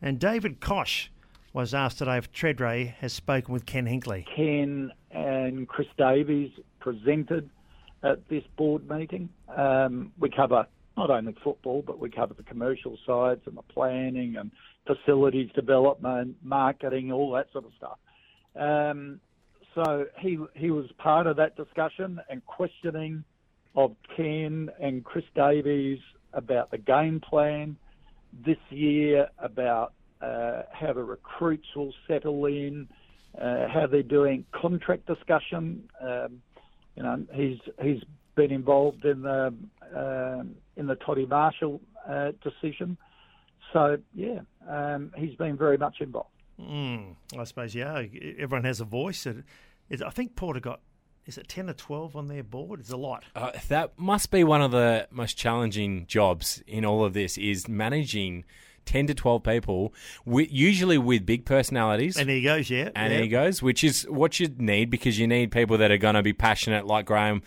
and 0.00 0.18
David 0.18 0.60
Koch 0.60 1.10
was 1.54 1.72
asked 1.72 1.98
today 1.98 2.18
if 2.18 2.30
Tredrea 2.32 2.92
has 2.94 3.12
spoken 3.12 3.54
with 3.54 3.64
Ken 3.64 3.86
Hinkley. 3.86 4.26
Ken 4.34 4.90
and 5.12 5.68
Chris 5.68 5.86
Davies 5.96 6.50
presented 6.80 7.48
at 8.02 8.28
this 8.28 8.42
board 8.56 8.90
meeting. 8.90 9.28
Um, 9.56 10.12
we 10.18 10.30
cover 10.30 10.66
not 10.96 11.10
only 11.10 11.34
football, 11.44 11.82
but 11.86 12.00
we 12.00 12.10
cover 12.10 12.34
the 12.34 12.42
commercial 12.42 12.98
sides 13.06 13.42
and 13.46 13.56
the 13.56 13.62
planning 13.62 14.34
and 14.36 14.50
facilities 14.84 15.48
development, 15.54 16.36
marketing, 16.42 17.12
all 17.12 17.30
that 17.32 17.46
sort 17.52 17.64
of 17.64 17.72
stuff. 17.76 17.98
Um, 18.56 19.20
so 19.76 20.06
he 20.18 20.38
he 20.54 20.70
was 20.70 20.86
part 20.98 21.26
of 21.26 21.36
that 21.36 21.56
discussion 21.56 22.20
and 22.28 22.44
questioning 22.46 23.24
of 23.76 23.94
Ken 24.16 24.70
and 24.80 25.04
Chris 25.04 25.24
Davies 25.34 26.00
about 26.32 26.72
the 26.72 26.78
game 26.78 27.20
plan 27.20 27.76
this 28.44 28.58
year, 28.70 29.28
about 29.38 29.92
uh, 30.24 30.62
how 30.72 30.92
the 30.92 31.02
recruits 31.02 31.66
will 31.76 31.92
settle 32.08 32.46
in, 32.46 32.88
uh, 33.40 33.68
how 33.68 33.86
they're 33.90 34.02
doing 34.02 34.44
contract 34.52 35.06
discussion. 35.06 35.88
Um, 36.00 36.42
you 36.96 37.02
know, 37.02 37.24
he's 37.32 37.58
he's 37.82 38.02
been 38.34 38.52
involved 38.52 39.04
in 39.04 39.22
the 39.22 39.54
uh, 39.94 40.42
in 40.76 40.86
the 40.86 40.94
Toddy 40.96 41.26
Marshall 41.26 41.80
uh, 42.08 42.32
decision. 42.42 42.96
So 43.72 43.98
yeah, 44.14 44.40
um, 44.68 45.12
he's 45.16 45.34
been 45.34 45.56
very 45.56 45.78
much 45.78 45.96
involved. 46.00 46.30
Mm, 46.60 47.16
I 47.36 47.44
suppose 47.44 47.74
yeah. 47.74 48.04
Everyone 48.38 48.64
has 48.64 48.80
a 48.80 48.84
voice. 48.84 49.26
It, 49.26 49.38
it, 49.90 50.02
I 50.02 50.10
think 50.10 50.36
Porter 50.36 50.60
got 50.60 50.80
is 51.26 51.38
it 51.38 51.48
ten 51.48 51.68
or 51.68 51.74
twelve 51.74 52.16
on 52.16 52.28
their 52.28 52.44
board? 52.44 52.80
It's 52.80 52.90
a 52.90 52.96
lot. 52.96 53.24
Uh, 53.34 53.52
that 53.68 53.98
must 53.98 54.30
be 54.30 54.44
one 54.44 54.62
of 54.62 54.70
the 54.70 55.08
most 55.10 55.36
challenging 55.36 56.06
jobs 56.06 56.62
in 56.66 56.84
all 56.84 57.04
of 57.04 57.12
this 57.14 57.36
is 57.38 57.68
managing. 57.68 58.44
10 58.86 59.08
to 59.08 59.14
12 59.14 59.42
people, 59.42 59.94
with, 60.24 60.50
usually 60.50 60.98
with 60.98 61.26
big 61.26 61.44
personalities. 61.44 62.16
And 62.16 62.30
egos, 62.30 62.70
yeah. 62.70 62.90
And 62.94 63.12
yeah. 63.12 63.20
egos, 63.20 63.62
which 63.62 63.84
is 63.84 64.04
what 64.04 64.40
you 64.40 64.48
need 64.58 64.90
because 64.90 65.18
you 65.18 65.26
need 65.26 65.50
people 65.50 65.78
that 65.78 65.90
are 65.90 65.98
going 65.98 66.14
to 66.14 66.22
be 66.22 66.32
passionate, 66.32 66.86
like 66.86 67.06
Graeme 67.06 67.42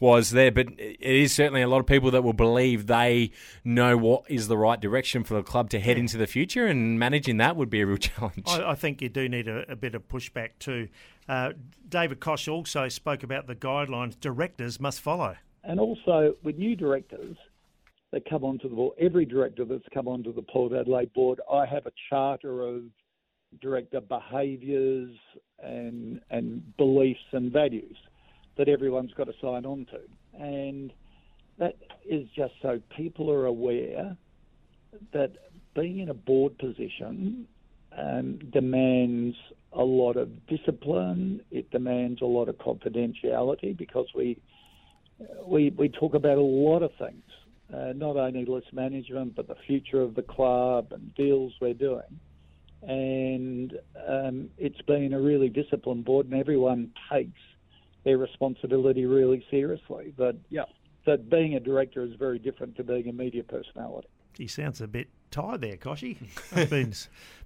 was 0.00 0.30
there. 0.30 0.50
But 0.50 0.68
it 0.78 1.00
is 1.00 1.32
certainly 1.32 1.62
a 1.62 1.68
lot 1.68 1.78
of 1.78 1.86
people 1.86 2.10
that 2.10 2.22
will 2.22 2.32
believe 2.32 2.86
they 2.86 3.30
know 3.64 3.96
what 3.96 4.24
is 4.28 4.48
the 4.48 4.58
right 4.58 4.80
direction 4.80 5.24
for 5.24 5.34
the 5.34 5.42
club 5.42 5.70
to 5.70 5.80
head 5.80 5.96
into 5.96 6.18
the 6.18 6.26
future, 6.26 6.66
and 6.66 6.98
managing 6.98 7.38
that 7.38 7.56
would 7.56 7.70
be 7.70 7.80
a 7.80 7.86
real 7.86 7.96
challenge. 7.96 8.44
I, 8.46 8.70
I 8.70 8.74
think 8.74 9.00
you 9.00 9.08
do 9.08 9.28
need 9.28 9.48
a, 9.48 9.70
a 9.70 9.76
bit 9.76 9.94
of 9.94 10.06
pushback 10.08 10.50
too. 10.58 10.88
Uh, 11.28 11.52
David 11.88 12.20
Koch 12.20 12.48
also 12.48 12.88
spoke 12.88 13.22
about 13.22 13.46
the 13.46 13.54
guidelines 13.54 14.18
directors 14.18 14.80
must 14.80 15.00
follow. 15.00 15.36
And 15.64 15.78
also 15.78 16.34
with 16.42 16.58
new 16.58 16.74
directors 16.74 17.36
that 18.12 18.28
come 18.28 18.44
onto 18.44 18.68
the 18.68 18.74
board, 18.74 18.94
every 19.00 19.24
director 19.24 19.64
that's 19.64 19.86
come 19.92 20.06
onto 20.06 20.32
the 20.34 20.42
Port 20.42 20.72
Adelaide 20.72 21.12
board, 21.14 21.40
I 21.50 21.66
have 21.66 21.86
a 21.86 21.92
charter 22.10 22.62
of 22.62 22.82
director 23.60 24.00
behaviours 24.00 25.10
and 25.62 26.20
and 26.30 26.76
beliefs 26.76 27.20
and 27.32 27.52
values 27.52 27.96
that 28.56 28.68
everyone's 28.68 29.12
got 29.14 29.24
to 29.24 29.32
sign 29.40 29.64
on 29.64 29.86
to. 29.86 30.42
And 30.42 30.92
that 31.58 31.76
is 32.08 32.26
just 32.34 32.54
so 32.60 32.80
people 32.96 33.30
are 33.30 33.46
aware 33.46 34.16
that 35.12 35.32
being 35.74 36.00
in 36.00 36.10
a 36.10 36.14
board 36.14 36.56
position 36.58 37.46
um, 37.96 38.38
demands 38.52 39.36
a 39.72 39.82
lot 39.82 40.16
of 40.16 40.28
discipline. 40.46 41.40
It 41.50 41.70
demands 41.70 42.20
a 42.20 42.26
lot 42.26 42.48
of 42.48 42.56
confidentiality 42.56 43.76
because 43.76 44.06
we 44.14 44.38
we 45.46 45.70
we 45.70 45.88
talk 45.88 46.14
about 46.14 46.38
a 46.38 46.42
lot 46.42 46.82
of 46.82 46.90
things, 46.98 47.22
uh, 47.72 47.92
not 47.94 48.16
only 48.16 48.44
list 48.44 48.72
management 48.72 49.34
but 49.34 49.48
the 49.48 49.56
future 49.66 50.00
of 50.00 50.14
the 50.14 50.22
club 50.22 50.88
and 50.92 51.14
deals 51.14 51.52
we're 51.60 51.74
doing. 51.74 52.20
And 52.82 53.78
um, 54.08 54.50
it's 54.58 54.80
been 54.82 55.12
a 55.14 55.20
really 55.20 55.48
disciplined 55.48 56.04
board, 56.04 56.26
and 56.26 56.34
everyone 56.34 56.90
takes 57.12 57.40
their 58.04 58.18
responsibility 58.18 59.06
really 59.06 59.44
seriously. 59.50 60.12
But 60.16 60.36
yeah, 60.50 60.64
that 61.06 61.30
being 61.30 61.54
a 61.54 61.60
director 61.60 62.02
is 62.02 62.12
very 62.18 62.38
different 62.38 62.76
to 62.76 62.84
being 62.84 63.08
a 63.08 63.12
media 63.12 63.44
personality. 63.44 64.08
He 64.36 64.46
sounds 64.46 64.80
a 64.80 64.86
bit 64.86 65.08
tired 65.30 65.60
there, 65.60 65.76
Kochie. 65.76 66.16
been 66.70 66.94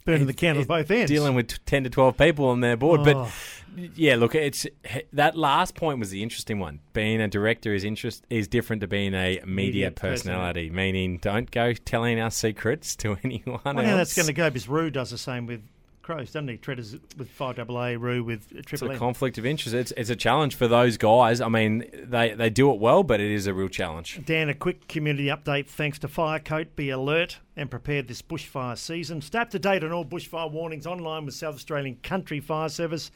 burning 0.05 0.27
the 0.27 0.33
candles 0.33 0.67
both 0.67 0.91
ends. 0.91 1.11
Dealing 1.11 1.35
with 1.35 1.65
ten 1.65 1.85
to 1.85 1.91
twelve 1.91 2.17
people 2.17 2.47
on 2.47 2.61
their 2.61 2.77
board, 2.77 3.01
oh. 3.01 3.05
but 3.05 3.93
yeah, 3.95 4.17
look, 4.17 4.35
it's 4.35 4.67
that 5.13 5.37
last 5.37 5.75
point 5.75 5.99
was 5.99 6.11
the 6.11 6.23
interesting 6.23 6.59
one. 6.59 6.81
Being 6.93 7.21
a 7.21 7.29
director 7.29 7.75
is 7.75 7.85
interest 7.85 8.25
is 8.31 8.49
different 8.49 8.81
to 8.81 8.89
being 8.89 9.15
a 9.15 9.41
media, 9.41 9.47
media 9.47 9.91
personality, 9.91 10.71
meaning 10.71 11.19
don't 11.19 11.51
go 11.51 11.73
telling 11.73 12.21
our 12.21 12.31
secrets 12.31 12.97
to 12.97 13.17
anyone. 13.25 13.61
Well, 13.65 13.79
else. 13.81 13.97
that's 13.97 14.15
going 14.15 14.27
to 14.27 14.33
go 14.33 14.51
because 14.51 14.69
Roo 14.69 14.91
does 14.91 15.11
the 15.11 15.19
same 15.19 15.47
with 15.47 15.63
Crows, 16.07 16.31
doesn't 16.31 16.47
he? 16.47 16.57
Treaders 16.57 16.97
with 17.19 17.29
five 17.29 17.57
double 17.57 17.83
A, 17.83 17.97
Roo 17.97 18.23
with 18.23 18.49
triple. 18.65 18.91
It's 18.91 18.97
a 18.97 18.99
conflict 18.99 19.39
of 19.39 19.45
interest. 19.45 19.75
It's, 19.75 19.93
it's 19.97 20.09
a 20.09 20.15
challenge 20.15 20.55
for 20.55 20.69
those 20.69 20.97
guys. 20.97 21.41
I 21.41 21.49
mean, 21.49 21.85
they 21.93 22.33
they 22.33 22.49
do 22.49 22.71
it 22.71 22.79
well, 22.79 23.03
but 23.03 23.21
it 23.21 23.33
is 23.33 23.49
a 23.49 23.55
real 23.55 23.67
challenge. 23.69 24.25
Dan, 24.25 24.49
a 24.49 24.55
quick 24.55 24.87
community 24.87 25.27
update. 25.27 25.67
Thanks 25.67 25.99
to 25.99 26.07
Firecoat, 26.07 26.77
be 26.77 26.91
alert 26.91 27.41
and 27.57 27.69
prepared 27.69 28.07
this 28.07 28.23
bushfire 28.23 28.79
season. 28.79 29.21
Stay 29.21 29.41
up 29.41 29.51
to 29.51 29.59
date 29.59 29.83
on 29.83 29.91
all 29.91 30.05
bushfire 30.05 30.49
warnings 30.49 30.87
online 30.87 31.27
with 31.27 31.35
South 31.35 31.57
Australian 31.57 31.97
Country 32.05 32.39
Fire 32.39 32.69
Service. 32.69 33.11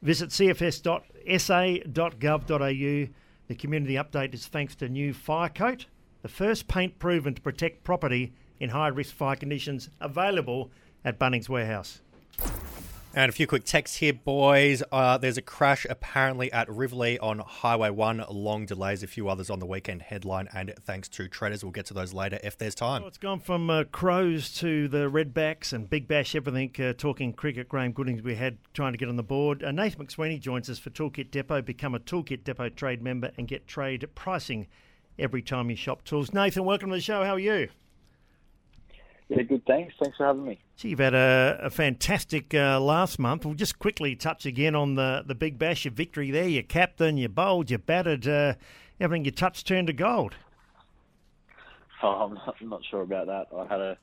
Visit 0.00 0.30
cfs.sa.gov.au. 0.30 0.98
The 3.48 3.54
community 3.54 3.94
update 3.94 4.32
is 4.32 4.46
thanks 4.46 4.74
to 4.76 4.88
new 4.88 5.12
Firecoat, 5.12 5.84
the 6.22 6.28
first 6.28 6.68
paint 6.68 6.98
proven 6.98 7.34
to 7.34 7.42
protect 7.42 7.84
property 7.84 8.32
in 8.58 8.70
high 8.70 8.88
risk 8.88 9.14
fire 9.14 9.36
conditions, 9.36 9.90
available 10.00 10.70
at 11.04 11.18
Bunnings 11.18 11.50
Warehouse. 11.50 12.00
And 13.12 13.28
a 13.28 13.32
few 13.32 13.48
quick 13.48 13.64
texts 13.64 13.96
here, 13.96 14.12
boys. 14.12 14.84
Uh, 14.92 15.18
there's 15.18 15.36
a 15.36 15.42
crash 15.42 15.84
apparently 15.90 16.52
at 16.52 16.70
Rivoli 16.70 17.18
on 17.18 17.40
Highway 17.40 17.90
1. 17.90 18.26
Long 18.30 18.66
delays, 18.66 19.02
a 19.02 19.08
few 19.08 19.28
others 19.28 19.50
on 19.50 19.58
the 19.58 19.66
weekend 19.66 20.02
headline, 20.02 20.48
and 20.54 20.72
thanks 20.84 21.08
to 21.08 21.26
traders. 21.26 21.64
We'll 21.64 21.72
get 21.72 21.86
to 21.86 21.94
those 21.94 22.14
later 22.14 22.38
if 22.44 22.56
there's 22.56 22.76
time. 22.76 23.02
Well, 23.02 23.08
it's 23.08 23.18
gone 23.18 23.40
from 23.40 23.68
uh, 23.68 23.82
Crows 23.90 24.54
to 24.58 24.86
the 24.86 25.10
Redbacks 25.10 25.72
and 25.72 25.90
Big 25.90 26.06
Bash, 26.06 26.36
everything. 26.36 26.72
Uh, 26.78 26.92
talking 26.92 27.32
cricket, 27.32 27.68
Graeme 27.68 27.90
Goodings, 27.90 28.22
we 28.22 28.36
had 28.36 28.58
trying 28.74 28.92
to 28.92 28.98
get 28.98 29.08
on 29.08 29.16
the 29.16 29.24
board. 29.24 29.64
Uh, 29.64 29.72
Nathan 29.72 30.06
McSweeney 30.06 30.38
joins 30.38 30.70
us 30.70 30.78
for 30.78 30.90
Toolkit 30.90 31.32
Depot. 31.32 31.62
Become 31.62 31.96
a 31.96 32.00
Toolkit 32.00 32.44
Depot 32.44 32.68
trade 32.68 33.02
member 33.02 33.32
and 33.36 33.48
get 33.48 33.66
trade 33.66 34.08
pricing 34.14 34.68
every 35.18 35.42
time 35.42 35.68
you 35.68 35.74
shop 35.74 36.04
tools. 36.04 36.32
Nathan, 36.32 36.64
welcome 36.64 36.90
to 36.90 36.96
the 36.96 37.02
show. 37.02 37.24
How 37.24 37.34
are 37.34 37.40
you? 37.40 37.70
Yeah, 39.30 39.42
good. 39.42 39.64
Thanks. 39.64 39.94
Thanks 40.02 40.16
for 40.16 40.26
having 40.26 40.44
me. 40.44 40.58
So 40.74 40.88
you've 40.88 40.98
had 40.98 41.14
a, 41.14 41.60
a 41.62 41.70
fantastic 41.70 42.52
uh, 42.52 42.80
last 42.80 43.20
month. 43.20 43.44
We'll 43.44 43.54
just 43.54 43.78
quickly 43.78 44.16
touch 44.16 44.44
again 44.44 44.74
on 44.74 44.96
the, 44.96 45.22
the 45.24 45.36
Big 45.36 45.56
Bash, 45.56 45.84
your 45.84 45.92
victory 45.92 46.32
there. 46.32 46.48
Your 46.48 46.64
captain, 46.64 47.16
you 47.16 47.28
bowled, 47.28 47.70
you 47.70 47.78
batted, 47.78 48.26
uh, 48.26 48.54
everything 48.98 49.24
you 49.24 49.30
touched 49.30 49.68
turned 49.68 49.86
to 49.86 49.92
gold. 49.92 50.34
Oh, 52.02 52.08
I'm 52.08 52.34
not, 52.34 52.56
I'm 52.60 52.68
not 52.70 52.80
sure 52.90 53.02
about 53.02 53.26
that. 53.28 53.46
I 53.56 53.66
had 53.66 53.80
a 53.80 53.98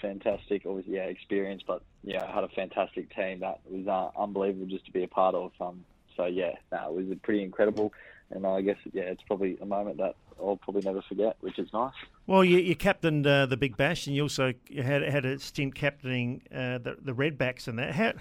fantastic, 0.00 0.62
obviously, 0.64 0.94
yeah, 0.94 1.04
experience, 1.04 1.62
but 1.66 1.82
yeah, 2.04 2.24
I 2.24 2.32
had 2.32 2.44
a 2.44 2.48
fantastic 2.48 3.12
team 3.16 3.40
that 3.40 3.60
was 3.68 3.88
uh, 3.88 4.16
unbelievable 4.16 4.66
just 4.66 4.86
to 4.86 4.92
be 4.92 5.02
a 5.02 5.08
part 5.08 5.34
of. 5.34 5.50
Um, 5.60 5.84
so 6.16 6.26
yeah, 6.26 6.52
no, 6.70 6.98
it 6.98 7.08
was 7.08 7.18
pretty 7.22 7.42
incredible, 7.42 7.92
and 8.32 8.46
I 8.46 8.60
guess 8.60 8.76
yeah, 8.92 9.02
it's 9.02 9.22
probably 9.26 9.58
a 9.60 9.66
moment 9.66 9.98
that 9.98 10.16
I'll 10.38 10.56
probably 10.56 10.82
never 10.82 11.02
forget, 11.02 11.36
which 11.40 11.58
is 11.58 11.72
nice. 11.72 11.92
Well, 12.26 12.44
you, 12.44 12.58
you 12.58 12.74
captained 12.74 13.26
uh, 13.26 13.46
the 13.46 13.56
Big 13.56 13.76
Bash, 13.76 14.06
and 14.06 14.16
you 14.16 14.22
also 14.22 14.52
had 14.74 15.02
had 15.02 15.24
a 15.24 15.38
stint 15.38 15.74
captaining 15.74 16.42
uh, 16.50 16.78
the 16.78 16.96
the 17.00 17.12
Redbacks 17.12 17.68
and 17.68 17.78
that. 17.78 17.94
How, 17.94 18.12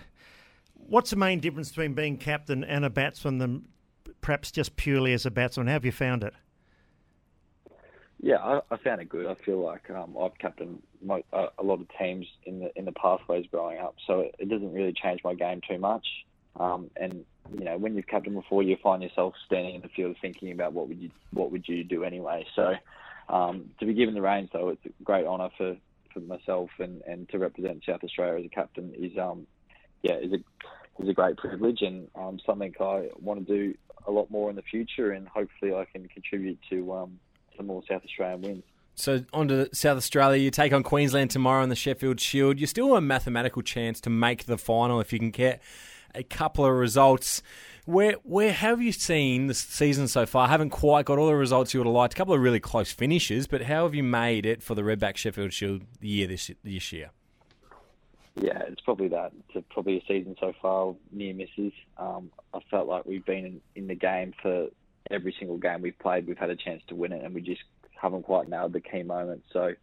what's 0.76 1.10
the 1.10 1.16
main 1.16 1.40
difference 1.40 1.70
between 1.70 1.94
being 1.94 2.18
captain 2.18 2.64
and 2.64 2.86
a 2.86 2.90
batsman 2.90 3.38
than 3.38 3.66
perhaps 4.22 4.52
just 4.52 4.76
purely 4.76 5.14
as 5.14 5.26
a 5.26 5.32
batsman? 5.32 5.68
How 5.68 5.74
have 5.74 5.86
you 5.86 5.92
found 5.92 6.24
it? 6.24 6.34
Yeah, 8.24 8.38
I, 8.38 8.62
I 8.70 8.78
found 8.78 9.02
it 9.02 9.10
good. 9.10 9.26
I 9.26 9.34
feel 9.34 9.60
like 9.60 9.90
um, 9.90 10.16
I've 10.22 10.38
captained 10.38 10.84
mo- 11.02 11.24
a, 11.34 11.48
a 11.58 11.64
lot 11.64 11.82
of 11.82 11.88
teams 11.98 12.28
in 12.46 12.60
the 12.60 12.72
in 12.78 12.86
the 12.86 12.92
pathways 12.92 13.46
growing 13.50 13.80
up, 13.80 13.96
so 14.06 14.20
it, 14.22 14.36
it 14.38 14.50
doesn't 14.50 14.74
really 14.74 14.94
change 14.94 15.22
my 15.24 15.34
game 15.34 15.62
too 15.68 15.80
much. 15.80 16.06
Um, 16.60 16.92
and 16.98 17.26
you 17.58 17.66
know, 17.66 17.78
when 17.78 17.96
you've 17.96 18.08
captained 18.08 18.36
before, 18.36 18.64
you 18.64 18.78
find 18.82 19.04
yourself 19.04 19.34
standing 19.46 19.76
in 19.76 19.82
the 19.82 19.90
field 19.90 20.16
thinking 20.22 20.52
about 20.52 20.74
what 20.74 20.88
would 20.88 21.00
you 21.00 21.12
what 21.32 21.52
would 21.52 21.68
you 21.68 21.84
do 21.84 22.04
anyway. 22.04 22.46
So 22.56 22.74
um, 23.30 23.72
to 23.80 23.86
be 23.86 23.94
given 23.94 24.14
the 24.14 24.22
reins, 24.22 24.50
though, 24.54 24.70
it's 24.70 24.86
a 24.86 25.04
great 25.04 25.26
honour 25.26 25.50
for, 25.58 25.76
for 26.14 26.20
myself 26.20 26.70
and, 26.80 27.02
and 27.08 27.28
to 27.30 27.40
represent 27.40 27.84
South 27.86 28.04
Australia 28.04 28.40
as 28.40 28.46
a 28.46 28.50
captain 28.50 28.94
is 28.98 29.18
um 29.18 29.48
yeah 30.04 30.16
is 30.16 30.34
a 30.34 30.38
is 31.02 31.10
a 31.10 31.14
great 31.14 31.38
privilege 31.38 31.82
and 31.82 32.08
um, 32.16 32.40
something 32.46 32.74
I 32.80 33.10
want 33.20 33.48
to 33.48 33.54
do 33.54 33.78
a 34.08 34.12
lot 34.12 34.30
more 34.30 34.50
in 34.50 34.56
the 34.56 34.62
future, 34.62 35.12
and 35.12 35.28
hopefully 35.28 35.74
I 35.74 35.86
can 35.86 36.08
contribute 36.08 36.60
to 36.70 36.94
um, 36.94 37.20
some 37.56 37.68
more 37.68 37.84
South 37.90 38.04
Australian 38.04 38.42
wins. 38.42 38.64
So 38.96 39.24
on 39.34 39.48
to 39.48 39.74
South 39.74 39.98
Australia, 39.98 40.38
you 40.38 40.52
take 40.52 40.74
on 40.74 40.84
Queensland 40.84 41.32
tomorrow 41.32 41.64
in 41.64 41.70
the 41.70 41.76
Sheffield 41.76 42.20
Shield. 42.20 42.60
You're 42.60 42.68
still 42.68 42.96
a 42.96 43.02
mathematical 43.02 43.62
chance 43.62 44.02
to 44.02 44.10
make 44.10 44.46
the 44.46 44.58
final 44.58 45.00
if 45.00 45.14
you 45.14 45.20
can 45.20 45.32
get 45.32 45.62
a 46.16 46.24
couple 46.24 46.66
of 46.66 46.74
results. 46.74 47.42
Where 47.86 48.14
where 48.24 48.52
have 48.52 48.82
you 48.82 48.92
seen 48.92 49.48
the 49.48 49.54
season 49.54 50.08
so 50.08 50.26
far? 50.26 50.48
I 50.48 50.52
haven't 50.52 50.70
quite 50.70 51.06
got 51.06 51.18
all 51.18 51.28
the 51.28 51.36
results 51.36 51.74
you 51.74 51.80
would 51.80 51.88
have 51.88 51.96
liked. 51.96 52.14
A 52.14 52.18
couple 52.18 52.34
of 52.34 52.42
really 52.42 52.60
close 52.60 52.92
finishes, 52.92 53.48
but 53.48 53.64
how 53.64 53.84
have 53.84 53.96
you 53.96 54.04
made 54.04 54.46
it 54.46 54.62
for 54.62 54.76
the 54.76 54.84
Redback 54.84 55.18
Sheffield 55.18 55.54
Shield 55.54 55.84
year 56.00 56.28
this 56.28 56.52
this 56.64 56.92
year? 56.92 57.12
Yeah, 58.36 58.62
it's 58.68 58.82
probably 58.82 59.10
that. 59.10 59.34
It's 59.54 59.68
probably 59.70 59.98
a 59.98 60.04
season 60.08 60.36
so 60.40 60.54
far 60.62 60.96
near 61.12 61.34
misses. 61.34 61.74
Um, 61.98 62.32
I 62.54 62.60
felt 62.70 62.88
like 62.88 63.06
we've 63.06 63.26
been 63.26 63.46
in, 63.46 63.62
in 63.76 63.88
the 63.88 63.96
game 63.96 64.34
for 64.42 64.68
every 65.10 65.36
single 65.38 65.58
game 65.58 65.82
we've 65.82 65.98
played. 66.00 66.28
We've 66.28 66.38
had 66.38 66.50
a 66.50 66.56
chance 66.56 66.82
to 66.88 66.96
win 66.96 67.12
it, 67.12 67.26
and 67.26 67.36
we 67.36 67.42
just 67.42 67.62
haven't 68.02 68.24
quite 68.24 68.48
nailed 68.48 68.74
the 68.74 68.80
key 68.80 69.04
moments. 69.04 69.48
So, 69.52 69.74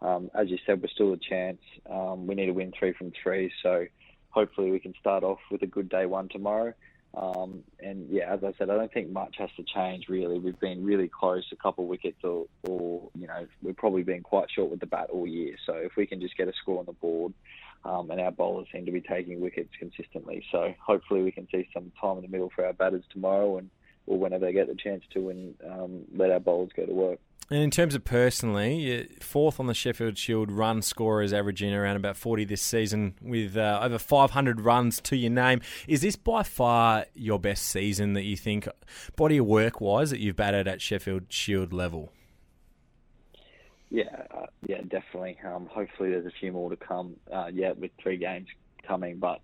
um, 0.00 0.30
as 0.34 0.48
you 0.48 0.58
said, 0.64 0.80
we're 0.80 0.88
still 0.88 1.12
a 1.12 1.18
chance. 1.18 1.60
Um, 1.90 2.26
we 2.26 2.34
need 2.34 2.46
to 2.46 2.52
win 2.52 2.72
three 2.78 2.94
from 2.94 3.12
three. 3.22 3.52
So, 3.62 3.86
hopefully, 4.30 4.70
we 4.70 4.80
can 4.80 4.94
start 4.98 5.24
off 5.24 5.38
with 5.50 5.62
a 5.62 5.66
good 5.66 5.88
day 5.88 6.06
one 6.06 6.28
tomorrow. 6.28 6.72
Um, 7.12 7.64
and 7.80 8.08
yeah, 8.08 8.32
as 8.32 8.44
I 8.44 8.52
said, 8.56 8.70
I 8.70 8.76
don't 8.76 8.92
think 8.92 9.10
much 9.10 9.34
has 9.38 9.50
to 9.56 9.64
change 9.64 10.08
really. 10.08 10.38
We've 10.38 10.58
been 10.60 10.84
really 10.84 11.08
close, 11.08 11.44
a 11.52 11.56
couple 11.56 11.86
wickets, 11.86 12.22
or, 12.22 12.46
or 12.62 13.10
you 13.18 13.26
know, 13.26 13.46
we've 13.62 13.76
probably 13.76 14.04
been 14.04 14.22
quite 14.22 14.48
short 14.54 14.70
with 14.70 14.80
the 14.80 14.86
bat 14.86 15.10
all 15.10 15.26
year. 15.26 15.56
So 15.66 15.74
if 15.74 15.96
we 15.96 16.06
can 16.06 16.20
just 16.20 16.36
get 16.36 16.46
a 16.46 16.52
score 16.62 16.78
on 16.78 16.86
the 16.86 16.92
board, 16.92 17.32
um, 17.84 18.10
and 18.10 18.20
our 18.20 18.30
bowlers 18.30 18.68
seem 18.72 18.86
to 18.86 18.92
be 18.92 19.00
taking 19.00 19.40
wickets 19.40 19.70
consistently, 19.78 20.44
so 20.52 20.74
hopefully 20.78 21.22
we 21.22 21.32
can 21.32 21.48
see 21.50 21.66
some 21.72 21.90
time 22.00 22.18
in 22.18 22.22
the 22.22 22.28
middle 22.28 22.50
for 22.54 22.64
our 22.64 22.74
batters 22.74 23.02
tomorrow, 23.10 23.56
and 23.58 23.70
or 24.06 24.18
whenever 24.18 24.46
they 24.46 24.52
get 24.52 24.68
the 24.68 24.74
chance 24.74 25.02
to, 25.14 25.30
and 25.30 25.54
um, 25.68 26.02
let 26.14 26.30
our 26.30 26.40
bowlers 26.40 26.70
go 26.76 26.84
to 26.84 26.92
work. 26.92 27.18
And 27.48 27.60
in 27.60 27.70
terms 27.72 27.96
of 27.96 28.04
personally, 28.04 29.08
fourth 29.20 29.58
on 29.58 29.66
the 29.66 29.74
Sheffield 29.74 30.16
Shield 30.16 30.52
run 30.52 30.82
scorers, 30.82 31.32
averaging 31.32 31.74
around 31.74 31.96
about 31.96 32.16
40 32.16 32.44
this 32.44 32.62
season 32.62 33.14
with 33.20 33.56
uh, 33.56 33.80
over 33.82 33.98
500 33.98 34.60
runs 34.60 35.00
to 35.02 35.16
your 35.16 35.32
name. 35.32 35.60
Is 35.88 36.02
this 36.02 36.14
by 36.14 36.44
far 36.44 37.06
your 37.14 37.40
best 37.40 37.64
season 37.64 38.12
that 38.12 38.22
you 38.22 38.36
think, 38.36 38.68
body 39.16 39.38
of 39.38 39.46
work 39.46 39.80
wise, 39.80 40.10
that 40.10 40.20
you've 40.20 40.36
batted 40.36 40.68
at 40.68 40.80
Sheffield 40.80 41.24
Shield 41.28 41.72
level? 41.72 42.12
Yeah, 43.90 44.26
uh, 44.32 44.46
yeah, 44.68 44.82
definitely. 44.82 45.36
Um, 45.44 45.66
hopefully, 45.66 46.10
there's 46.10 46.26
a 46.26 46.32
few 46.38 46.52
more 46.52 46.70
to 46.70 46.76
come. 46.76 47.16
Uh, 47.32 47.48
yeah, 47.52 47.72
with 47.72 47.90
three 48.00 48.16
games 48.16 48.46
coming, 48.86 49.18
but 49.18 49.40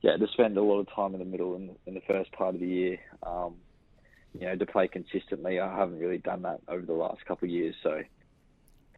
yeah, 0.00 0.16
to 0.16 0.26
spend 0.32 0.56
a 0.56 0.62
lot 0.62 0.80
of 0.80 0.88
time 0.94 1.12
in 1.12 1.18
the 1.18 1.26
middle 1.26 1.56
in, 1.56 1.76
in 1.86 1.94
the 1.94 2.00
first 2.06 2.32
part 2.32 2.54
of 2.54 2.60
the 2.60 2.66
year, 2.66 2.98
um, 3.22 3.56
you 4.38 4.46
know, 4.46 4.56
to 4.56 4.66
play 4.66 4.88
consistently. 4.88 5.60
I 5.60 5.76
haven't 5.76 5.98
really 5.98 6.18
done 6.18 6.42
that 6.42 6.60
over 6.68 6.84
the 6.84 6.92
last 6.92 7.24
couple 7.26 7.46
of 7.46 7.50
years. 7.50 7.74
So 7.82 8.02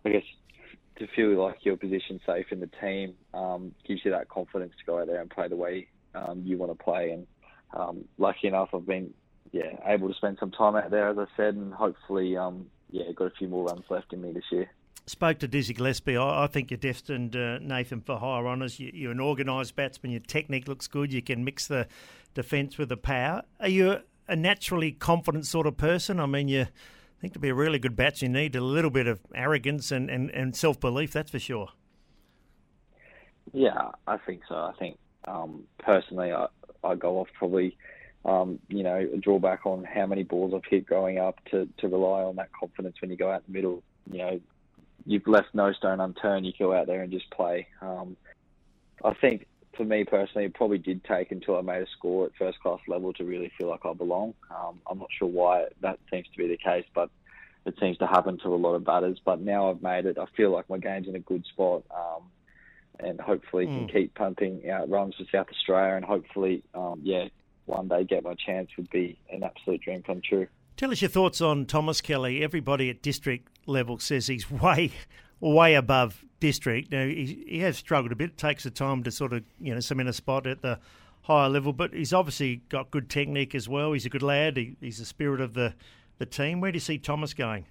I 0.04 0.08
guess 0.08 0.22
to 0.98 1.06
feel 1.14 1.40
like 1.42 1.64
your 1.64 1.76
position 1.76 2.20
safe 2.26 2.46
in 2.50 2.60
the 2.60 2.70
team 2.80 3.14
um, 3.34 3.72
gives 3.86 4.04
you 4.04 4.10
that 4.10 4.28
confidence 4.28 4.72
to 4.78 4.84
go 4.84 5.00
out 5.00 5.06
there 5.06 5.20
and 5.20 5.30
play 5.30 5.48
the 5.48 5.56
way 5.56 5.88
um, 6.14 6.42
you 6.44 6.58
want 6.58 6.76
to 6.76 6.82
play. 6.82 7.10
And 7.10 7.26
um, 7.74 8.04
lucky 8.18 8.48
enough, 8.48 8.70
I've 8.74 8.86
been 8.86 9.12
yeah 9.52 9.76
able 9.86 10.08
to 10.08 10.14
spend 10.14 10.38
some 10.40 10.50
time 10.50 10.76
out 10.76 10.90
there, 10.90 11.08
as 11.08 11.18
I 11.18 11.26
said, 11.36 11.54
and 11.54 11.72
hopefully 11.72 12.36
um, 12.36 12.66
yeah 12.90 13.10
got 13.12 13.26
a 13.26 13.30
few 13.30 13.48
more 13.48 13.64
runs 13.64 13.84
left 13.88 14.12
in 14.12 14.20
me 14.20 14.32
this 14.32 14.44
year. 14.50 14.70
Spoke 15.06 15.38
to 15.38 15.48
Dizzy 15.48 15.72
Gillespie. 15.72 16.18
I, 16.18 16.44
I 16.44 16.46
think 16.48 16.70
you're 16.70 16.76
destined, 16.76 17.34
uh, 17.34 17.58
Nathan, 17.60 18.02
for 18.02 18.18
higher 18.18 18.46
honours. 18.46 18.78
You, 18.78 18.90
you're 18.92 19.12
an 19.12 19.20
organised 19.20 19.74
batsman. 19.74 20.12
Your 20.12 20.20
technique 20.20 20.68
looks 20.68 20.86
good. 20.86 21.12
You 21.12 21.22
can 21.22 21.44
mix 21.44 21.66
the 21.66 21.86
defence 22.34 22.76
with 22.76 22.90
the 22.90 22.98
power. 22.98 23.42
Are 23.58 23.68
you 23.68 24.00
a 24.28 24.36
naturally 24.36 24.92
confident 24.92 25.46
sort 25.46 25.66
of 25.66 25.76
person? 25.76 26.20
I 26.20 26.26
mean, 26.26 26.48
you 26.48 26.66
think 27.20 27.32
to 27.32 27.38
be 27.38 27.48
a 27.48 27.54
really 27.54 27.78
good 27.78 27.96
batsman, 27.96 28.34
you 28.34 28.40
need 28.40 28.56
a 28.56 28.60
little 28.60 28.90
bit 28.90 29.06
of 29.06 29.20
arrogance 29.34 29.90
and, 29.90 30.08
and, 30.10 30.30
and 30.30 30.54
self 30.54 30.78
belief, 30.78 31.12
that's 31.12 31.30
for 31.30 31.38
sure. 31.38 31.68
Yeah, 33.52 33.90
I 34.06 34.18
think 34.18 34.42
so. 34.48 34.54
I 34.54 34.72
think 34.78 34.98
um, 35.26 35.64
personally, 35.78 36.32
I, 36.32 36.46
I 36.84 36.94
go 36.94 37.18
off 37.18 37.28
probably, 37.34 37.76
um, 38.24 38.58
you 38.68 38.82
know, 38.82 38.96
a 38.96 39.16
drawback 39.16 39.66
on 39.66 39.84
how 39.84 40.06
many 40.06 40.22
balls 40.22 40.52
I've 40.54 40.68
hit 40.68 40.86
growing 40.86 41.18
up 41.18 41.38
to, 41.50 41.68
to 41.78 41.88
rely 41.88 42.22
on 42.22 42.36
that 42.36 42.50
confidence 42.52 42.96
when 43.00 43.10
you 43.10 43.16
go 43.16 43.30
out 43.30 43.44
the 43.46 43.52
middle. 43.52 43.82
You 44.10 44.18
know, 44.18 44.40
you've 45.06 45.26
left 45.26 45.48
no 45.54 45.72
stone 45.72 46.00
unturned. 46.00 46.46
You 46.46 46.52
go 46.58 46.72
out 46.72 46.86
there 46.86 47.02
and 47.02 47.10
just 47.10 47.30
play. 47.30 47.66
Um, 47.80 48.16
I 49.04 49.14
think 49.14 49.46
for 49.78 49.84
me 49.84 50.04
personally, 50.04 50.44
it 50.44 50.54
probably 50.54 50.76
did 50.76 51.02
take 51.04 51.32
until 51.32 51.56
I 51.56 51.62
made 51.62 51.80
a 51.80 51.86
score 51.96 52.26
at 52.26 52.32
first 52.36 52.60
class 52.60 52.80
level 52.88 53.14
to 53.14 53.24
really 53.24 53.50
feel 53.56 53.68
like 53.68 53.86
I 53.86 53.94
belong. 53.94 54.34
Um, 54.50 54.80
I'm 54.90 54.98
not 54.98 55.08
sure 55.16 55.28
why 55.28 55.66
that 55.80 55.98
seems 56.10 56.26
to 56.32 56.36
be 56.36 56.48
the 56.48 56.58
case, 56.58 56.84
but 56.94 57.08
it 57.64 57.74
seems 57.80 57.96
to 57.98 58.06
happen 58.06 58.38
to 58.42 58.48
a 58.48 58.56
lot 58.56 58.74
of 58.74 58.84
batters. 58.84 59.20
But 59.24 59.40
now 59.40 59.70
I've 59.70 59.80
made 59.80 60.04
it, 60.04 60.18
I 60.18 60.26
feel 60.36 60.50
like 60.50 60.68
my 60.68 60.78
game's 60.78 61.06
in 61.06 61.14
a 61.14 61.20
good 61.20 61.46
spot, 61.46 61.84
um, 61.94 62.24
and 62.98 63.20
hopefully 63.20 63.66
mm. 63.66 63.78
can 63.78 63.88
keep 63.88 64.14
pumping 64.14 64.68
out 64.68 64.90
runs 64.90 65.14
for 65.14 65.24
South 65.32 65.46
Australia, 65.48 65.94
and 65.94 66.04
hopefully, 66.04 66.64
um, 66.74 67.00
yeah, 67.04 67.28
one 67.66 67.86
day 67.86 68.02
get 68.02 68.24
my 68.24 68.34
chance 68.34 68.68
would 68.76 68.90
be 68.90 69.16
an 69.30 69.44
absolute 69.44 69.80
dream 69.80 70.02
come 70.02 70.20
true. 70.28 70.48
Tell 70.76 70.90
us 70.90 71.00
your 71.00 71.08
thoughts 71.08 71.40
on 71.40 71.66
Thomas 71.66 72.00
Kelly. 72.00 72.42
Everybody 72.42 72.90
at 72.90 73.00
district 73.00 73.48
level 73.66 74.00
says 74.00 74.26
he's 74.26 74.50
way, 74.50 74.90
way 75.40 75.74
above 75.74 76.24
district. 76.40 76.92
Now 76.92 77.04
he, 77.06 77.44
he 77.46 77.58
has 77.60 77.76
struggled 77.76 78.12
a 78.12 78.16
bit. 78.16 78.30
It 78.30 78.38
takes 78.38 78.64
the 78.64 78.70
time 78.70 79.02
to 79.04 79.10
sort 79.10 79.32
of 79.32 79.44
you 79.60 79.74
know 79.74 79.80
cement 79.80 80.08
a 80.08 80.12
spot 80.12 80.46
at 80.46 80.62
the 80.62 80.78
higher 81.22 81.48
level, 81.48 81.72
but 81.72 81.92
he's 81.92 82.12
obviously 82.12 82.62
got 82.68 82.90
good 82.90 83.08
technique 83.08 83.54
as 83.54 83.68
well. 83.68 83.92
He's 83.92 84.06
a 84.06 84.08
good 84.08 84.22
lad. 84.22 84.56
He, 84.56 84.76
he's 84.80 84.98
the 84.98 85.04
spirit 85.04 85.40
of 85.40 85.54
the 85.54 85.74
the 86.18 86.26
team. 86.26 86.60
Where 86.60 86.72
do 86.72 86.76
you 86.76 86.80
see 86.80 86.98
Thomas 86.98 87.34
going? 87.34 87.66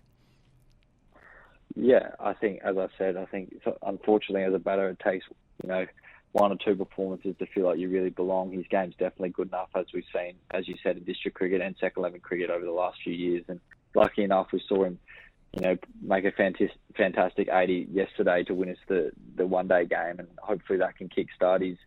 Yeah, 1.75 2.11
I 2.19 2.33
think 2.33 2.61
as 2.63 2.77
I 2.77 2.87
said, 2.97 3.17
I 3.17 3.25
think 3.25 3.53
unfortunately 3.85 4.43
as 4.43 4.53
a 4.53 4.59
batter 4.59 4.89
it 4.89 4.99
takes 4.99 5.25
you 5.63 5.69
know 5.69 5.85
one 6.31 6.51
or 6.51 6.57
two 6.57 6.75
performances 6.75 7.35
to 7.39 7.45
feel 7.47 7.65
like 7.65 7.79
you 7.79 7.89
really 7.89 8.09
belong. 8.09 8.51
His 8.51 8.65
game's 8.69 8.93
definitely 8.93 9.29
good 9.29 9.47
enough, 9.47 9.69
as 9.75 9.85
we've 9.93 10.03
seen, 10.13 10.35
as 10.51 10.67
you 10.67 10.75
said, 10.83 10.97
in 10.97 11.03
district 11.03 11.37
cricket 11.37 11.61
and 11.61 11.75
second 11.79 12.01
eleven 12.01 12.19
cricket 12.19 12.49
over 12.49 12.65
the 12.65 12.71
last 12.71 12.97
few 13.03 13.13
years. 13.13 13.43
And 13.47 13.59
lucky 13.95 14.23
enough, 14.23 14.47
we 14.51 14.61
saw 14.67 14.83
him 14.83 14.99
you 15.53 15.61
know, 15.61 15.77
make 16.01 16.25
a 16.25 16.31
fantastic, 16.31 16.77
fantastic 16.95 17.49
80 17.51 17.87
yesterday 17.91 18.43
to 18.43 18.53
win 18.53 18.69
us 18.69 18.77
the, 18.87 19.11
the 19.35 19.47
one 19.47 19.67
day 19.67 19.85
game, 19.85 20.19
and 20.19 20.27
hopefully 20.39 20.79
that 20.79 20.97
can 20.97 21.09
kickstart 21.09 21.65
his, 21.67 21.77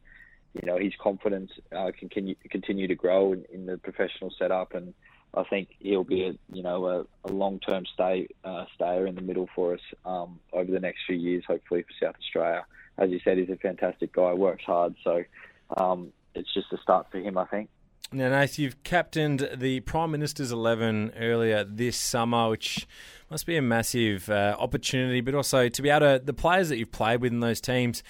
you 0.55 0.67
know, 0.67 0.79
his 0.79 0.93
confidence 1.01 1.53
uh, 1.77 1.91
can 1.97 2.09
continue, 2.09 2.35
continue 2.51 2.89
to 2.89 2.95
grow 2.95 3.33
in, 3.33 3.45
in, 3.53 3.67
the 3.67 3.77
professional 3.79 4.33
setup, 4.39 4.75
and 4.75 4.95
I 5.35 5.45
think 5.45 5.69
he'll 5.79 6.05
be 6.05 6.25
a, 6.25 6.33
you 6.53 6.63
know, 6.63 6.87
a, 6.87 7.29
a 7.29 7.31
long 7.33 7.61
term 7.61 7.85
stay 7.93 8.29
uh, 8.45 8.65
stayer 8.75 9.07
in 9.07 9.15
the 9.15 9.21
middle 9.21 9.49
for 9.55 9.75
us 9.75 9.81
um, 10.05 10.41
over 10.53 10.71
the 10.71 10.81
next 10.81 11.01
few 11.07 11.17
years, 11.17 11.45
hopefully 11.47 11.83
for 11.83 12.07
South 12.07 12.17
Australia. 12.19 12.65
As 12.99 13.11
you 13.11 13.21
said, 13.23 13.39
he's 13.39 13.51
a 13.51 13.57
fantastic 13.57 14.13
guy, 14.13 14.33
works 14.33 14.65
hard, 14.65 14.95
so 15.05 15.23
um, 15.77 16.13
it's 16.35 16.53
just 16.53 16.73
a 16.73 16.79
start 16.79 17.07
for 17.11 17.19
him, 17.19 17.39
I 17.39 17.45
think. 17.45 17.69
Now, 18.13 18.29
Nath, 18.31 18.59
you've 18.59 18.83
captained 18.83 19.49
the 19.55 19.79
Prime 19.81 20.11
Minister's 20.11 20.51
11 20.51 21.13
earlier 21.17 21.63
this 21.63 21.97
summer, 21.97 22.49
which 22.49 22.89
must 23.31 23.47
be 23.47 23.57
a 23.57 23.63
massive 23.63 24.29
uh, 24.29 24.57
opportunity, 24.59 25.21
but 25.21 25.33
also 25.33 25.69
to 25.69 25.83
be 25.83 25.91
able 25.91 26.19
to, 26.19 26.25
the 26.25 26.33
players 26.33 26.71
that 26.71 26.79
you've 26.79 26.91
played 26.91 27.21
with 27.21 27.33
in 27.33 27.39
those 27.39 27.61
teams, 27.61 28.03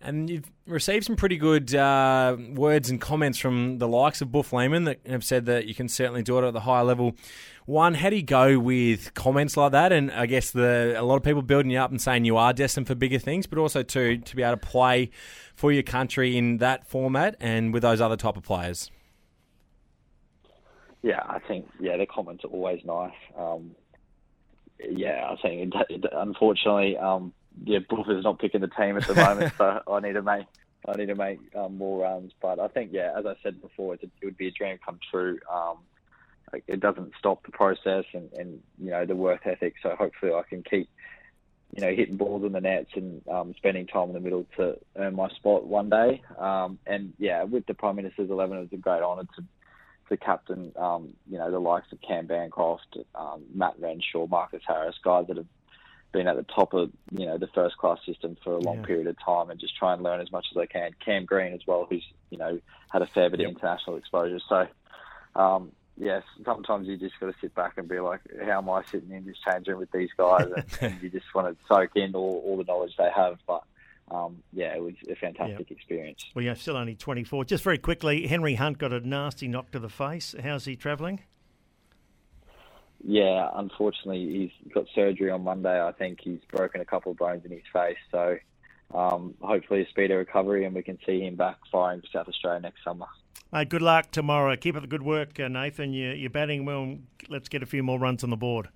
and 0.00 0.28
you've 0.28 0.50
received 0.66 1.04
some 1.04 1.14
pretty 1.14 1.36
good 1.36 1.72
uh, 1.72 2.36
words 2.54 2.90
and 2.90 3.00
comments 3.00 3.38
from 3.38 3.78
the 3.78 3.86
likes 3.86 4.20
of 4.20 4.32
Boof 4.32 4.52
Lehmann 4.52 4.84
that 4.84 4.98
have 5.06 5.22
said 5.22 5.46
that 5.46 5.66
you 5.66 5.74
can 5.74 5.88
certainly 5.88 6.24
do 6.24 6.36
it 6.38 6.44
at 6.44 6.52
the 6.52 6.60
higher 6.60 6.82
level. 6.82 7.12
One, 7.64 7.94
how 7.94 8.10
do 8.10 8.16
you 8.16 8.24
go 8.24 8.58
with 8.58 9.14
comments 9.14 9.56
like 9.56 9.70
that? 9.70 9.92
And 9.92 10.10
I 10.10 10.26
guess 10.26 10.50
the 10.50 10.96
a 10.98 11.04
lot 11.04 11.14
of 11.14 11.22
people 11.22 11.42
building 11.42 11.70
you 11.70 11.78
up 11.78 11.92
and 11.92 12.02
saying 12.02 12.24
you 12.24 12.36
are 12.36 12.52
destined 12.52 12.88
for 12.88 12.96
bigger 12.96 13.20
things, 13.20 13.46
but 13.46 13.58
also 13.60 13.84
two 13.84 14.18
to 14.18 14.34
be 14.34 14.42
able 14.42 14.56
to 14.56 14.66
play 14.66 15.10
for 15.54 15.70
your 15.70 15.84
country 15.84 16.36
in 16.36 16.56
that 16.58 16.88
format 16.88 17.36
and 17.38 17.72
with 17.72 17.82
those 17.82 18.00
other 18.00 18.16
type 18.16 18.36
of 18.36 18.42
players. 18.42 18.90
Yeah, 21.04 21.20
I 21.22 21.38
think 21.38 21.68
yeah 21.78 21.98
the 21.98 22.06
comments 22.06 22.44
are 22.46 22.48
always 22.48 22.82
nice. 22.82 23.12
Um, 23.36 23.72
yeah, 24.80 25.28
I 25.30 25.36
think 25.36 25.74
unfortunately, 26.10 26.96
um, 26.96 27.34
yeah, 27.62 27.80
Buffer's 27.86 28.24
not 28.24 28.38
picking 28.38 28.62
the 28.62 28.68
team 28.68 28.96
at 28.96 29.06
the 29.06 29.14
moment, 29.14 29.52
so 29.58 29.82
I 29.86 30.00
need 30.00 30.14
to 30.14 30.22
make 30.22 30.46
I 30.88 30.96
need 30.96 31.08
to 31.08 31.14
make 31.14 31.40
um, 31.54 31.76
more 31.76 32.04
runs. 32.04 32.32
But 32.40 32.58
I 32.58 32.68
think 32.68 32.92
yeah, 32.94 33.12
as 33.18 33.26
I 33.26 33.34
said 33.42 33.60
before, 33.60 33.92
a, 33.92 33.98
it 33.98 34.10
would 34.22 34.38
be 34.38 34.48
a 34.48 34.50
dream 34.50 34.78
come 34.82 34.98
true. 35.10 35.40
Um, 35.52 35.76
it 36.66 36.80
doesn't 36.80 37.12
stop 37.18 37.44
the 37.44 37.52
process 37.52 38.06
and, 38.14 38.32
and 38.32 38.62
you 38.82 38.90
know 38.90 39.04
the 39.04 39.14
work 39.14 39.46
ethic. 39.46 39.74
So 39.82 39.94
hopefully 39.98 40.32
I 40.32 40.40
can 40.48 40.62
keep 40.62 40.88
you 41.76 41.82
know 41.82 41.94
hitting 41.94 42.16
balls 42.16 42.44
in 42.46 42.52
the 42.52 42.62
nets 42.62 42.92
and 42.94 43.20
um, 43.28 43.52
spending 43.58 43.86
time 43.86 44.08
in 44.08 44.14
the 44.14 44.20
middle 44.20 44.46
to 44.56 44.78
earn 44.96 45.16
my 45.16 45.28
spot 45.28 45.66
one 45.66 45.90
day. 45.90 46.22
Um, 46.38 46.78
and 46.86 47.12
yeah, 47.18 47.42
with 47.42 47.66
the 47.66 47.74
Prime 47.74 47.96
Minister's 47.96 48.30
eleven, 48.30 48.56
it 48.56 48.60
was 48.60 48.72
a 48.72 48.78
great 48.78 49.02
honour 49.02 49.24
to 49.36 49.44
to 50.08 50.16
captain 50.16 50.72
um, 50.76 51.14
you 51.30 51.38
know 51.38 51.50
the 51.50 51.58
likes 51.58 51.90
of 51.92 52.00
Cam 52.00 52.26
Bancroft, 52.26 52.96
um, 53.14 53.44
Matt 53.54 53.74
Renshaw, 53.78 54.26
Marcus 54.26 54.62
Harris, 54.66 54.96
guys 55.02 55.26
that 55.28 55.36
have 55.36 55.46
been 56.12 56.28
at 56.28 56.36
the 56.36 56.44
top 56.44 56.74
of 56.74 56.90
you 57.10 57.26
know 57.26 57.38
the 57.38 57.48
first 57.48 57.76
class 57.76 57.98
system 58.06 58.36
for 58.44 58.52
a 58.52 58.58
long 58.60 58.76
Yeah. 58.76 58.84
period 58.86 59.06
of 59.06 59.16
time 59.24 59.50
and 59.50 59.58
just 59.58 59.76
try 59.76 59.92
and 59.92 60.02
learn 60.02 60.20
as 60.20 60.30
much 60.30 60.46
as 60.50 60.56
they 60.56 60.66
can. 60.66 60.90
Cam 61.04 61.24
Green 61.24 61.52
as 61.52 61.66
well, 61.66 61.86
who's 61.88 62.04
you 62.30 62.38
know 62.38 62.60
had 62.90 63.02
a 63.02 63.06
fair 63.06 63.30
bit 63.30 63.40
of 63.40 63.46
international 63.46 63.96
exposure. 63.96 64.38
So 64.48 64.66
um, 65.34 65.72
yes, 65.96 66.22
sometimes 66.44 66.86
you 66.86 66.96
just 66.96 67.18
got 67.18 67.26
to 67.26 67.34
sit 67.40 67.54
back 67.54 67.74
and 67.76 67.88
be 67.88 68.00
like, 68.00 68.20
how 68.44 68.58
am 68.58 68.70
I 68.70 68.82
sitting 68.84 69.10
in 69.10 69.24
this 69.26 69.36
change 69.46 69.66
room 69.66 69.78
with 69.80 69.90
these 69.90 70.10
guys? 70.16 70.48
And, 70.54 70.64
and 70.80 70.94
you 71.02 71.10
just 71.10 71.26
want 71.34 71.48
to 71.48 71.64
soak 71.66 71.90
in 71.96 72.14
all, 72.14 72.42
all 72.44 72.56
the 72.56 72.64
knowledge 72.64 72.94
they 72.96 73.10
have. 73.14 73.38
But 73.46 73.62
um, 74.10 74.42
yeah, 74.52 74.74
it 74.74 74.82
was 74.82 74.94
a 75.10 75.14
fantastic 75.14 75.70
experience. 75.70 76.24
Well, 76.34 76.44
you're 76.44 76.54
still 76.54 76.76
only 76.76 76.94
24. 76.94 77.44
Just 77.46 77.64
very 77.64 77.78
quickly, 77.78 78.26
Henry 78.26 78.54
Hunt 78.54 78.78
got 78.78 78.92
a 78.92 79.00
nasty 79.00 79.48
knock 79.48 79.70
to 79.72 79.78
the 79.78 79.88
face. 79.88 80.34
How's 80.42 80.66
he 80.66 80.76
travelling? 80.76 81.20
Yeah, 83.02 83.50
unfortunately, 83.54 84.50
he's 84.62 84.72
got 84.72 84.86
surgery 84.94 85.30
on 85.30 85.44
Monday. 85.44 85.82
I 85.82 85.92
think 85.92 86.20
he's 86.22 86.40
broken 86.50 86.80
a 86.80 86.84
couple 86.84 87.12
of 87.12 87.18
bones 87.18 87.44
in 87.44 87.50
his 87.50 87.62
face. 87.72 87.98
So 88.10 88.36
um, 88.94 89.34
hopefully 89.40 89.82
a 89.82 89.88
speedy 89.88 90.14
recovery 90.14 90.64
and 90.64 90.74
we 90.74 90.82
can 90.82 90.98
see 91.06 91.20
him 91.20 91.36
back 91.36 91.56
firing 91.70 92.00
for 92.00 92.06
South 92.12 92.28
Australia 92.28 92.60
next 92.60 92.82
summer. 92.82 93.06
Mate, 93.52 93.68
good 93.68 93.82
luck 93.82 94.10
tomorrow. 94.10 94.56
Keep 94.56 94.76
up 94.76 94.82
the 94.82 94.88
good 94.88 95.02
work, 95.02 95.38
uh, 95.38 95.48
Nathan. 95.48 95.92
You, 95.92 96.10
you're 96.10 96.30
batting 96.30 96.64
well. 96.64 96.96
Let's 97.28 97.48
get 97.48 97.62
a 97.62 97.66
few 97.66 97.82
more 97.82 97.98
runs 97.98 98.24
on 98.24 98.30
the 98.30 98.36
board. 98.36 98.68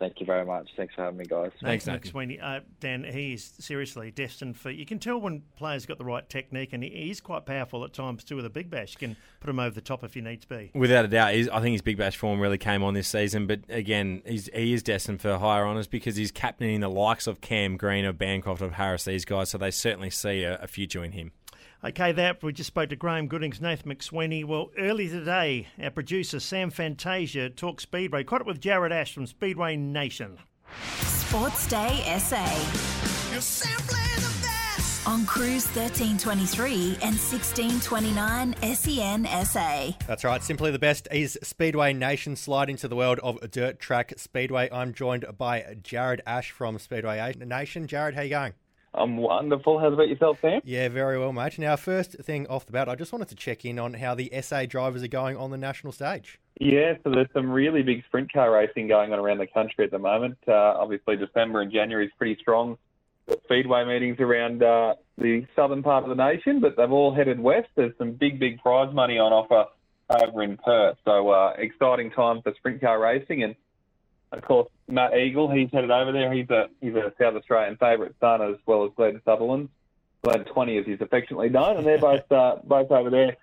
Thank 0.00 0.18
you 0.18 0.24
very 0.24 0.46
much. 0.46 0.66
Thanks 0.78 0.94
for 0.94 1.02
having 1.02 1.18
me, 1.18 1.26
guys. 1.26 1.50
Nathan 1.62 2.00
McSweeney. 2.00 2.42
Uh, 2.42 2.60
Dan, 2.80 3.04
he 3.04 3.34
is 3.34 3.44
seriously 3.58 4.10
destined 4.10 4.56
for. 4.56 4.70
You 4.70 4.86
can 4.86 4.98
tell 4.98 5.20
when 5.20 5.42
players 5.56 5.84
got 5.84 5.98
the 5.98 6.06
right 6.06 6.26
technique, 6.26 6.72
and 6.72 6.82
he, 6.82 6.88
he's 6.88 7.20
quite 7.20 7.44
powerful 7.44 7.84
at 7.84 7.92
times 7.92 8.24
too 8.24 8.34
with 8.34 8.46
a 8.46 8.50
big 8.50 8.70
bash. 8.70 8.94
You 8.94 9.08
can 9.08 9.16
put 9.40 9.50
him 9.50 9.60
over 9.60 9.74
the 9.74 9.82
top 9.82 10.02
if 10.02 10.16
you 10.16 10.22
need 10.22 10.40
to 10.40 10.48
be. 10.48 10.70
Without 10.74 11.04
a 11.04 11.08
doubt, 11.08 11.34
he's, 11.34 11.50
I 11.50 11.60
think 11.60 11.72
his 11.72 11.82
big 11.82 11.98
bash 11.98 12.16
form 12.16 12.40
really 12.40 12.56
came 12.56 12.82
on 12.82 12.94
this 12.94 13.08
season. 13.08 13.46
But 13.46 13.60
again, 13.68 14.22
he's, 14.24 14.48
he 14.54 14.72
is 14.72 14.82
destined 14.82 15.20
for 15.20 15.36
higher 15.36 15.66
honours 15.66 15.86
because 15.86 16.16
he's 16.16 16.32
captaining 16.32 16.80
the 16.80 16.88
likes 16.88 17.26
of 17.26 17.42
Cam 17.42 17.76
Green, 17.76 18.06
of 18.06 18.16
Bancroft, 18.16 18.62
of 18.62 18.72
Harris. 18.72 19.04
These 19.04 19.26
guys, 19.26 19.50
so 19.50 19.58
they 19.58 19.70
certainly 19.70 20.08
see 20.08 20.44
a, 20.44 20.56
a 20.62 20.66
future 20.66 21.04
in 21.04 21.12
him. 21.12 21.32
Okay, 21.82 22.12
that 22.12 22.42
we 22.42 22.52
just 22.52 22.66
spoke 22.66 22.90
to 22.90 22.96
Graeme 22.96 23.26
Goodings, 23.26 23.58
Nathan 23.58 23.90
McSweeney. 23.90 24.44
Well, 24.44 24.70
early 24.76 25.08
today, 25.08 25.68
our 25.82 25.88
producer 25.88 26.38
Sam 26.38 26.70
Fantasia 26.70 27.48
talked 27.48 27.80
Speedway. 27.80 28.22
Caught 28.22 28.42
up 28.42 28.46
with 28.46 28.60
Jared 28.60 28.92
Ash 28.92 29.14
from 29.14 29.26
Speedway 29.26 29.76
Nation. 29.76 30.36
Sports 31.00 31.66
Day 31.66 32.18
SA. 32.18 32.44
On 35.10 35.24
Cruise 35.24 35.64
1323 35.68 36.98
and 37.00 37.16
1629 37.16 38.54
SEN 38.74 39.26
SA. 39.46 39.92
That's 40.06 40.22
right. 40.22 40.42
Simply 40.42 40.70
the 40.70 40.78
best 40.78 41.08
is 41.10 41.38
Speedway 41.42 41.94
Nation 41.94 42.36
slide 42.36 42.68
into 42.68 42.88
the 42.88 42.96
world 42.96 43.20
of 43.20 43.50
dirt 43.50 43.80
track 43.80 44.12
speedway. 44.18 44.68
I'm 44.70 44.92
joined 44.92 45.24
by 45.38 45.76
Jared 45.82 46.20
Ash 46.26 46.50
from 46.50 46.78
Speedway 46.78 47.34
Nation. 47.38 47.86
Jared, 47.86 48.14
how 48.14 48.20
you 48.20 48.28
going? 48.28 48.52
I'm 48.92 49.16
wonderful. 49.16 49.78
How's 49.78 49.92
about 49.92 50.08
yourself, 50.08 50.38
Sam? 50.40 50.60
Yeah, 50.64 50.88
very 50.88 51.18
well, 51.18 51.32
mate. 51.32 51.58
Now, 51.58 51.76
first 51.76 52.18
thing 52.18 52.46
off 52.48 52.66
the 52.66 52.72
bat, 52.72 52.88
I 52.88 52.96
just 52.96 53.12
wanted 53.12 53.28
to 53.28 53.36
check 53.36 53.64
in 53.64 53.78
on 53.78 53.94
how 53.94 54.14
the 54.14 54.30
SA 54.42 54.66
drivers 54.66 55.02
are 55.02 55.08
going 55.08 55.36
on 55.36 55.50
the 55.50 55.58
national 55.58 55.92
stage. 55.92 56.40
Yeah, 56.58 56.94
so 57.04 57.10
there's 57.10 57.28
some 57.32 57.50
really 57.50 57.82
big 57.82 58.04
sprint 58.06 58.32
car 58.32 58.52
racing 58.52 58.88
going 58.88 59.12
on 59.12 59.18
around 59.18 59.38
the 59.38 59.46
country 59.46 59.84
at 59.84 59.92
the 59.92 59.98
moment. 59.98 60.38
Uh, 60.46 60.52
obviously, 60.52 61.16
December 61.16 61.60
and 61.60 61.72
January 61.72 62.06
is 62.06 62.12
pretty 62.18 62.36
strong. 62.40 62.76
Speedway 63.44 63.84
meetings 63.84 64.18
around 64.18 64.62
uh, 64.62 64.94
the 65.16 65.46
southern 65.54 65.84
part 65.84 66.02
of 66.02 66.08
the 66.10 66.16
nation, 66.16 66.60
but 66.60 66.76
they've 66.76 66.90
all 66.90 67.14
headed 67.14 67.38
west. 67.38 67.68
There's 67.76 67.96
some 67.96 68.12
big, 68.12 68.40
big 68.40 68.58
prize 68.58 68.92
money 68.92 69.18
on 69.18 69.32
offer 69.32 69.66
over 70.10 70.42
in 70.42 70.56
Perth. 70.56 70.96
So 71.04 71.30
uh, 71.30 71.54
exciting 71.56 72.10
time 72.10 72.42
for 72.42 72.52
sprint 72.56 72.80
car 72.80 73.00
racing. 73.00 73.44
And 73.44 73.54
of 74.32 74.42
course, 74.42 74.68
Matt 74.88 75.12
Egel, 75.12 75.56
he's 75.56 75.70
headed 75.72 75.90
over 75.90 76.12
there. 76.12 76.32
He's 76.32 76.50
a 76.50 76.68
he's 76.80 76.94
a 76.94 77.12
South 77.20 77.34
Australian 77.34 77.76
favourite 77.76 78.12
son 78.20 78.42
as 78.42 78.56
well 78.66 78.84
as 78.84 78.90
Glenn 78.96 79.20
Sutherland. 79.24 79.68
Glenn 80.22 80.44
20 80.44 80.78
as 80.78 80.86
he's 80.86 81.00
affectionately 81.00 81.48
known, 81.48 81.78
and 81.78 81.86
they're 81.86 81.98
both 81.98 82.30
uh, 82.30 82.56
both 82.64 82.90
over 82.90 83.10
there 83.10 83.36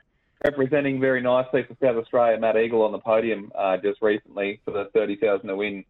representing 0.43 0.99
very 0.99 1.21
nicely 1.21 1.63
for 1.63 1.75
South 1.81 1.97
Australia. 1.97 2.39
Matt 2.39 2.55
Egel 2.55 2.85
on 2.85 2.91
the 2.91 2.99
podium 2.99 3.51
uh, 3.55 3.77
just 3.77 4.01
recently 4.01 4.59
for 4.65 4.71
the 4.71 4.85
30,000 4.93 5.47
to 5.47 5.55
win 5.55 5.83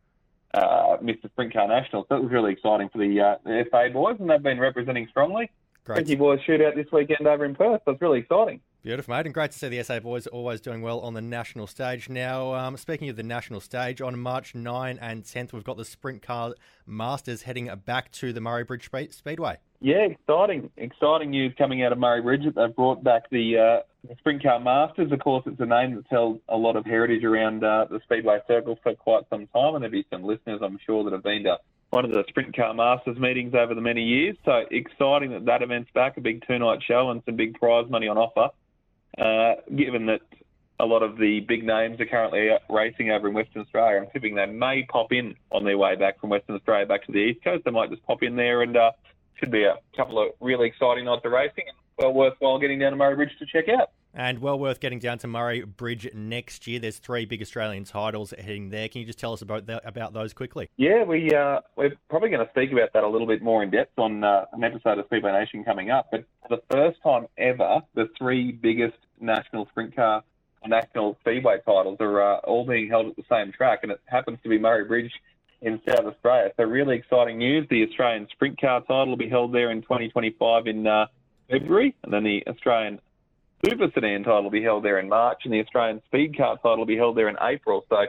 uh, 0.53 0.97
Mr. 0.97 1.29
Sprint 1.31 1.53
Car 1.53 1.67
National. 1.67 2.03
So 2.03 2.15
that 2.15 2.23
was 2.23 2.31
really 2.31 2.53
exciting 2.53 2.89
for 2.89 2.99
the, 2.99 3.19
uh, 3.19 3.35
the 3.43 3.65
FA 3.69 3.89
boys, 3.91 4.17
and 4.19 4.29
they've 4.29 4.41
been 4.41 4.59
representing 4.59 5.07
strongly. 5.09 5.51
Great. 5.83 5.97
Frankie 5.97 6.15
Boys 6.15 6.39
shootout 6.47 6.75
this 6.75 6.91
weekend 6.91 7.27
over 7.27 7.45
in 7.45 7.55
Perth. 7.55 7.81
So 7.85 7.91
it's 7.91 8.01
really 8.01 8.19
exciting. 8.19 8.61
Beautiful, 8.87 9.15
mate, 9.15 9.25
and 9.25 9.33
great 9.33 9.51
to 9.51 9.59
see 9.59 9.67
the 9.67 9.83
SA 9.83 9.99
boys 9.99 10.27
always 10.27 10.61
doing 10.61 10.81
well 10.81 11.01
on 11.01 11.13
the 11.13 11.19
national 11.19 11.67
stage. 11.67 12.07
Now, 12.07 12.53
um, 12.53 12.77
speaking 12.77 13.09
of 13.09 13.17
the 13.17 13.21
national 13.21 13.59
stage, 13.59 13.99
on 13.99 14.17
March 14.17 14.55
9 14.55 14.97
and 15.01 15.25
10th, 15.25 15.51
we've 15.51 15.65
got 15.65 15.75
the 15.75 15.83
Sprint 15.83 16.21
Car 16.21 16.53
Masters 16.85 17.41
heading 17.41 17.69
back 17.85 18.13
to 18.13 18.31
the 18.31 18.39
Murray 18.39 18.63
Bridge 18.63 18.89
Speedway. 19.09 19.57
Yeah, 19.81 20.05
exciting, 20.05 20.69
exciting 20.77 21.31
news 21.31 21.53
coming 21.57 21.83
out 21.83 21.91
of 21.91 21.97
Murray 21.97 22.21
Bridge 22.21 22.45
that 22.45 22.55
they've 22.55 22.73
brought 22.73 23.03
back 23.03 23.29
the, 23.29 23.57
uh, 23.57 24.13
Sprint 24.19 24.41
Car 24.41 24.61
Masters. 24.61 25.11
Of 25.11 25.19
course, 25.19 25.43
it's 25.47 25.59
a 25.59 25.65
name 25.65 25.95
that's 25.95 26.07
held 26.09 26.39
a 26.47 26.55
lot 26.55 26.77
of 26.77 26.85
heritage 26.85 27.25
around 27.25 27.65
uh, 27.65 27.87
the 27.89 27.99
Speedway 28.05 28.39
Circle 28.47 28.79
for 28.81 28.95
quite 28.95 29.23
some 29.29 29.47
time, 29.47 29.75
and 29.75 29.83
there'll 29.83 29.91
be 29.91 30.05
some 30.09 30.23
listeners, 30.23 30.61
I'm 30.63 30.79
sure, 30.85 31.03
that 31.03 31.11
have 31.11 31.23
been 31.23 31.43
to 31.43 31.57
one 31.89 32.05
of 32.05 32.11
the 32.11 32.23
Sprint 32.29 32.55
Car 32.55 32.73
Masters 32.73 33.17
meetings 33.17 33.53
over 33.53 33.75
the 33.75 33.81
many 33.81 34.03
years. 34.03 34.37
So 34.45 34.63
exciting 34.71 35.31
that 35.31 35.43
that 35.43 35.61
event's 35.61 35.91
back, 35.93 36.15
a 36.15 36.21
big 36.21 36.47
two-night 36.47 36.79
show 36.87 37.11
and 37.11 37.21
some 37.25 37.35
big 37.35 37.55
prize 37.55 37.89
money 37.89 38.07
on 38.07 38.17
offer. 38.17 38.49
Uh, 39.17 39.55
given 39.75 40.05
that 40.05 40.21
a 40.79 40.85
lot 40.85 41.01
of 41.01 41.17
the 41.17 41.39
big 41.41 41.65
names 41.65 41.99
are 41.99 42.05
currently 42.05 42.49
racing 42.69 43.09
over 43.09 43.27
in 43.27 43.33
Western 43.33 43.63
Australia, 43.63 44.01
I'm 44.01 44.11
tipping 44.11 44.35
they 44.35 44.45
may 44.45 44.83
pop 44.83 45.11
in 45.11 45.35
on 45.51 45.63
their 45.63 45.77
way 45.77 45.95
back 45.95 46.19
from 46.19 46.29
Western 46.29 46.55
Australia 46.55 46.85
back 46.85 47.05
to 47.05 47.11
the 47.11 47.19
East 47.19 47.43
Coast. 47.43 47.63
They 47.65 47.71
might 47.71 47.89
just 47.89 48.03
pop 48.03 48.21
in 48.21 48.35
there 48.35 48.61
and 48.61 48.77
uh, 48.77 48.91
should 49.39 49.51
be 49.51 49.63
a 49.63 49.75
couple 49.95 50.21
of 50.21 50.29
really 50.39 50.67
exciting 50.67 51.05
nights 51.05 51.23
of 51.25 51.31
racing 51.31 51.65
and 51.67 51.77
well 51.97 52.13
worthwhile 52.13 52.59
getting 52.59 52.79
down 52.79 52.91
to 52.91 52.97
Murray 52.97 53.15
Bridge 53.15 53.31
to 53.39 53.45
check 53.45 53.65
out. 53.69 53.91
And 54.17 54.39
well 54.39 54.57
worth 54.57 54.79
getting 54.79 54.97
down 54.97 55.19
to 55.19 55.27
Murray 55.27 55.61
Bridge 55.61 56.09
next 56.11 56.65
year. 56.65 56.79
There's 56.79 56.97
three 56.97 57.25
big 57.25 57.39
Australian 57.39 57.83
titles 57.83 58.33
heading 58.35 58.71
there. 58.71 58.89
Can 58.89 59.01
you 59.01 59.05
just 59.05 59.19
tell 59.19 59.31
us 59.31 59.43
about 59.43 59.69
about 59.85 60.13
those 60.13 60.33
quickly? 60.33 60.71
Yeah, 60.75 61.03
we 61.03 61.31
uh, 61.31 61.59
we're 61.75 61.93
probably 62.09 62.29
going 62.29 62.43
to 62.43 62.51
speak 62.51 62.71
about 62.71 62.93
that 62.93 63.03
a 63.03 63.07
little 63.07 63.27
bit 63.27 63.43
more 63.43 63.61
in 63.61 63.69
depth 63.69 63.99
on 63.99 64.23
uh, 64.23 64.45
an 64.53 64.63
episode 64.63 64.97
of 64.97 65.05
Speedway 65.05 65.33
Nation 65.33 65.63
coming 65.63 65.91
up. 65.91 66.07
But 66.09 66.25
for 66.41 66.55
the 66.55 66.63
first 66.71 66.97
time 67.03 67.27
ever, 67.37 67.81
the 67.93 68.09
three 68.17 68.51
biggest 68.51 68.97
national 69.21 69.67
sprint 69.67 69.95
car, 69.95 70.23
national 70.65 71.15
speedway 71.19 71.57
titles 71.63 71.97
are 71.99 72.19
uh, 72.19 72.37
all 72.39 72.65
being 72.65 72.89
held 72.89 73.09
at 73.09 73.17
the 73.17 73.23
same 73.29 73.51
track, 73.51 73.81
and 73.83 73.91
it 73.91 74.01
happens 74.05 74.39
to 74.41 74.49
be 74.49 74.57
Murray 74.57 74.85
Bridge 74.85 75.13
in 75.61 75.79
South 75.87 76.07
Australia. 76.07 76.51
So 76.57 76.63
really 76.63 76.95
exciting 76.95 77.37
news. 77.37 77.67
The 77.69 77.83
Australian 77.83 78.27
sprint 78.31 78.59
car 78.59 78.81
title 78.81 79.09
will 79.09 79.15
be 79.17 79.29
held 79.29 79.53
there 79.53 79.69
in 79.69 79.83
2025 79.83 80.65
in 80.65 80.87
uh, 80.87 81.05
February, 81.51 81.95
and 82.01 82.11
then 82.11 82.23
the 82.23 82.43
Australian 82.47 82.99
Super 83.65 83.87
Sedan 83.93 84.23
title 84.23 84.43
will 84.43 84.51
be 84.51 84.61
held 84.61 84.83
there 84.83 84.99
in 84.99 85.09
March, 85.09 85.41
and 85.43 85.53
the 85.53 85.61
Australian 85.61 86.01
Speed 86.05 86.37
Car 86.37 86.57
title 86.57 86.77
will 86.77 86.85
be 86.85 86.97
held 86.97 87.17
there 87.17 87.29
in 87.29 87.37
April. 87.41 87.85
So 87.89 88.05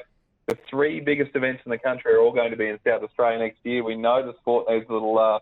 the 0.46 0.58
three 0.68 1.00
biggest 1.00 1.34
events 1.34 1.62
in 1.64 1.70
the 1.70 1.78
country 1.78 2.12
are 2.12 2.20
all 2.20 2.32
going 2.32 2.50
to 2.50 2.56
be 2.56 2.68
in 2.68 2.78
South 2.86 3.02
Australia 3.02 3.38
next 3.38 3.58
year. 3.64 3.82
We 3.82 3.96
know 3.96 4.24
the 4.24 4.36
sport 4.40 4.66
needs 4.68 4.86
a 4.88 4.92
little 4.92 5.18
uh, 5.18 5.38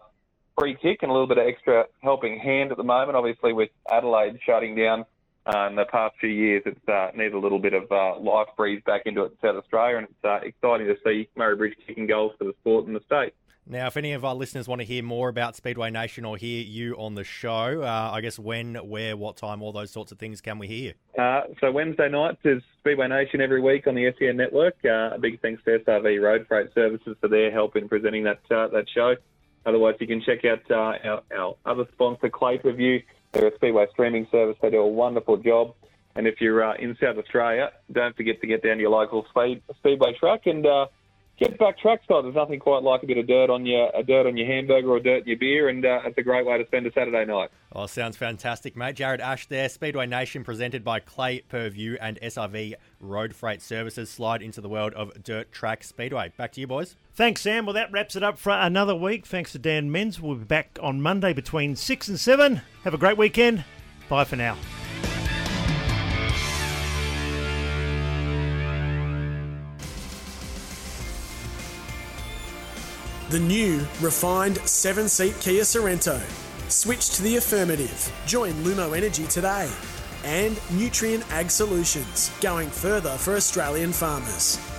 free 0.59 0.77
kick 0.81 0.99
and 1.03 1.11
a 1.11 1.13
little 1.13 1.27
bit 1.27 1.39
of 1.39 1.47
extra 1.47 1.87
helping 2.03 2.39
hand 2.39 2.71
at 2.71 2.77
the 2.77 2.85
moment, 2.85 3.17
obviously 3.17 3.53
with 3.53 3.71
Adelaide 3.91 4.39
shutting 4.45 4.77
down 4.77 5.05
Uh, 5.47 5.69
in 5.71 5.77
the 5.77 5.85
past 5.85 6.13
few 6.19 6.29
years, 6.29 6.61
it's 6.67 6.89
uh, 6.89 7.09
needed 7.15 7.35
a 7.35 7.39
little 7.39 7.61
bit 7.61 7.73
of 7.73 7.85
uh, 7.93 8.19
life 8.19 8.49
breathed 8.57 8.85
back 8.85 9.03
into 9.07 9.23
it 9.23 9.31
in 9.31 9.39
South 9.41 9.55
Australia, 9.63 9.99
and 9.99 10.09
it's 10.11 10.25
uh, 10.25 10.41
exciting 10.43 10.89
to 10.89 10.97
see 11.05 11.29
Murray 11.37 11.55
Bridge 11.55 11.77
kicking 11.87 12.09
goals 12.09 12.33
for 12.37 12.45
the 12.45 12.55
sport 12.61 12.87
in 12.89 12.95
the 12.95 13.05
state. 13.07 13.33
Now, 13.69 13.89
if 13.89 13.97
any 13.97 14.13
of 14.13 14.25
our 14.25 14.35
listeners 14.37 14.69
want 14.69 14.81
to 14.81 14.85
hear 14.85 15.03
more 15.03 15.29
about 15.29 15.57
Speedway 15.57 15.91
Nation 15.91 16.25
or 16.25 16.37
hear 16.37 16.63
you 16.63 16.95
on 16.95 17.17
the 17.17 17.25
show, 17.25 17.83
uh, 17.83 18.11
I 18.13 18.21
guess 18.21 18.39
when, 18.39 18.77
where, 18.77 19.17
what 19.17 19.37
time, 19.37 19.61
all 19.61 19.73
those 19.73 19.91
sorts 19.91 20.13
of 20.13 20.21
things 20.21 20.41
can 20.41 20.61
we 20.61 20.69
hear? 20.69 20.95
Uh, 21.19 21.43
so 21.61 21.73
Wednesday 21.73 22.09
nights 22.09 22.39
is 22.45 22.63
Speedway 22.79 23.09
Nation 23.09 23.41
every 23.41 23.61
week 23.61 23.89
on 23.89 23.97
the 23.97 24.13
SEN 24.21 24.37
network. 24.37 24.77
Uh, 24.85 25.15
a 25.15 25.19
big 25.19 25.41
thanks 25.43 25.65
to 25.65 25.81
SRV 25.81 26.23
Road 26.23 26.47
Freight 26.47 26.73
Services 26.75 27.17
for 27.21 27.27
their 27.27 27.51
help 27.51 27.75
in 27.75 27.89
presenting 27.89 28.23
that 28.23 28.39
uh, 28.53 28.69
that 28.69 28.85
show. 28.95 29.17
Otherwise, 29.65 29.97
you 29.99 30.07
can 30.07 30.23
check 30.23 30.45
out 30.45 30.63
uh, 30.71 31.09
our, 31.09 31.23
our 31.37 31.57
other 31.67 31.87
sponsor, 31.93 32.29
Clay 32.29 32.61
Review. 32.63 33.01
View. 33.01 33.03
They're 33.33 33.49
a 33.49 33.55
Speedway 33.57 33.87
streaming 33.91 34.29
service. 34.31 34.57
They 34.63 34.71
do 34.71 34.79
a 34.79 34.87
wonderful 34.87 35.39
job. 35.39 35.75
And 36.15 36.29
if 36.29 36.41
you're 36.41 36.65
uh, 36.65 36.75
in 36.79 36.97
South 37.03 37.19
Australia, 37.19 37.73
don't 37.91 38.17
forget 38.17 38.41
to 38.43 38.47
get 38.47 38.63
down 38.63 38.77
to 38.77 38.83
your 38.83 38.91
local 38.91 39.27
speed, 39.29 39.61
Speedway 39.81 40.15
track 40.19 40.43
and 40.47 40.65
get 41.39 41.59
back 41.59 41.79
trackside. 41.79 42.25
There's 42.25 42.35
nothing 42.35 42.61
quite 42.61 42.83
like 42.83 43.03
a 43.03 43.07
bit 43.07 43.19
of 43.19 43.27
dirt 43.27 43.51
on 43.51 43.67
your 43.67 43.91
a 43.95 44.03
dirt 44.03 44.27
on 44.27 44.37
your 44.37 44.47
hamburger 44.47 44.89
or 44.89 45.01
dirt 45.01 45.23
in 45.23 45.29
your 45.29 45.39
beer, 45.39 45.69
and 45.69 45.85
uh, 45.85 46.01
it's 46.05 46.19
a 46.19 46.23
great 46.23 46.47
way 46.47 46.59
to 46.59 46.67
spend 46.67 46.87
a 46.87 46.93
Saturday 46.93 47.25
night. 47.25 47.51
Oh, 47.73 47.87
sounds 47.87 48.17
fantastic, 48.17 48.77
mate. 48.77 48.97
Jared 48.97 49.21
Ash 49.21 49.47
there, 49.47 49.69
Speedway 49.69 50.07
Nation, 50.07 50.45
presented 50.45 50.83
by 50.83 51.01
Clay 51.01 51.41
Per 51.41 51.69
View 51.69 51.99
and 52.01 52.19
SRV 52.21 52.75
Road 53.01 53.35
Freight 53.35 53.63
Services. 53.63 54.11
Slide 54.11 54.43
into 54.43 54.61
the 54.61 54.69
world 54.69 54.95
of 54.95 55.23
dirt 55.23 55.53
track 55.53 55.85
speedway. 55.85 56.33
Back 56.37 56.53
to 56.53 56.61
you, 56.61 56.67
boys. 56.67 56.97
Thanks, 57.15 57.43
Sam. 57.43 57.67
Well, 57.67 57.75
that 57.75 57.93
wraps 57.93 58.17
it 58.17 58.23
up 58.23 58.39
for 58.39 58.53
another 58.53 58.95
week. 58.95 59.27
Thanks 59.27 59.53
to 59.53 59.59
Dan 59.59 59.91
Menz. 59.91 60.21
We'll 60.21 60.37
be 60.37 60.45
back 60.45 60.79
on 60.83 61.01
Monday 61.01 61.33
between 61.33 61.77
6 61.77 62.09
and 62.09 62.21
7. 62.21 62.61
Have 62.85 62.95
a 62.95 62.99
great 62.99 63.17
weekend. 63.17 63.65
Bye 64.09 64.25
for 64.25 64.37
now. 64.37 64.57
The 73.29 73.41
new, 73.41 73.79
refined 74.01 74.59
seven 74.59 75.09
seat 75.09 75.35
Kia 75.41 75.63
Sorento. 75.63 76.21
Switch 76.71 77.11
to 77.17 77.25
the 77.25 77.39
affirmative. 77.39 78.13
Join 78.25 78.53
Lumo 78.63 78.97
Energy 78.97 79.27
today. 79.27 79.69
And 80.23 80.55
Nutrien 80.79 81.29
Ag 81.33 81.51
Solutions, 81.51 82.31
going 82.41 82.71
further 82.71 83.17
for 83.19 83.35
Australian 83.35 83.93
farmers. 83.93 84.76